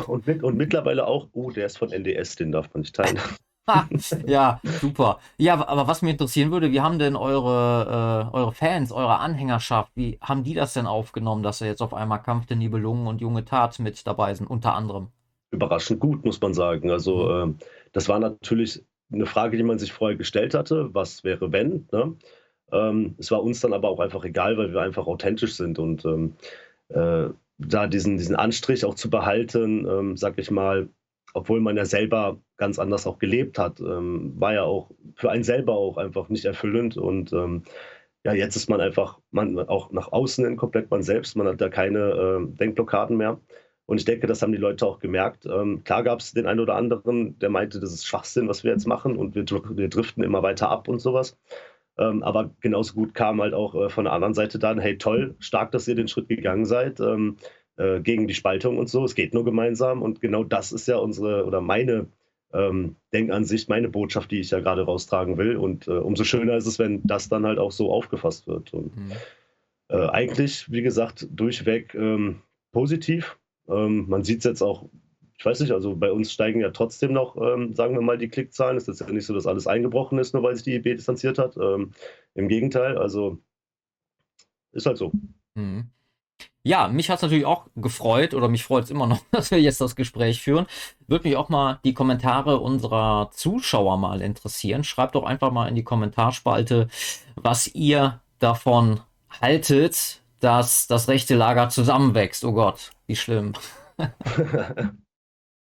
Und, 0.08 0.28
mit, 0.28 0.44
und 0.44 0.58
mittlerweile 0.58 1.08
auch, 1.08 1.28
oh, 1.34 1.52
der 1.52 1.66
ist 1.66 1.78
von 1.78 1.92
NDS, 1.92 2.36
den 2.36 2.52
darf 2.52 2.74
man 2.74 2.82
nicht 2.82 2.96
teilen. 2.96 3.20
ja, 4.28 4.60
super. 4.82 5.20
Ja, 5.38 5.66
aber 5.66 5.88
was 5.88 6.02
mich 6.02 6.12
interessieren 6.12 6.52
würde, 6.52 6.72
wie 6.72 6.82
haben 6.82 7.00
denn 7.00 7.16
eure, 7.16 8.30
äh, 8.34 8.36
eure 8.36 8.52
Fans, 8.52 8.92
eure 8.92 9.20
Anhängerschaft, 9.20 9.92
wie 9.96 10.18
haben 10.22 10.44
die 10.44 10.54
das 10.54 10.74
denn 10.74 10.86
aufgenommen, 10.86 11.44
dass 11.44 11.62
er 11.62 11.68
jetzt 11.68 11.82
auf 11.82 11.94
einmal 11.94 12.22
Kampf 12.22 12.46
der 12.46 12.58
Nibelungen 12.58 13.08
und 13.08 13.22
Junge 13.22 13.46
Tat 13.46 13.80
mit 13.80 14.06
dabei 14.06 14.34
sind, 14.34 14.48
unter 14.48 14.74
anderem? 14.74 15.08
Überraschend 15.52 16.02
gut, 16.02 16.26
muss 16.26 16.42
man 16.42 16.54
sagen. 16.54 16.92
Also, 16.92 17.30
äh, 17.30 17.54
das 17.94 18.10
war 18.10 18.20
natürlich 18.20 18.84
eine 19.12 19.26
Frage, 19.26 19.56
die 19.56 19.64
man 19.64 19.80
sich 19.80 19.94
vorher 19.94 20.18
gestellt 20.18 20.54
hatte. 20.54 20.94
Was 20.94 21.24
wäre, 21.24 21.52
wenn? 21.54 21.88
Ne? 21.92 22.18
Ähm, 22.72 23.16
es 23.18 23.32
war 23.32 23.44
uns 23.44 23.62
dann 23.62 23.72
aber 23.72 23.88
auch 23.88 24.00
einfach 24.00 24.26
egal, 24.26 24.58
weil 24.58 24.74
wir 24.74 24.82
einfach 24.82 25.08
authentisch 25.08 25.56
sind 25.56 25.80
und 25.80 26.04
ähm, 26.04 26.36
äh, 26.90 27.30
da 27.68 27.88
diesen, 27.88 28.18
diesen 28.18 28.36
Anstrich 28.36 28.86
auch 28.86 28.96
zu 28.96 29.10
behalten, 29.10 29.88
ähm, 29.88 30.18
sag 30.18 30.38
ich 30.38 30.52
mal, 30.52 30.90
obwohl 31.34 31.62
man 31.62 31.78
ja 31.78 31.86
selber 31.86 32.40
ganz 32.58 32.80
anders 32.80 33.08
auch 33.08 33.20
gelebt 33.20 33.58
hat, 33.60 33.80
ähm, 33.80 34.34
war 34.40 34.54
ja 34.54 34.64
auch 34.64 34.92
für 35.16 35.32
einen 35.32 35.44
selber 35.44 35.74
auch 35.74 35.98
einfach 35.98 36.30
nicht 36.30 36.46
erfüllend 36.46 36.98
und 36.98 37.34
ähm, 37.34 37.64
ja, 38.26 38.34
jetzt 38.34 38.56
ist 38.56 38.70
man 38.70 38.82
einfach 38.82 39.20
man 39.32 39.60
auch 39.60 39.92
nach 39.92 40.12
außen 40.12 40.46
hin 40.46 40.58
komplett 40.58 40.90
man 40.92 41.04
selbst, 41.04 41.36
man 41.36 41.48
hat 41.48 41.60
da 41.62 41.70
keine 41.70 42.00
äh, 42.00 42.58
Denkblockaden 42.58 43.18
mehr 43.18 43.40
Und 43.86 43.98
ich 43.98 44.06
denke, 44.06 44.28
das 44.28 44.42
haben 44.42 44.54
die 44.54 44.58
Leute 44.58 44.86
auch 44.86 45.00
gemerkt. 45.00 45.46
Ähm, 45.46 45.84
klar 45.84 46.04
gab 46.04 46.20
es 46.22 46.32
den 46.34 46.48
einen 46.48 46.62
oder 46.62 46.76
anderen, 46.76 47.38
der 47.40 47.50
meinte, 47.50 47.80
das 47.80 47.94
ist 47.94 48.06
Schwachsinn, 48.06 48.48
was 48.48 48.64
wir 48.64 48.72
jetzt 48.72 48.88
machen 48.88 49.18
und 49.18 49.36
wir, 49.36 49.44
wir 49.46 49.90
driften 49.90 50.24
immer 50.24 50.42
weiter 50.44 50.70
ab 50.70 50.88
und 50.88 51.00
sowas. 51.00 51.38
Ähm, 51.98 52.24
aber 52.24 52.52
genauso 52.60 52.96
gut 52.96 53.14
kam 53.14 53.42
halt 53.42 53.54
auch 53.54 53.76
äh, 53.76 53.90
von 53.90 54.06
der 54.06 54.14
anderen 54.14 54.34
Seite 54.34 54.58
dann, 54.60 54.80
hey 54.80 54.98
toll, 54.98 55.36
stark, 55.40 55.72
dass 55.72 55.88
ihr 55.88 55.96
den 55.96 56.08
Schritt 56.08 56.28
gegangen 56.28 56.66
seid 56.66 57.00
ähm, 57.00 57.38
äh, 57.78 58.00
gegen 58.00 58.28
die 58.28 58.34
Spaltung 58.34 58.78
und 58.78 58.90
so. 58.90 59.06
Es 59.06 59.16
geht 59.16 59.34
nur 59.34 59.46
gemeinsam 59.46 60.02
und 60.02 60.22
genau 60.22 60.44
das 60.44 60.72
ist 60.72 60.88
ja 60.88 60.98
unsere 60.98 61.46
oder 61.46 61.62
meine 61.62 62.08
ähm, 62.54 62.96
Denkansicht, 63.12 63.70
meine 63.70 63.90
Botschaft, 63.90 64.32
die 64.32 64.40
ich 64.40 64.52
ja 64.52 64.60
gerade 64.60 64.84
raustragen 64.84 65.38
will. 65.38 65.58
Und 65.58 65.88
äh, 65.88 65.92
umso 65.92 66.24
schöner 66.24 66.56
ist 66.56 66.68
es, 66.68 66.80
wenn 66.80 67.02
das 67.04 67.30
dann 67.30 67.46
halt 67.46 67.60
auch 67.60 67.72
so 67.72 67.92
aufgefasst 67.92 68.48
wird. 68.48 68.74
Und 68.74 68.96
mhm. 68.96 69.12
äh, 69.90 70.08
eigentlich, 70.10 70.72
wie 70.72 70.82
gesagt, 70.82 71.28
durchweg 71.32 71.96
ähm, 71.96 72.42
positiv. 72.72 73.38
Ähm, 73.68 74.06
man 74.08 74.24
sieht 74.24 74.40
es 74.40 74.46
jetzt 74.46 74.62
auch, 74.62 74.88
ich 75.38 75.46
weiß 75.46 75.60
nicht, 75.60 75.72
also 75.72 75.96
bei 75.96 76.12
uns 76.12 76.32
steigen 76.32 76.62
ja 76.62 76.70
trotzdem 76.70 77.14
noch, 77.14 77.36
ähm, 77.38 77.74
sagen 77.74 77.96
wir 77.96 78.02
mal, 78.02 78.18
die 78.18 78.30
Klickzahlen. 78.30 78.78
Es 78.78 78.88
ist 78.88 79.02
ja 79.02 79.10
nicht 79.10 79.26
so, 79.26 79.34
dass 79.34 79.48
alles 79.48 79.68
eingebrochen 79.68 80.18
ist, 80.20 80.34
nur 80.34 80.44
weil 80.44 80.56
sich 80.56 80.64
die 80.64 80.76
IB 80.76 80.96
distanziert 80.96 81.38
hat. 81.38 81.58
Ähm, 81.58 81.92
Im 82.36 82.48
Gegenteil, 82.48 82.98
also 82.98 83.40
ist 84.72 84.86
halt 84.86 84.98
so. 84.98 85.12
Mhm. 85.56 85.90
Ja, 86.66 86.88
mich 86.88 87.10
hat 87.10 87.18
es 87.18 87.24
natürlich 87.24 87.46
auch 87.46 87.68
gefreut 87.76 88.34
oder 88.34 88.48
mich 88.48 88.64
freut 88.64 88.86
es 88.86 88.90
immer 88.90 89.08
noch, 89.08 89.20
dass 89.32 89.52
wir 89.52 89.60
jetzt 89.60 89.82
das 89.82 89.96
Gespräch 89.96 90.42
führen. 90.42 90.66
Würde 91.08 91.28
mich 91.28 91.38
auch 91.38 91.50
mal 91.50 91.80
die 91.84 91.94
Kommentare 91.94 92.60
unserer 92.60 93.30
Zuschauer 93.32 93.98
mal 93.98 94.22
interessieren. 94.22 94.84
Schreibt 94.84 95.16
doch 95.16 95.24
einfach 95.24 95.52
mal 95.52 95.68
in 95.68 95.76
die 95.76 95.84
Kommentarspalte, 95.84 96.88
was 97.36 97.68
ihr 97.68 98.22
davon 98.40 99.02
haltet, 99.42 100.22
dass 100.40 100.88
das 100.88 101.08
rechte 101.08 101.36
Lager 101.36 101.70
zusammenwächst. 101.70 102.46
Oh 102.46 102.54
Gott, 102.54 102.92
wie 103.08 103.16
schlimm. 103.16 103.54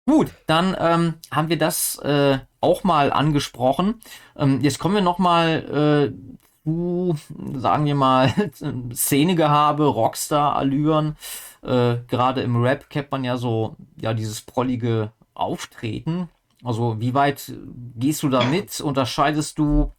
Gut, 0.07 0.33
dann 0.47 0.77
ähm, 0.79 1.15
haben 1.31 1.49
wir 1.49 1.59
das 1.59 1.99
äh, 1.99 2.39
auch 2.61 2.85
mal 2.85 3.13
angesprochen. 3.13 4.01
Ähm, 4.37 4.61
jetzt 4.61 4.79
kommen 4.79 4.95
wir 4.95 5.03
noch 5.03 5.19
mal 5.19 6.13
äh, 6.13 6.43
du, 6.65 7.15
sagen 7.55 7.85
wir 7.85 7.95
mal, 7.95 8.33
Szenegehabe, 8.93 9.87
Rockstar-Allüren. 9.87 11.17
Äh, 11.63 11.97
Gerade 12.09 12.43
im 12.43 12.63
Rap 12.63 12.89
kennt 12.91 13.11
man 13.11 13.25
ja 13.25 13.37
so, 13.37 13.77
ja, 14.01 14.15
dieses 14.15 14.41
prollige 14.43 15.13
Auftreten. 15.35 16.29
Also, 16.65 17.01
wie 17.01 17.15
weit 17.15 17.53
gehst 17.97 18.23
du 18.23 18.29
da 18.29 18.45
mit? 18.45 18.81
Unterscheidest 18.81 19.59
du 19.59 19.93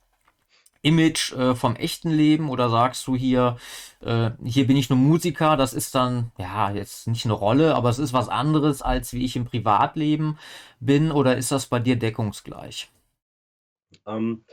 Image 0.84 1.34
äh, 1.34 1.56
vom 1.56 1.76
echten 1.76 2.12
Leben 2.12 2.50
oder 2.50 2.70
sagst 2.70 3.08
du 3.08 3.16
hier, 3.16 3.58
äh, 4.02 4.32
hier 4.44 4.68
bin 4.68 4.78
ich 4.78 4.90
nur 4.90 5.00
Musiker, 5.00 5.58
das 5.58 5.74
ist 5.74 5.96
dann, 5.96 6.32
ja, 6.38 6.72
jetzt 6.72 7.08
nicht 7.08 7.26
eine 7.26 7.34
Rolle, 7.34 7.74
aber 7.74 7.90
es 7.90 8.00
ist 8.00 8.14
was 8.14 8.30
anderes, 8.30 8.82
als 8.82 9.14
wie 9.14 9.26
ich 9.26 9.36
im 9.36 9.46
Privatleben 9.46 10.38
bin 10.80 11.12
oder 11.12 11.38
ist 11.38 11.52
das 11.52 11.68
bei 11.68 11.80
dir 11.80 11.96
deckungsgleich? 11.96 12.92
Ähm, 14.06 14.44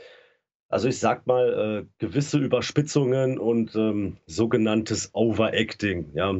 also 0.69 0.87
ich 0.87 0.99
sag 0.99 1.27
mal, 1.27 1.83
äh, 1.83 1.85
gewisse 1.99 2.37
Überspitzungen 2.37 3.37
und 3.37 3.75
ähm, 3.75 4.17
sogenanntes 4.25 5.09
Overacting, 5.13 6.11
ja. 6.13 6.35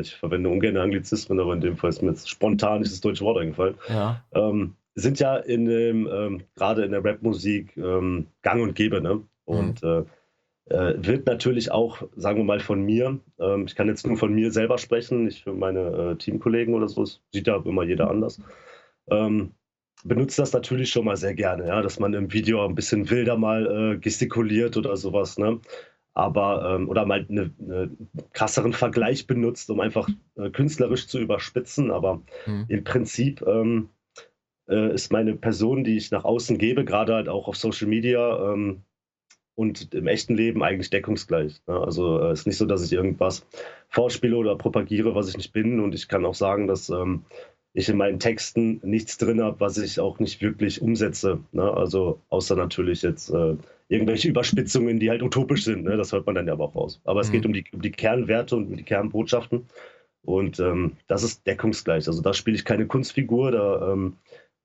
Ich 0.00 0.14
verwende 0.14 0.48
ungern 0.48 0.76
Anglizismen, 0.76 1.40
aber 1.40 1.52
in 1.52 1.60
dem 1.60 1.76
Fall 1.76 1.90
ist 1.90 2.00
mir 2.00 2.10
jetzt 2.10 2.30
spontan 2.30 2.80
nicht 2.80 2.92
das 2.92 3.00
deutsche 3.00 3.24
Wort 3.24 3.38
eingefallen. 3.38 3.74
Ja. 3.88 4.24
Ähm, 4.32 4.76
sind 4.94 5.18
ja 5.18 5.36
in 5.36 5.64
dem, 5.64 6.06
ähm, 6.06 6.44
gerade 6.54 6.84
in 6.84 6.92
der 6.92 7.04
Rapmusik 7.04 7.76
ähm, 7.76 8.28
gang 8.42 8.62
und 8.62 8.74
gäbe, 8.74 9.00
ne? 9.00 9.22
Und 9.52 9.82
mhm. 9.82 9.88
äh, 9.88 10.04
äh, 10.66 10.94
wird 10.96 11.26
natürlich 11.26 11.70
auch, 11.70 12.02
sagen 12.16 12.38
wir 12.38 12.44
mal, 12.44 12.60
von 12.60 12.82
mir, 12.82 13.18
ähm, 13.38 13.64
ich 13.66 13.74
kann 13.74 13.88
jetzt 13.88 14.06
nur 14.06 14.16
von 14.16 14.32
mir 14.32 14.52
selber 14.52 14.78
sprechen, 14.78 15.24
nicht 15.24 15.42
für 15.42 15.52
meine 15.52 15.80
äh, 16.12 16.16
Teamkollegen 16.16 16.74
oder 16.74 16.88
so, 16.88 17.02
das 17.02 17.20
sieht 17.32 17.46
ja 17.46 17.56
immer 17.64 17.82
jeder 17.82 18.10
anders. 18.10 18.40
Ähm, 19.10 19.52
benutzt 20.04 20.38
das 20.38 20.52
natürlich 20.52 20.90
schon 20.90 21.04
mal 21.04 21.16
sehr 21.16 21.34
gerne, 21.34 21.66
ja, 21.66 21.82
dass 21.82 21.98
man 21.98 22.14
im 22.14 22.32
Video 22.32 22.64
ein 22.64 22.74
bisschen 22.74 23.10
wilder 23.10 23.36
mal 23.36 23.94
äh, 23.94 23.98
gestikuliert 23.98 24.76
oder 24.76 24.96
sowas, 24.96 25.38
ne? 25.38 25.60
Aber, 26.14 26.74
ähm, 26.74 26.90
oder 26.90 27.06
mal 27.06 27.24
einen 27.26 27.54
eine 27.58 27.90
krasseren 28.34 28.74
Vergleich 28.74 29.26
benutzt, 29.26 29.70
um 29.70 29.80
einfach 29.80 30.08
äh, 30.36 30.50
künstlerisch 30.50 31.06
zu 31.08 31.18
überspitzen. 31.18 31.90
Aber 31.90 32.20
mhm. 32.44 32.66
im 32.68 32.84
Prinzip 32.84 33.42
ähm, 33.46 33.88
äh, 34.68 34.92
ist 34.92 35.10
meine 35.10 35.34
Person, 35.36 35.84
die 35.84 35.96
ich 35.96 36.10
nach 36.10 36.24
außen 36.24 36.58
gebe, 36.58 36.84
gerade 36.84 37.14
halt 37.14 37.30
auch 37.30 37.48
auf 37.48 37.56
Social 37.56 37.88
Media 37.88 38.52
ähm, 38.52 38.82
und 39.54 39.92
im 39.94 40.06
echten 40.06 40.34
Leben 40.34 40.62
eigentlich 40.62 40.90
deckungsgleich. 40.90 41.60
Ne? 41.66 41.78
Also 41.78 42.18
es 42.18 42.24
äh, 42.24 42.32
ist 42.32 42.46
nicht 42.46 42.56
so, 42.56 42.66
dass 42.66 42.84
ich 42.84 42.92
irgendwas 42.92 43.46
vorspiele 43.88 44.36
oder 44.36 44.56
propagiere, 44.56 45.14
was 45.14 45.28
ich 45.28 45.36
nicht 45.36 45.52
bin. 45.52 45.80
Und 45.80 45.94
ich 45.94 46.08
kann 46.08 46.24
auch 46.24 46.34
sagen, 46.34 46.66
dass 46.66 46.88
ähm, 46.88 47.24
ich 47.74 47.88
in 47.88 47.96
meinen 47.96 48.18
Texten 48.18 48.80
nichts 48.82 49.18
drin 49.18 49.42
habe, 49.42 49.60
was 49.60 49.78
ich 49.78 50.00
auch 50.00 50.18
nicht 50.18 50.42
wirklich 50.42 50.82
umsetze. 50.82 51.40
Ne? 51.52 51.62
Also 51.62 52.20
außer 52.28 52.56
natürlich 52.56 53.02
jetzt 53.02 53.30
äh, 53.30 53.56
irgendwelche 53.88 54.28
Überspitzungen, 54.28 54.98
die 55.00 55.10
halt 55.10 55.22
utopisch 55.22 55.64
sind. 55.64 55.84
Ne? 55.84 55.96
Das 55.96 56.12
hört 56.12 56.26
man 56.26 56.34
dann 56.34 56.46
ja 56.46 56.54
aber 56.54 56.64
auch 56.64 56.74
raus. 56.74 57.00
Aber 57.04 57.20
mhm. 57.20 57.24
es 57.24 57.32
geht 57.32 57.46
um 57.46 57.52
die, 57.52 57.64
um 57.72 57.82
die 57.82 57.92
Kernwerte 57.92 58.56
und 58.56 58.68
um 58.68 58.76
die 58.76 58.84
Kernbotschaften. 58.84 59.66
Und 60.22 60.60
ähm, 60.60 60.92
das 61.08 61.22
ist 61.24 61.46
deckungsgleich. 61.46 62.06
Also 62.06 62.22
da 62.22 62.32
spiele 62.32 62.56
ich 62.56 62.64
keine 62.64 62.86
Kunstfigur, 62.86 63.50
da 63.50 63.92
ähm, 63.92 64.16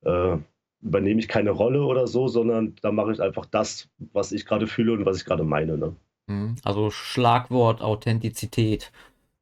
äh, 0.04 0.38
übernehme 0.82 1.20
ich 1.20 1.28
keine 1.28 1.50
Rolle 1.50 1.82
oder 1.82 2.06
so, 2.06 2.28
sondern 2.28 2.74
da 2.82 2.92
mache 2.92 3.12
ich 3.12 3.20
einfach 3.20 3.46
das, 3.46 3.88
was 3.98 4.32
ich 4.32 4.46
gerade 4.46 4.66
fühle 4.66 4.92
und 4.92 5.06
was 5.06 5.16
ich 5.16 5.24
gerade 5.24 5.44
meine. 5.44 5.76
Ne? 5.76 5.96
Mhm. 6.26 6.56
Also 6.64 6.90
Schlagwort 6.90 7.82
Authentizität. 7.82 8.92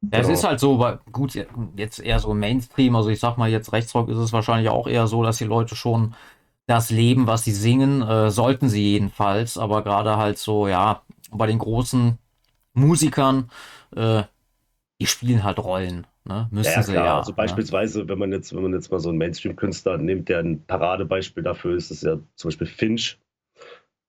Ja, 0.01 0.19
es 0.19 0.29
ist 0.29 0.43
halt 0.43 0.59
so, 0.59 0.83
gut, 1.11 1.33
jetzt 1.75 1.99
eher 1.99 2.19
so 2.19 2.33
Mainstream, 2.33 2.95
also 2.95 3.09
ich 3.09 3.19
sag 3.19 3.37
mal, 3.37 3.49
jetzt 3.49 3.73
Rechtsrock 3.73 4.09
ist 4.09 4.17
es 4.17 4.31
wahrscheinlich 4.31 4.69
auch 4.69 4.87
eher 4.87 5.07
so, 5.07 5.23
dass 5.23 5.39
die 5.39 5.45
Leute 5.45 5.75
schon 5.75 6.13
das 6.67 6.91
leben, 6.91 7.27
was 7.27 7.43
sie 7.43 7.51
singen, 7.51 8.01
äh, 8.03 8.29
sollten 8.29 8.69
sie 8.69 8.83
jedenfalls, 8.83 9.57
aber 9.57 9.83
gerade 9.83 10.17
halt 10.17 10.37
so, 10.37 10.67
ja, 10.67 11.01
bei 11.31 11.47
den 11.47 11.59
großen 11.59 12.17
Musikern, 12.73 13.49
äh, 13.95 14.23
die 14.99 15.05
spielen 15.05 15.43
halt 15.43 15.59
Rollen, 15.59 16.07
ne? 16.25 16.47
Müssen 16.51 16.71
ja, 16.73 16.83
sie 16.83 16.93
klar. 16.93 17.05
ja. 17.05 17.17
Also 17.19 17.31
ne? 17.31 17.35
beispielsweise, 17.35 17.99
ne? 17.99 18.09
wenn 18.09 18.19
man 18.19 18.31
jetzt, 18.31 18.55
wenn 18.55 18.63
man 18.63 18.73
jetzt 18.73 18.91
mal 18.91 18.99
so 18.99 19.09
einen 19.09 19.17
Mainstream-Künstler 19.17 19.97
nimmt, 19.97 20.29
der 20.29 20.39
ein 20.39 20.63
Paradebeispiel 20.65 21.43
dafür 21.43 21.75
ist, 21.75 21.91
ist 21.91 22.03
ja 22.03 22.17
zum 22.35 22.49
Beispiel 22.49 22.67
Finch, 22.67 23.19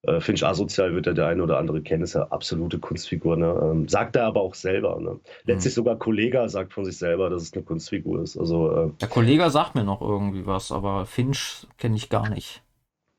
äh, 0.03 0.21
Finch 0.21 0.45
asozial 0.45 0.95
wird 0.95 1.07
ja 1.07 1.13
der 1.13 1.27
eine 1.27 1.43
oder 1.43 1.59
andere 1.59 1.83
kennen, 1.83 2.05
ist 2.05 2.15
ja 2.15 2.23
absolute 2.29 2.79
Kunstfigur. 2.79 3.37
Ne? 3.37 3.47
Ähm, 3.63 3.89
sagt 3.89 4.17
er 4.17 4.27
aber 4.27 4.41
auch 4.41 4.55
selber. 4.55 4.99
Ne? 5.01 5.19
Letztlich 5.45 5.75
mhm. 5.75 5.77
sogar 5.77 5.97
Kollega 5.97 6.49
sagt 6.49 6.73
von 6.73 6.85
sich 6.85 6.97
selber, 6.97 7.31
dass 7.31 7.43
es 7.43 7.53
eine 7.53 7.63
Kunstfigur 7.63 8.23
ist. 8.23 8.39
Also, 8.39 8.71
äh, 8.71 8.91
der 9.01 9.09
Kollege 9.09 9.51
sagt 9.51 9.75
mir 9.75 9.85
noch 9.85 10.01
irgendwie 10.01 10.47
was, 10.47 10.73
aber 10.73 11.05
Finch 11.05 11.67
kenne 11.77 11.97
ich 11.97 12.09
gar 12.09 12.29
nicht. 12.31 12.63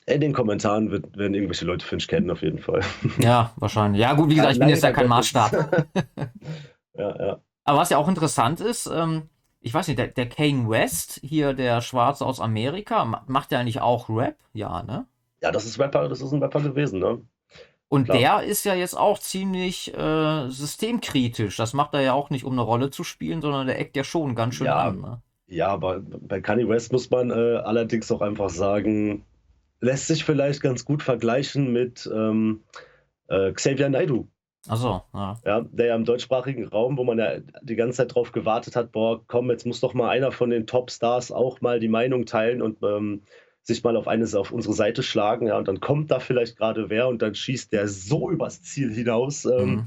In 0.06 0.22
den 0.22 0.34
Kommentaren 0.34 0.90
wird, 0.90 1.18
werden 1.18 1.36
irgendwelche 1.36 1.66
Leute 1.66 1.86
Finch 1.86 2.08
kennen, 2.08 2.32
auf 2.32 2.42
jeden 2.42 2.58
Fall. 2.58 2.82
Ja, 3.20 3.54
wahrscheinlich. 3.58 4.02
Ja, 4.02 4.14
gut, 4.14 4.30
wie 4.30 4.36
gesagt, 4.36 4.54
ich 4.54 4.60
bin 4.60 4.70
jetzt 4.70 4.82
ja 4.82 4.92
kein 4.92 5.08
Maßstab. 5.08 5.52
ja, 6.98 7.26
ja. 7.28 7.40
Aber 7.70 7.78
was 7.78 7.92
ja 7.92 7.98
auch 7.98 8.08
interessant 8.08 8.62
ist, 8.62 8.88
ähm, 8.88 9.30
ich 9.62 9.74
weiß 9.74 9.88
nicht, 9.88 10.00
der, 10.00 10.08
der 10.08 10.28
Kane 10.28 10.68
West, 10.68 11.20
hier 11.24 11.54
der 11.54 11.82
Schwarze 11.82 12.26
aus 12.26 12.40
Amerika, 12.40 13.06
macht 13.28 13.52
ja 13.52 13.60
eigentlich 13.60 13.80
auch 13.80 14.10
Rap? 14.10 14.38
Ja, 14.54 14.82
ne? 14.82 15.06
Ja, 15.44 15.52
das 15.52 15.66
ist 15.66 15.78
Rapper, 15.78 16.10
das 16.10 16.20
ist 16.20 16.32
ein 16.32 16.42
Rapper 16.42 16.62
gewesen, 16.62 17.00
ne? 17.00 17.22
Und 17.88 18.06
Klar. 18.06 18.18
der 18.18 18.44
ist 18.44 18.66
ja 18.66 18.74
jetzt 18.74 18.98
auch 18.98 19.20
ziemlich 19.20 19.96
äh, 19.96 20.50
systemkritisch. 20.50 21.58
Das 21.58 21.74
macht 21.74 21.94
er 21.94 22.02
ja 22.02 22.14
auch 22.14 22.32
nicht, 22.32 22.44
um 22.44 22.54
eine 22.54 22.62
Rolle 22.62 22.90
zu 22.90 23.04
spielen, 23.04 23.42
sondern 23.42 23.68
der 23.68 23.80
eckt 23.80 23.96
ja 23.96 24.04
schon 24.04 24.34
ganz 24.34 24.56
schön 24.56 24.66
ja, 24.66 24.76
an. 24.76 25.02
Ne? 25.02 25.22
Ja, 25.46 25.68
aber 25.68 26.00
bei 26.00 26.42
Kanye 26.42 26.68
West 26.68 26.92
muss 26.92 27.12
man 27.12 27.30
äh, 27.30 27.34
allerdings 27.34 28.12
auch 28.12 28.22
einfach 28.22 28.50
sagen, 28.50 29.26
lässt 29.80 30.08
sich 30.08 30.24
vielleicht 30.24 30.62
ganz 30.62 30.86
gut 30.86 31.04
vergleichen 31.04 31.72
mit 31.72 32.10
ähm, 32.12 32.64
äh, 33.28 33.52
Xavier 33.52 33.90
Naidoo. 33.90 34.28
Achso, 34.68 35.04
ja. 35.14 35.40
ja. 35.46 35.62
Der 35.72 35.86
ja 35.88 35.96
im 35.96 36.06
deutschsprachigen 36.06 36.68
Raum, 36.68 36.98
wo 36.98 37.04
man 37.04 37.18
ja 37.18 37.40
die 37.62 37.76
ganze 37.76 37.98
Zeit 37.98 38.14
drauf 38.14 38.32
gewartet 38.32 38.76
hat, 38.76 38.92
boah, 38.92 39.24
komm, 39.28 39.50
jetzt 39.50 39.66
muss 39.66 39.80
doch 39.80 39.94
mal 39.94 40.10
einer 40.10 40.32
von 40.32 40.50
den 40.50 40.68
Topstars 40.68 41.32
auch 41.32 41.62
mal 41.62 41.80
die 41.80 41.88
Meinung 41.88 42.26
teilen 42.26 42.62
und 42.62 42.84
ähm, 42.84 43.24
sich 43.64 43.84
mal 43.84 43.96
auf 43.96 44.08
eine 44.08 44.26
auf 44.38 44.52
unsere 44.52 44.74
Seite 44.74 45.04
schlagen, 45.04 45.48
ja, 45.48 45.58
und 45.58 45.68
dann 45.68 45.80
kommt 45.80 46.12
da 46.12 46.20
vielleicht 46.20 46.58
gerade 46.58 46.90
wer 46.90 47.08
und 47.08 47.22
dann 47.22 47.36
schießt 47.36 47.72
der 47.72 47.88
so 47.88 48.30
übers 48.30 48.62
Ziel 48.62 48.92
hinaus. 48.94 49.46
Ähm, 49.46 49.70
mhm. 49.70 49.86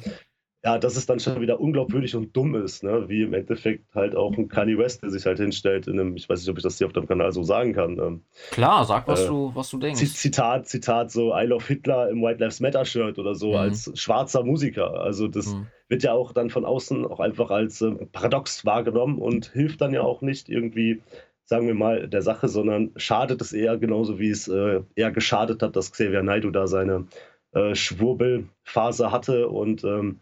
Ja, 0.64 0.78
dass 0.78 0.96
es 0.96 1.06
dann 1.06 1.18
schon 1.18 1.40
wieder 1.40 1.60
unglaubwürdig 1.60 2.14
und 2.14 2.36
dumm 2.36 2.54
ist, 2.54 2.84
ne? 2.84 3.08
wie 3.08 3.22
im 3.22 3.34
Endeffekt 3.34 3.92
halt 3.96 4.14
auch 4.14 4.32
ein 4.38 4.46
Kanye 4.46 4.78
West, 4.78 5.02
der 5.02 5.10
sich 5.10 5.26
halt 5.26 5.38
hinstellt 5.38 5.88
in 5.88 5.98
einem, 5.98 6.14
ich 6.14 6.28
weiß 6.28 6.38
nicht, 6.38 6.48
ob 6.50 6.56
ich 6.56 6.62
das 6.62 6.78
hier 6.78 6.86
auf 6.86 6.92
dem 6.92 7.08
Kanal 7.08 7.32
so 7.32 7.42
sagen 7.42 7.72
kann. 7.72 7.98
Ähm, 7.98 8.22
Klar, 8.52 8.84
sag, 8.84 9.08
was, 9.08 9.24
äh, 9.24 9.26
du, 9.26 9.50
was 9.56 9.70
du 9.70 9.78
denkst. 9.78 10.00
Zitat, 10.14 10.68
Zitat, 10.68 11.10
so 11.10 11.34
I 11.34 11.46
love 11.46 11.66
Hitler 11.66 12.08
im 12.10 12.22
White 12.22 12.38
Lives 12.38 12.60
Matter 12.60 12.84
Shirt 12.84 13.18
oder 13.18 13.34
so, 13.34 13.48
mhm. 13.48 13.56
als 13.56 13.90
schwarzer 13.94 14.44
Musiker. 14.44 15.00
Also 15.00 15.26
das 15.26 15.48
mhm. 15.48 15.66
wird 15.88 16.04
ja 16.04 16.12
auch 16.12 16.30
dann 16.30 16.48
von 16.48 16.64
außen 16.64 17.06
auch 17.06 17.18
einfach 17.18 17.50
als 17.50 17.80
äh, 17.80 17.90
paradox 18.12 18.64
wahrgenommen 18.64 19.18
und 19.18 19.46
hilft 19.46 19.80
dann 19.80 19.92
ja 19.92 20.02
auch 20.02 20.22
nicht 20.22 20.48
irgendwie 20.48 21.02
sagen 21.44 21.66
wir 21.66 21.74
mal, 21.74 22.08
der 22.08 22.22
Sache, 22.22 22.48
sondern 22.48 22.92
schadet 22.96 23.42
es 23.42 23.52
eher 23.52 23.76
genauso, 23.76 24.18
wie 24.18 24.30
es 24.30 24.48
äh, 24.48 24.80
eher 24.94 25.10
geschadet 25.10 25.62
hat, 25.62 25.76
dass 25.76 25.92
Xavier 25.92 26.22
Naidoo 26.22 26.50
da 26.50 26.66
seine 26.66 27.08
äh, 27.52 27.74
Schwurbelphase 27.74 29.12
hatte 29.12 29.48
und 29.48 29.84
ähm, 29.84 30.20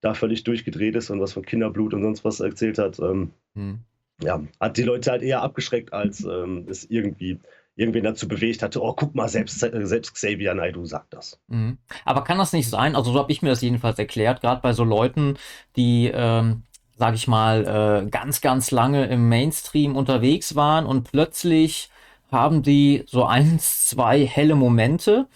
da 0.00 0.14
völlig 0.14 0.44
durchgedreht 0.44 0.96
ist 0.96 1.10
und 1.10 1.20
was 1.20 1.32
von 1.32 1.44
Kinderblut 1.44 1.94
und 1.94 2.02
sonst 2.02 2.24
was 2.24 2.40
erzählt 2.40 2.78
hat. 2.78 2.98
Ähm, 2.98 3.30
hm. 3.54 3.80
ja, 4.22 4.42
hat 4.58 4.76
die 4.76 4.82
Leute 4.82 5.10
halt 5.10 5.22
eher 5.22 5.42
abgeschreckt, 5.42 5.92
als 5.92 6.24
ähm, 6.24 6.66
es 6.68 6.84
irgendwie 6.90 7.38
irgendwen 7.76 8.04
dazu 8.04 8.28
bewegt 8.28 8.62
hatte, 8.62 8.82
oh, 8.82 8.92
guck 8.92 9.14
mal, 9.14 9.28
selbst, 9.28 9.58
selbst 9.58 10.14
Xavier 10.14 10.54
Naidoo 10.54 10.84
sagt 10.84 11.14
das. 11.14 11.40
Mhm. 11.48 11.78
Aber 12.04 12.24
kann 12.24 12.36
das 12.36 12.52
nicht 12.52 12.68
sein, 12.68 12.94
also 12.94 13.12
so 13.12 13.18
habe 13.18 13.32
ich 13.32 13.42
mir 13.42 13.48
das 13.48 13.62
jedenfalls 13.62 13.98
erklärt, 13.98 14.42
gerade 14.42 14.60
bei 14.60 14.74
so 14.74 14.84
Leuten, 14.84 15.38
die, 15.76 16.10
ähm, 16.12 16.64
sage 16.98 17.16
ich 17.16 17.26
mal, 17.26 18.04
äh, 18.04 18.10
ganz, 18.10 18.42
ganz 18.42 18.70
lange 18.70 19.06
im 19.06 19.28
Mainstream 19.30 19.96
unterwegs 19.96 20.56
waren 20.56 20.84
und 20.84 21.10
plötzlich 21.10 21.88
haben 22.30 22.62
die 22.62 23.04
so 23.06 23.24
eins, 23.24 23.86
zwei 23.86 24.26
helle 24.26 24.56
Momente 24.56 25.26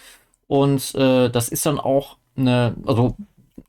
und 0.47 0.95
äh, 0.95 1.31
das 1.31 1.49
ist 1.49 1.65
dann 1.65 1.81
auch 1.81 2.19
eine, 2.37 2.75
also 2.85 3.17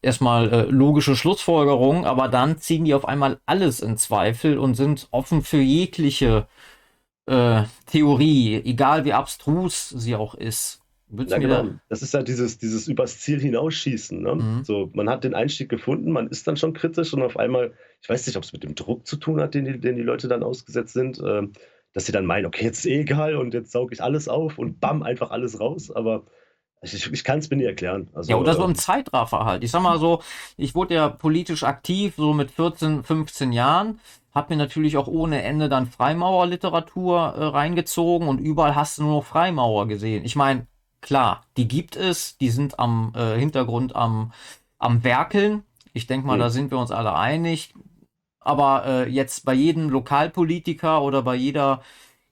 erstmal 0.05 0.53
äh, 0.53 0.61
logische 0.63 1.15
Schlussfolgerung, 1.15 2.05
aber 2.05 2.27
dann 2.27 2.59
ziehen 2.59 2.85
die 2.85 2.93
auf 2.93 3.07
einmal 3.07 3.39
alles 3.45 3.81
in 3.81 3.97
Zweifel 3.97 4.57
und 4.57 4.75
sind 4.75 5.07
offen 5.11 5.41
für 5.43 5.57
jegliche 5.57 6.47
äh, 7.25 7.63
Theorie, 7.87 8.61
egal 8.63 9.03
wie 9.03 9.13
abstrus 9.13 9.89
sie 9.89 10.15
auch 10.15 10.35
ist. 10.35 10.81
Ja, 11.27 11.37
genau. 11.37 11.69
Das 11.87 12.01
ist 12.01 12.13
ja 12.13 12.23
dieses, 12.23 12.57
dieses 12.57 12.87
übers 12.87 13.19
Ziel 13.19 13.39
hinausschießen. 13.39 14.21
Ne? 14.21 14.35
Mhm. 14.35 14.63
So, 14.63 14.89
man 14.93 15.09
hat 15.09 15.23
den 15.23 15.35
Einstieg 15.35 15.69
gefunden, 15.69 16.11
man 16.11 16.27
ist 16.27 16.47
dann 16.47 16.57
schon 16.57 16.73
kritisch 16.73 17.13
und 17.13 17.21
auf 17.21 17.37
einmal, 17.37 17.73
ich 18.01 18.09
weiß 18.09 18.25
nicht, 18.25 18.37
ob 18.37 18.43
es 18.43 18.53
mit 18.53 18.63
dem 18.63 18.75
Druck 18.75 19.05
zu 19.05 19.17
tun 19.17 19.39
hat, 19.39 19.53
den 19.53 19.65
die, 19.65 19.79
den 19.79 19.95
die 19.95 20.03
Leute 20.03 20.27
dann 20.27 20.43
ausgesetzt 20.43 20.93
sind, 20.93 21.19
äh, 21.19 21.43
dass 21.93 22.05
sie 22.05 22.11
dann 22.11 22.25
meinen, 22.25 22.45
okay, 22.45 22.65
jetzt 22.65 22.79
ist 22.79 22.85
eh 22.87 23.01
egal 23.01 23.35
und 23.35 23.53
jetzt 23.53 23.71
sauge 23.71 23.93
ich 23.93 24.03
alles 24.03 24.27
auf 24.27 24.57
und 24.57 24.79
bam, 24.79 25.03
einfach 25.03 25.31
alles 25.31 25.59
raus. 25.59 25.91
Aber 25.91 26.25
ich, 26.93 27.11
ich 27.11 27.23
kann 27.23 27.39
es 27.39 27.49
mir 27.49 27.57
nicht 27.57 27.65
erklären. 27.65 28.07
Also, 28.13 28.31
ja, 28.31 28.37
oder 28.37 28.53
so 28.53 28.63
im 28.63 28.75
Zeitraffer 28.75 29.45
halt. 29.45 29.63
Ich 29.63 29.71
sag 29.71 29.81
mal 29.81 29.99
so, 29.99 30.21
ich 30.57 30.75
wurde 30.75 30.95
ja 30.95 31.09
politisch 31.09 31.63
aktiv, 31.63 32.15
so 32.17 32.33
mit 32.33 32.51
14, 32.51 33.03
15 33.03 33.51
Jahren. 33.51 33.99
Hab 34.33 34.49
mir 34.49 34.57
natürlich 34.57 34.97
auch 34.97 35.07
ohne 35.07 35.43
Ende 35.43 35.69
dann 35.69 35.87
Freimaurerliteratur 35.87 37.17
äh, 37.17 37.43
reingezogen 37.45 38.27
und 38.27 38.39
überall 38.39 38.75
hast 38.75 38.97
du 38.97 39.03
nur 39.03 39.17
noch 39.17 39.25
Freimaurer 39.25 39.87
gesehen. 39.87 40.25
Ich 40.25 40.35
meine, 40.35 40.67
klar, 41.01 41.45
die 41.55 41.67
gibt 41.67 41.95
es, 41.95 42.37
die 42.37 42.49
sind 42.49 42.77
am 42.79 43.13
äh, 43.15 43.37
Hintergrund 43.37 43.95
am, 43.95 44.33
am 44.77 45.03
Werkeln. 45.03 45.63
Ich 45.93 46.07
denke 46.07 46.27
mal, 46.27 46.35
mhm. 46.35 46.41
da 46.41 46.49
sind 46.49 46.71
wir 46.71 46.79
uns 46.79 46.91
alle 46.91 47.15
einig. 47.15 47.73
Aber 48.39 48.85
äh, 48.85 49.09
jetzt 49.09 49.45
bei 49.45 49.53
jedem 49.53 49.89
Lokalpolitiker 49.89 51.01
oder 51.01 51.23
bei 51.23 51.35
jeder 51.35 51.81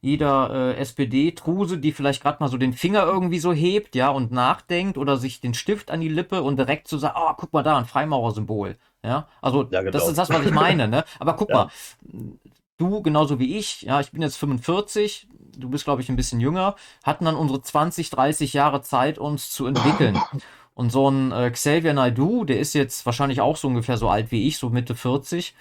jeder 0.04 0.76
äh, 0.76 0.82
SPD-Truse, 0.82 1.78
die 1.78 1.93
vielleicht 1.93 2.22
gerade 2.22 2.43
mal 2.43 2.49
so 2.49 2.58
den 2.58 2.74
Finger 2.74 3.04
irgendwie 3.06 3.39
so 3.39 3.54
hebt, 3.54 3.95
ja, 3.95 4.10
und 4.10 4.34
nachdenkt 4.34 4.97
oder 4.97 5.16
sich 5.16 5.39
den 5.39 5.54
Stift 5.54 5.89
an 5.89 6.01
die 6.01 6.10
Lippe 6.10 6.43
und 6.43 6.58
direkt 6.58 6.89
so 6.89 6.97
sagt, 6.97 7.16
oh, 7.18 7.32
guck 7.38 7.54
mal 7.54 7.64
da, 7.64 7.78
ein 7.78 7.86
Freimaurersymbol. 7.86 8.76
Ja, 9.01 9.30
also 9.41 9.64
ja, 9.72 9.80
genau. 9.80 9.91
das 9.91 10.10
ist 10.10 10.18
das, 10.18 10.30
was 10.30 10.45
ich 10.45 10.51
meine, 10.51 10.89
ne? 10.89 11.06
Aber 11.20 11.38
guck 11.38 11.49
ja. 11.51 11.56
mal, 11.56 11.70
du 12.78 13.01
genauso 13.01 13.39
wie 13.39 13.58
ich, 13.58 13.84
ja, 13.84 14.01
ich 14.01 14.12
bin 14.12 14.22
jetzt 14.22 14.36
45, 14.36 15.30
du 15.58 15.70
bist, 15.70 15.86
glaube 15.86 16.01
ich, 16.01 16.10
ein 16.10 16.18
bisschen 16.18 16.41
jünger, 16.41 16.76
hatten 17.04 17.24
dann 17.24 17.38
unsere 17.38 17.62
20, 17.62 18.10
30 18.10 18.51
Jahre 18.51 18.82
Zeit, 18.82 19.18
uns 19.18 19.51
zu 19.51 19.66
entwickeln. 19.68 20.20
Und 20.74 20.91
so 20.91 21.10
ein 21.10 21.32
äh, 21.32 21.49
Xavier 21.49 21.93
Naidoo, 21.93 22.43
der 22.43 22.60
ist 22.60 22.74
jetzt 22.74 23.06
wahrscheinlich 23.06 23.39
auch 23.39 23.56
so 23.56 23.70
ungefähr 23.70 23.95
so 23.95 24.10
alt 24.10 24.32
wie 24.32 24.47
ich, 24.47 24.58
so 24.58 24.70
Mitte 24.70 24.95
40. 24.95 25.56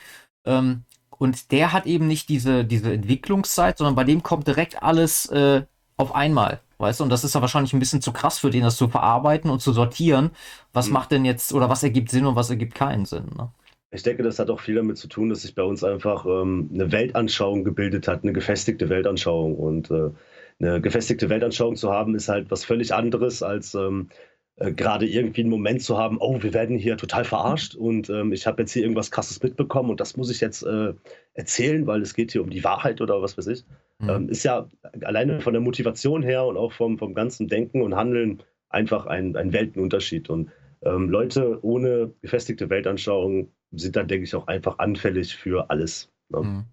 Ähm, 0.47 0.84
und 1.22 1.52
der 1.52 1.72
hat 1.72 1.86
eben 1.86 2.08
nicht 2.08 2.28
diese, 2.28 2.64
diese 2.64 2.92
Entwicklungszeit, 2.92 3.78
sondern 3.78 3.94
bei 3.94 4.02
dem 4.02 4.24
kommt 4.24 4.48
direkt 4.48 4.82
alles 4.82 5.26
äh, 5.26 5.62
auf 5.96 6.16
einmal. 6.16 6.58
Weißt 6.78 6.98
du, 6.98 7.04
und 7.04 7.10
das 7.10 7.22
ist 7.22 7.36
ja 7.36 7.40
wahrscheinlich 7.40 7.72
ein 7.72 7.78
bisschen 7.78 8.02
zu 8.02 8.12
krass 8.12 8.40
für 8.40 8.50
den, 8.50 8.64
das 8.64 8.76
zu 8.76 8.88
verarbeiten 8.88 9.48
und 9.48 9.60
zu 9.60 9.72
sortieren. 9.72 10.32
Was 10.72 10.88
mhm. 10.88 10.94
macht 10.94 11.12
denn 11.12 11.24
jetzt 11.24 11.52
oder 11.52 11.68
was 11.68 11.84
ergibt 11.84 12.10
Sinn 12.10 12.26
und 12.26 12.34
was 12.34 12.50
ergibt 12.50 12.74
keinen 12.74 13.04
Sinn? 13.04 13.26
Ne? 13.38 13.52
Ich 13.92 14.02
denke, 14.02 14.24
das 14.24 14.40
hat 14.40 14.50
auch 14.50 14.58
viel 14.58 14.74
damit 14.74 14.98
zu 14.98 15.06
tun, 15.06 15.28
dass 15.28 15.42
sich 15.42 15.54
bei 15.54 15.62
uns 15.62 15.84
einfach 15.84 16.26
ähm, 16.26 16.68
eine 16.74 16.90
Weltanschauung 16.90 17.62
gebildet 17.62 18.08
hat, 18.08 18.24
eine 18.24 18.32
gefestigte 18.32 18.88
Weltanschauung. 18.88 19.54
Und 19.54 19.92
äh, 19.92 20.10
eine 20.58 20.80
gefestigte 20.80 21.28
Weltanschauung 21.28 21.76
zu 21.76 21.92
haben, 21.92 22.16
ist 22.16 22.28
halt 22.28 22.50
was 22.50 22.64
völlig 22.64 22.92
anderes 22.94 23.44
als 23.44 23.74
ähm, 23.76 24.08
äh, 24.57 24.72
gerade 24.72 25.07
irgendwie 25.07 25.42
einen 25.42 25.50
Moment 25.50 25.82
zu 25.82 25.96
haben, 25.98 26.18
oh, 26.20 26.42
wir 26.42 26.53
werden 26.53 26.78
hier 26.78 26.96
total 26.96 27.24
verarscht 27.24 27.74
und 27.74 28.11
ähm, 28.11 28.32
ich 28.32 28.46
habe 28.46 28.62
jetzt 28.62 28.72
hier 28.72 28.82
irgendwas 28.82 29.11
Krasses 29.11 29.42
mitbekommen 29.42 29.90
und 29.90 30.00
das 30.00 30.16
muss 30.16 30.30
ich 30.30 30.40
jetzt 30.40 30.62
äh, 30.62 30.92
erzählen, 31.34 31.86
weil 31.86 32.03
es 32.03 32.14
geht 32.14 32.32
hier 32.32 32.42
um 32.42 32.50
die 32.50 32.64
Wahrheit 32.64 33.00
oder 33.00 33.22
was 33.22 33.38
weiß 33.38 33.46
ich, 33.46 33.64
mhm. 33.98 34.09
ähm, 34.11 34.28
ist 34.28 34.44
ja 34.44 34.68
alleine 35.03 35.40
von 35.40 35.53
der 35.53 35.62
Motivation 35.62 36.22
her 36.22 36.44
und 36.44 36.57
auch 36.57 36.72
vom, 36.72 36.98
vom 36.98 37.14
ganzen 37.14 37.48
Denken 37.48 37.82
und 37.82 37.96
Handeln 37.96 38.42
einfach 38.68 39.07
ein, 39.07 39.36
ein 39.36 39.53
Weltenunterschied. 39.53 40.30
Und 40.30 40.50
ähm, 40.82 41.09
Leute 41.09 41.59
ohne 41.62 42.12
gefestigte 42.20 42.70
Weltanschauung 42.70 43.48
sind 43.70 43.96
dann, 43.96 44.09
denke 44.09 44.24
ich, 44.24 44.34
auch 44.34 44.46
einfach 44.46 44.78
anfällig 44.78 45.36
für 45.36 45.70
alles. 45.70 46.11
Ne? 46.28 46.40
Mhm. 46.40 46.64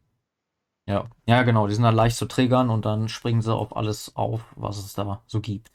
Ja. 0.87 1.07
ja, 1.27 1.43
genau, 1.43 1.67
die 1.67 1.75
sind 1.75 1.83
dann 1.83 1.95
leicht 1.95 2.17
zu 2.17 2.25
triggern 2.25 2.71
und 2.71 2.83
dann 2.83 3.09
springen 3.09 3.43
sie 3.43 3.53
auf 3.53 3.75
alles 3.77 4.15
auf, 4.15 4.41
was 4.55 4.79
es 4.79 4.93
da 4.93 5.21
so 5.27 5.39
gibt. 5.39 5.71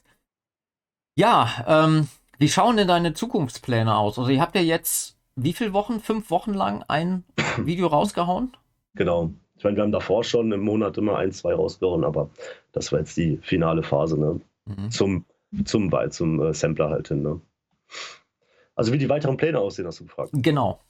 Ja, 1.16 1.64
ähm, 1.66 2.08
wie 2.38 2.48
schauen 2.48 2.76
denn 2.76 2.88
deine 2.88 3.14
Zukunftspläne 3.14 3.96
aus? 3.96 4.18
Also 4.18 4.30
ihr 4.30 4.40
habt 4.40 4.54
ja 4.56 4.62
jetzt 4.62 5.16
wie 5.36 5.52
viele 5.52 5.72
Wochen, 5.72 6.00
fünf 6.00 6.30
Wochen 6.30 6.54
lang 6.54 6.84
ein 6.88 7.24
Video 7.58 7.86
rausgehauen? 7.88 8.56
Genau. 8.94 9.30
Ich 9.56 9.64
meine, 9.64 9.76
wir 9.76 9.82
haben 9.82 9.92
davor 9.92 10.24
schon 10.24 10.50
im 10.52 10.60
Monat 10.60 10.98
immer 10.98 11.16
ein, 11.16 11.32
zwei 11.32 11.54
rausgehauen, 11.54 12.04
aber 12.04 12.30
das 12.72 12.90
war 12.92 12.98
jetzt 12.98 13.16
die 13.16 13.38
finale 13.42 13.82
Phase, 13.82 14.18
ne? 14.18 14.40
Mhm. 14.66 14.90
Zum, 14.90 15.24
zum, 15.64 15.92
zum 16.10 16.42
äh, 16.42 16.54
Sampler 16.54 16.90
halt 16.90 17.08
hin, 17.08 17.22
ne? 17.22 17.40
Also 18.74 18.92
wie 18.92 18.98
die 18.98 19.08
weiteren 19.08 19.36
Pläne 19.36 19.60
aussehen, 19.60 19.86
hast 19.86 20.00
du 20.00 20.04
gefragt. 20.04 20.30
Genau. 20.32 20.80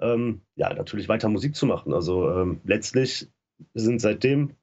Ähm, 0.00 0.40
ja, 0.56 0.72
natürlich 0.74 1.08
weiter 1.08 1.28
Musik 1.28 1.54
zu 1.54 1.66
machen. 1.66 1.94
Also 1.94 2.28
ähm, 2.30 2.60
letztlich 2.64 3.28
sind 3.74 4.00
seitdem 4.00 4.56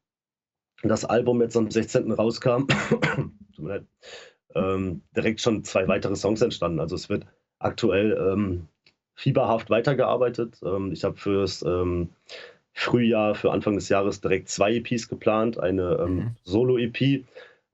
das 0.84 1.06
Album 1.06 1.42
jetzt 1.42 1.56
am 1.56 1.72
16. 1.72 2.12
rauskam, 2.12 2.68
tut 3.56 3.60
mir 3.60 3.70
leid, 3.70 3.86
ähm, 4.56 5.02
direkt 5.16 5.42
schon 5.42 5.64
zwei 5.64 5.88
weitere 5.88 6.16
Songs 6.16 6.42
entstanden. 6.42 6.80
Also 6.80 6.96
es 6.96 7.10
wird 7.10 7.26
aktuell 7.60 8.18
ähm, 8.32 8.68
fieberhaft 9.16 9.70
weitergearbeitet. 9.70 10.60
Ähm, 10.64 10.92
ich 10.92 11.04
habe 11.04 11.18
fürs 11.18 11.62
ähm, 11.64 12.10
Frühjahr, 12.74 13.36
für 13.36 13.52
Anfang 13.52 13.76
des 13.76 13.90
Jahres 13.90 14.22
direkt 14.22 14.50
zwei 14.50 14.76
EPs 14.76 15.08
geplant. 15.08 15.60
Eine 15.60 16.00
ähm, 16.02 16.16
mhm. 16.16 16.36
Solo-EP, 16.44 17.26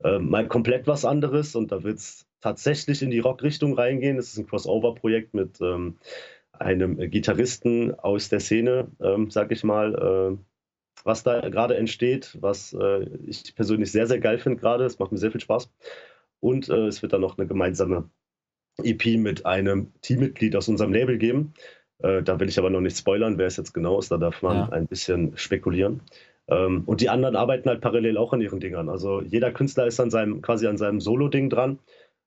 ähm, 0.04 0.30
mal 0.30 0.46
komplett 0.46 0.86
was 0.86 1.04
anderes 1.04 1.54
und 1.54 1.72
da 1.72 1.82
wird 1.82 1.98
es 1.98 2.26
tatsächlich 2.40 3.02
in 3.02 3.10
die 3.10 3.18
Rock-Richtung 3.18 3.74
reingehen. 3.74 4.18
Es 4.18 4.32
ist 4.32 4.38
ein 4.38 4.46
Crossover-Projekt 4.46 5.34
mit 5.34 5.60
einem 6.52 7.10
Gitarristen 7.10 7.98
aus 7.98 8.28
der 8.28 8.38
Szene, 8.38 8.86
sag 9.28 9.50
ich 9.50 9.64
mal. 9.64 10.38
Äh, 10.38 10.44
was 11.04 11.22
da 11.22 11.48
gerade 11.48 11.76
entsteht, 11.76 12.36
was 12.40 12.72
äh, 12.72 13.04
ich 13.26 13.54
persönlich 13.54 13.92
sehr, 13.92 14.06
sehr 14.06 14.20
geil 14.20 14.38
finde 14.38 14.58
gerade. 14.58 14.84
Es 14.84 14.98
macht 14.98 15.12
mir 15.12 15.18
sehr 15.18 15.30
viel 15.30 15.40
Spaß. 15.40 15.70
Und 16.40 16.68
äh, 16.68 16.86
es 16.86 17.02
wird 17.02 17.12
dann 17.12 17.20
noch 17.20 17.38
eine 17.38 17.46
gemeinsame 17.46 18.08
EP 18.82 19.18
mit 19.18 19.44
einem 19.44 19.92
Teammitglied 20.02 20.54
aus 20.56 20.68
unserem 20.68 20.92
Label 20.92 21.18
geben. 21.18 21.54
Äh, 21.98 22.22
da 22.22 22.38
will 22.38 22.48
ich 22.48 22.58
aber 22.58 22.70
noch 22.70 22.80
nicht 22.80 22.96
spoilern, 22.96 23.38
wer 23.38 23.46
es 23.46 23.56
jetzt 23.56 23.74
genau 23.74 23.98
ist. 23.98 24.10
Da 24.10 24.18
darf 24.18 24.42
man 24.42 24.56
ja. 24.56 24.68
ein 24.70 24.86
bisschen 24.86 25.36
spekulieren. 25.36 26.02
Ähm, 26.48 26.84
und 26.86 27.00
die 27.00 27.08
anderen 27.08 27.36
arbeiten 27.36 27.68
halt 27.68 27.80
parallel 27.80 28.16
auch 28.16 28.32
an 28.32 28.40
ihren 28.40 28.60
Dingern. 28.60 28.88
Also 28.88 29.20
jeder 29.20 29.52
Künstler 29.52 29.86
ist 29.86 30.00
an 30.00 30.10
seinem, 30.10 30.40
quasi 30.42 30.66
an 30.66 30.78
seinem 30.78 31.00
Solo-Ding 31.00 31.50
dran. 31.50 31.78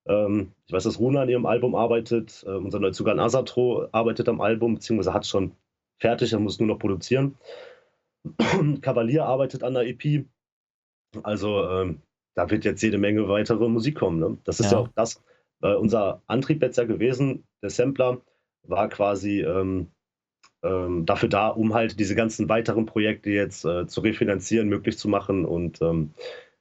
Ähm, 0.05 0.51
ich 0.68 0.74
weiß, 0.74 0.84
dass 0.84 0.99
Runa 0.99 1.22
an 1.22 1.30
ihrem 1.30 1.45
Album 1.45 1.76
arbeitet. 1.76 2.43
Äh, 2.45 2.51
unser 2.51 2.80
Neuzugang 2.80 3.20
Asatro 3.20 3.88
arbeitet 3.91 4.30
am 4.30 4.41
Album, 4.41 4.76
beziehungsweise 4.76 5.14
hat 5.14 5.24
es 5.24 5.30
schon 5.30 5.53
fertig, 5.99 6.34
er 6.34 6.39
muss 6.39 6.59
nur 6.59 6.68
noch 6.68 6.80
produzieren. 6.80 7.38
Kavalier 8.82 9.26
arbeitet 9.26 9.64
an 9.64 9.74
der 9.74 9.88
EP. 9.88 10.26
Also 11.24 11.68
ähm, 11.70 12.01
da 12.36 12.49
wird 12.49 12.65
jetzt 12.65 12.82
jede 12.82 12.97
Menge 12.97 13.27
weitere 13.27 13.67
Musik 13.67 13.95
kommen. 13.95 14.19
Ne? 14.19 14.38
Das 14.43 14.59
ist 14.59 14.71
ja. 14.71 14.77
ja 14.77 14.84
auch 14.84 14.89
das, 14.95 15.21
äh, 15.61 15.73
unser 15.73 16.21
Antrieb 16.27 16.61
jetzt 16.61 16.77
ja 16.77 16.86
gewesen, 16.86 17.43
der 17.61 17.69
Sampler 17.69 18.21
war 18.63 18.89
quasi 18.89 19.41
ähm, 19.41 19.88
ähm, 20.63 21.05
dafür 21.05 21.29
da, 21.29 21.47
um 21.47 21.73
halt 21.73 21.99
diese 21.99 22.15
ganzen 22.15 22.47
weiteren 22.49 22.86
Projekte 22.86 23.32
jetzt 23.32 23.65
äh, 23.65 23.88
zu 23.88 24.01
refinanzieren, 24.01 24.69
möglich 24.69 24.97
zu 24.97 25.07
machen 25.09 25.45
und 25.45 25.82
ähm, 25.82 26.13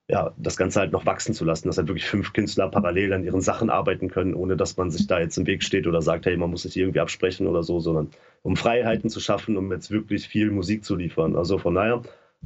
ja, 0.09 0.35
das 0.39 0.57
Ganze 0.57 0.81
halt 0.81 0.91
noch 0.91 1.07
wachsen 1.07 1.35
zu 1.35 1.45
lassen, 1.45 1.69
dass 1.69 1.79
halt 1.79 1.87
wirklich 1.87 2.07
fünf 2.07 2.33
Künstler 2.33 2.69
parallel 2.69 3.13
an 3.13 3.23
ihren 3.23 3.41
Sachen 3.41 3.71
arbeiten 3.71 4.09
können, 4.09 4.35
ohne 4.35 4.57
dass 4.57 4.77
man 4.77 4.91
sich 4.91 5.07
da 5.07 5.21
jetzt 5.21 5.39
im 5.39 5.47
Weg 5.47 5.63
steht 5.63 5.87
oder 5.87 6.03
sagt, 6.03 6.27
hey, 6.27 6.37
man 6.37 6.51
muss 6.51 6.63
sich 6.63 6.77
irgendwie 6.77 6.99
absprechen 6.99 7.47
oder 7.47 7.63
so, 7.63 7.79
sondern 7.79 8.11
um 8.43 8.57
Freiheiten 8.57 9.09
zu 9.09 9.21
schaffen, 9.21 9.57
um 9.57 9.71
jetzt 9.71 9.93
wirklich 9.93 10.27
viel 10.27 10.51
Musik 10.51 10.85
zu 10.85 10.97
liefern. 10.97 11.37
Also 11.37 11.59
von 11.59 11.77
daher, 11.77 12.03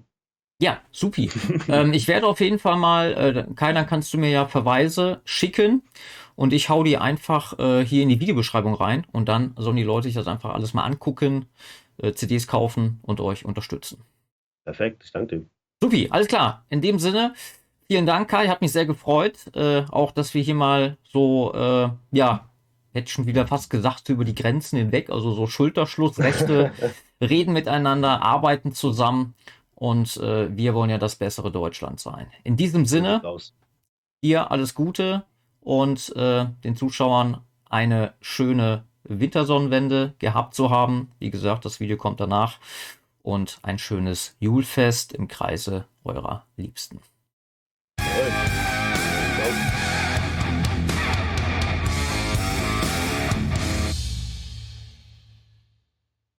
Ja, 0.61 0.81
supi. 0.91 1.31
ähm, 1.67 1.93
ich 1.93 2.07
werde 2.07 2.27
auf 2.27 2.39
jeden 2.39 2.59
Fall 2.59 2.77
mal, 2.77 3.13
äh, 3.13 3.53
keiner 3.55 3.83
kannst 3.85 4.13
du 4.13 4.19
mir 4.19 4.29
ja 4.29 4.47
Verweise 4.47 5.19
schicken 5.25 5.81
und 6.35 6.53
ich 6.53 6.69
hau 6.69 6.83
die 6.83 6.97
einfach 6.97 7.57
äh, 7.59 7.83
hier 7.83 8.03
in 8.03 8.09
die 8.09 8.19
Videobeschreibung 8.19 8.75
rein 8.75 9.05
und 9.11 9.27
dann 9.27 9.53
sollen 9.57 9.75
die 9.75 9.83
Leute 9.83 10.07
sich 10.07 10.13
das 10.13 10.27
einfach 10.27 10.53
alles 10.53 10.73
mal 10.73 10.83
angucken, 10.83 11.47
äh, 11.97 12.13
CDs 12.13 12.47
kaufen 12.47 12.99
und 13.01 13.19
euch 13.19 13.43
unterstützen. 13.45 14.03
Perfekt, 14.63 15.03
ich 15.05 15.11
danke 15.11 15.39
dir. 15.39 15.45
Supi, 15.81 16.07
alles 16.09 16.27
klar. 16.27 16.65
In 16.69 16.81
dem 16.81 16.99
Sinne, 16.99 17.33
vielen 17.87 18.05
Dank, 18.05 18.29
Kai, 18.29 18.47
hat 18.47 18.61
mich 18.61 18.71
sehr 18.71 18.85
gefreut. 18.85 19.55
Äh, 19.55 19.85
auch, 19.89 20.11
dass 20.11 20.33
wir 20.33 20.41
hier 20.41 20.55
mal 20.55 20.97
so, 21.03 21.53
äh, 21.53 21.89
ja, 22.11 22.49
hätte 22.93 23.11
schon 23.11 23.25
wieder 23.25 23.47
fast 23.47 23.69
gesagt, 23.69 24.09
über 24.09 24.25
die 24.25 24.35
Grenzen 24.35 24.77
hinweg, 24.77 25.09
also 25.09 25.31
so 25.33 25.47
Schulterschlussrechte, 25.47 26.71
reden 27.21 27.53
miteinander, 27.53 28.21
arbeiten 28.21 28.73
zusammen 28.73 29.35
und 29.75 30.17
äh, 30.17 30.55
wir 30.55 30.73
wollen 30.73 30.89
ja 30.89 30.97
das 30.97 31.15
bessere 31.15 31.51
Deutschland 31.51 31.99
sein. 31.99 32.27
In 32.43 32.55
diesem 32.55 32.85
Sinne, 32.85 33.21
dir 34.23 34.49
alles 34.51 34.73
Gute 34.73 35.25
und 35.59 36.15
äh, 36.15 36.45
den 36.63 36.75
Zuschauern 36.75 37.41
eine 37.69 38.13
schöne 38.21 38.85
Wintersonnenwende 39.03 40.13
gehabt 40.19 40.55
zu 40.55 40.69
haben. 40.69 41.11
Wie 41.19 41.29
gesagt, 41.29 41.65
das 41.65 41.79
Video 41.79 41.97
kommt 41.97 42.19
danach. 42.19 42.59
Und 43.21 43.59
ein 43.63 43.79
schönes 43.79 44.35
Julfest 44.39 45.13
im 45.13 45.27
Kreise 45.27 45.85
eurer 46.03 46.45
Liebsten. 46.57 46.99
Good. 48.13 48.54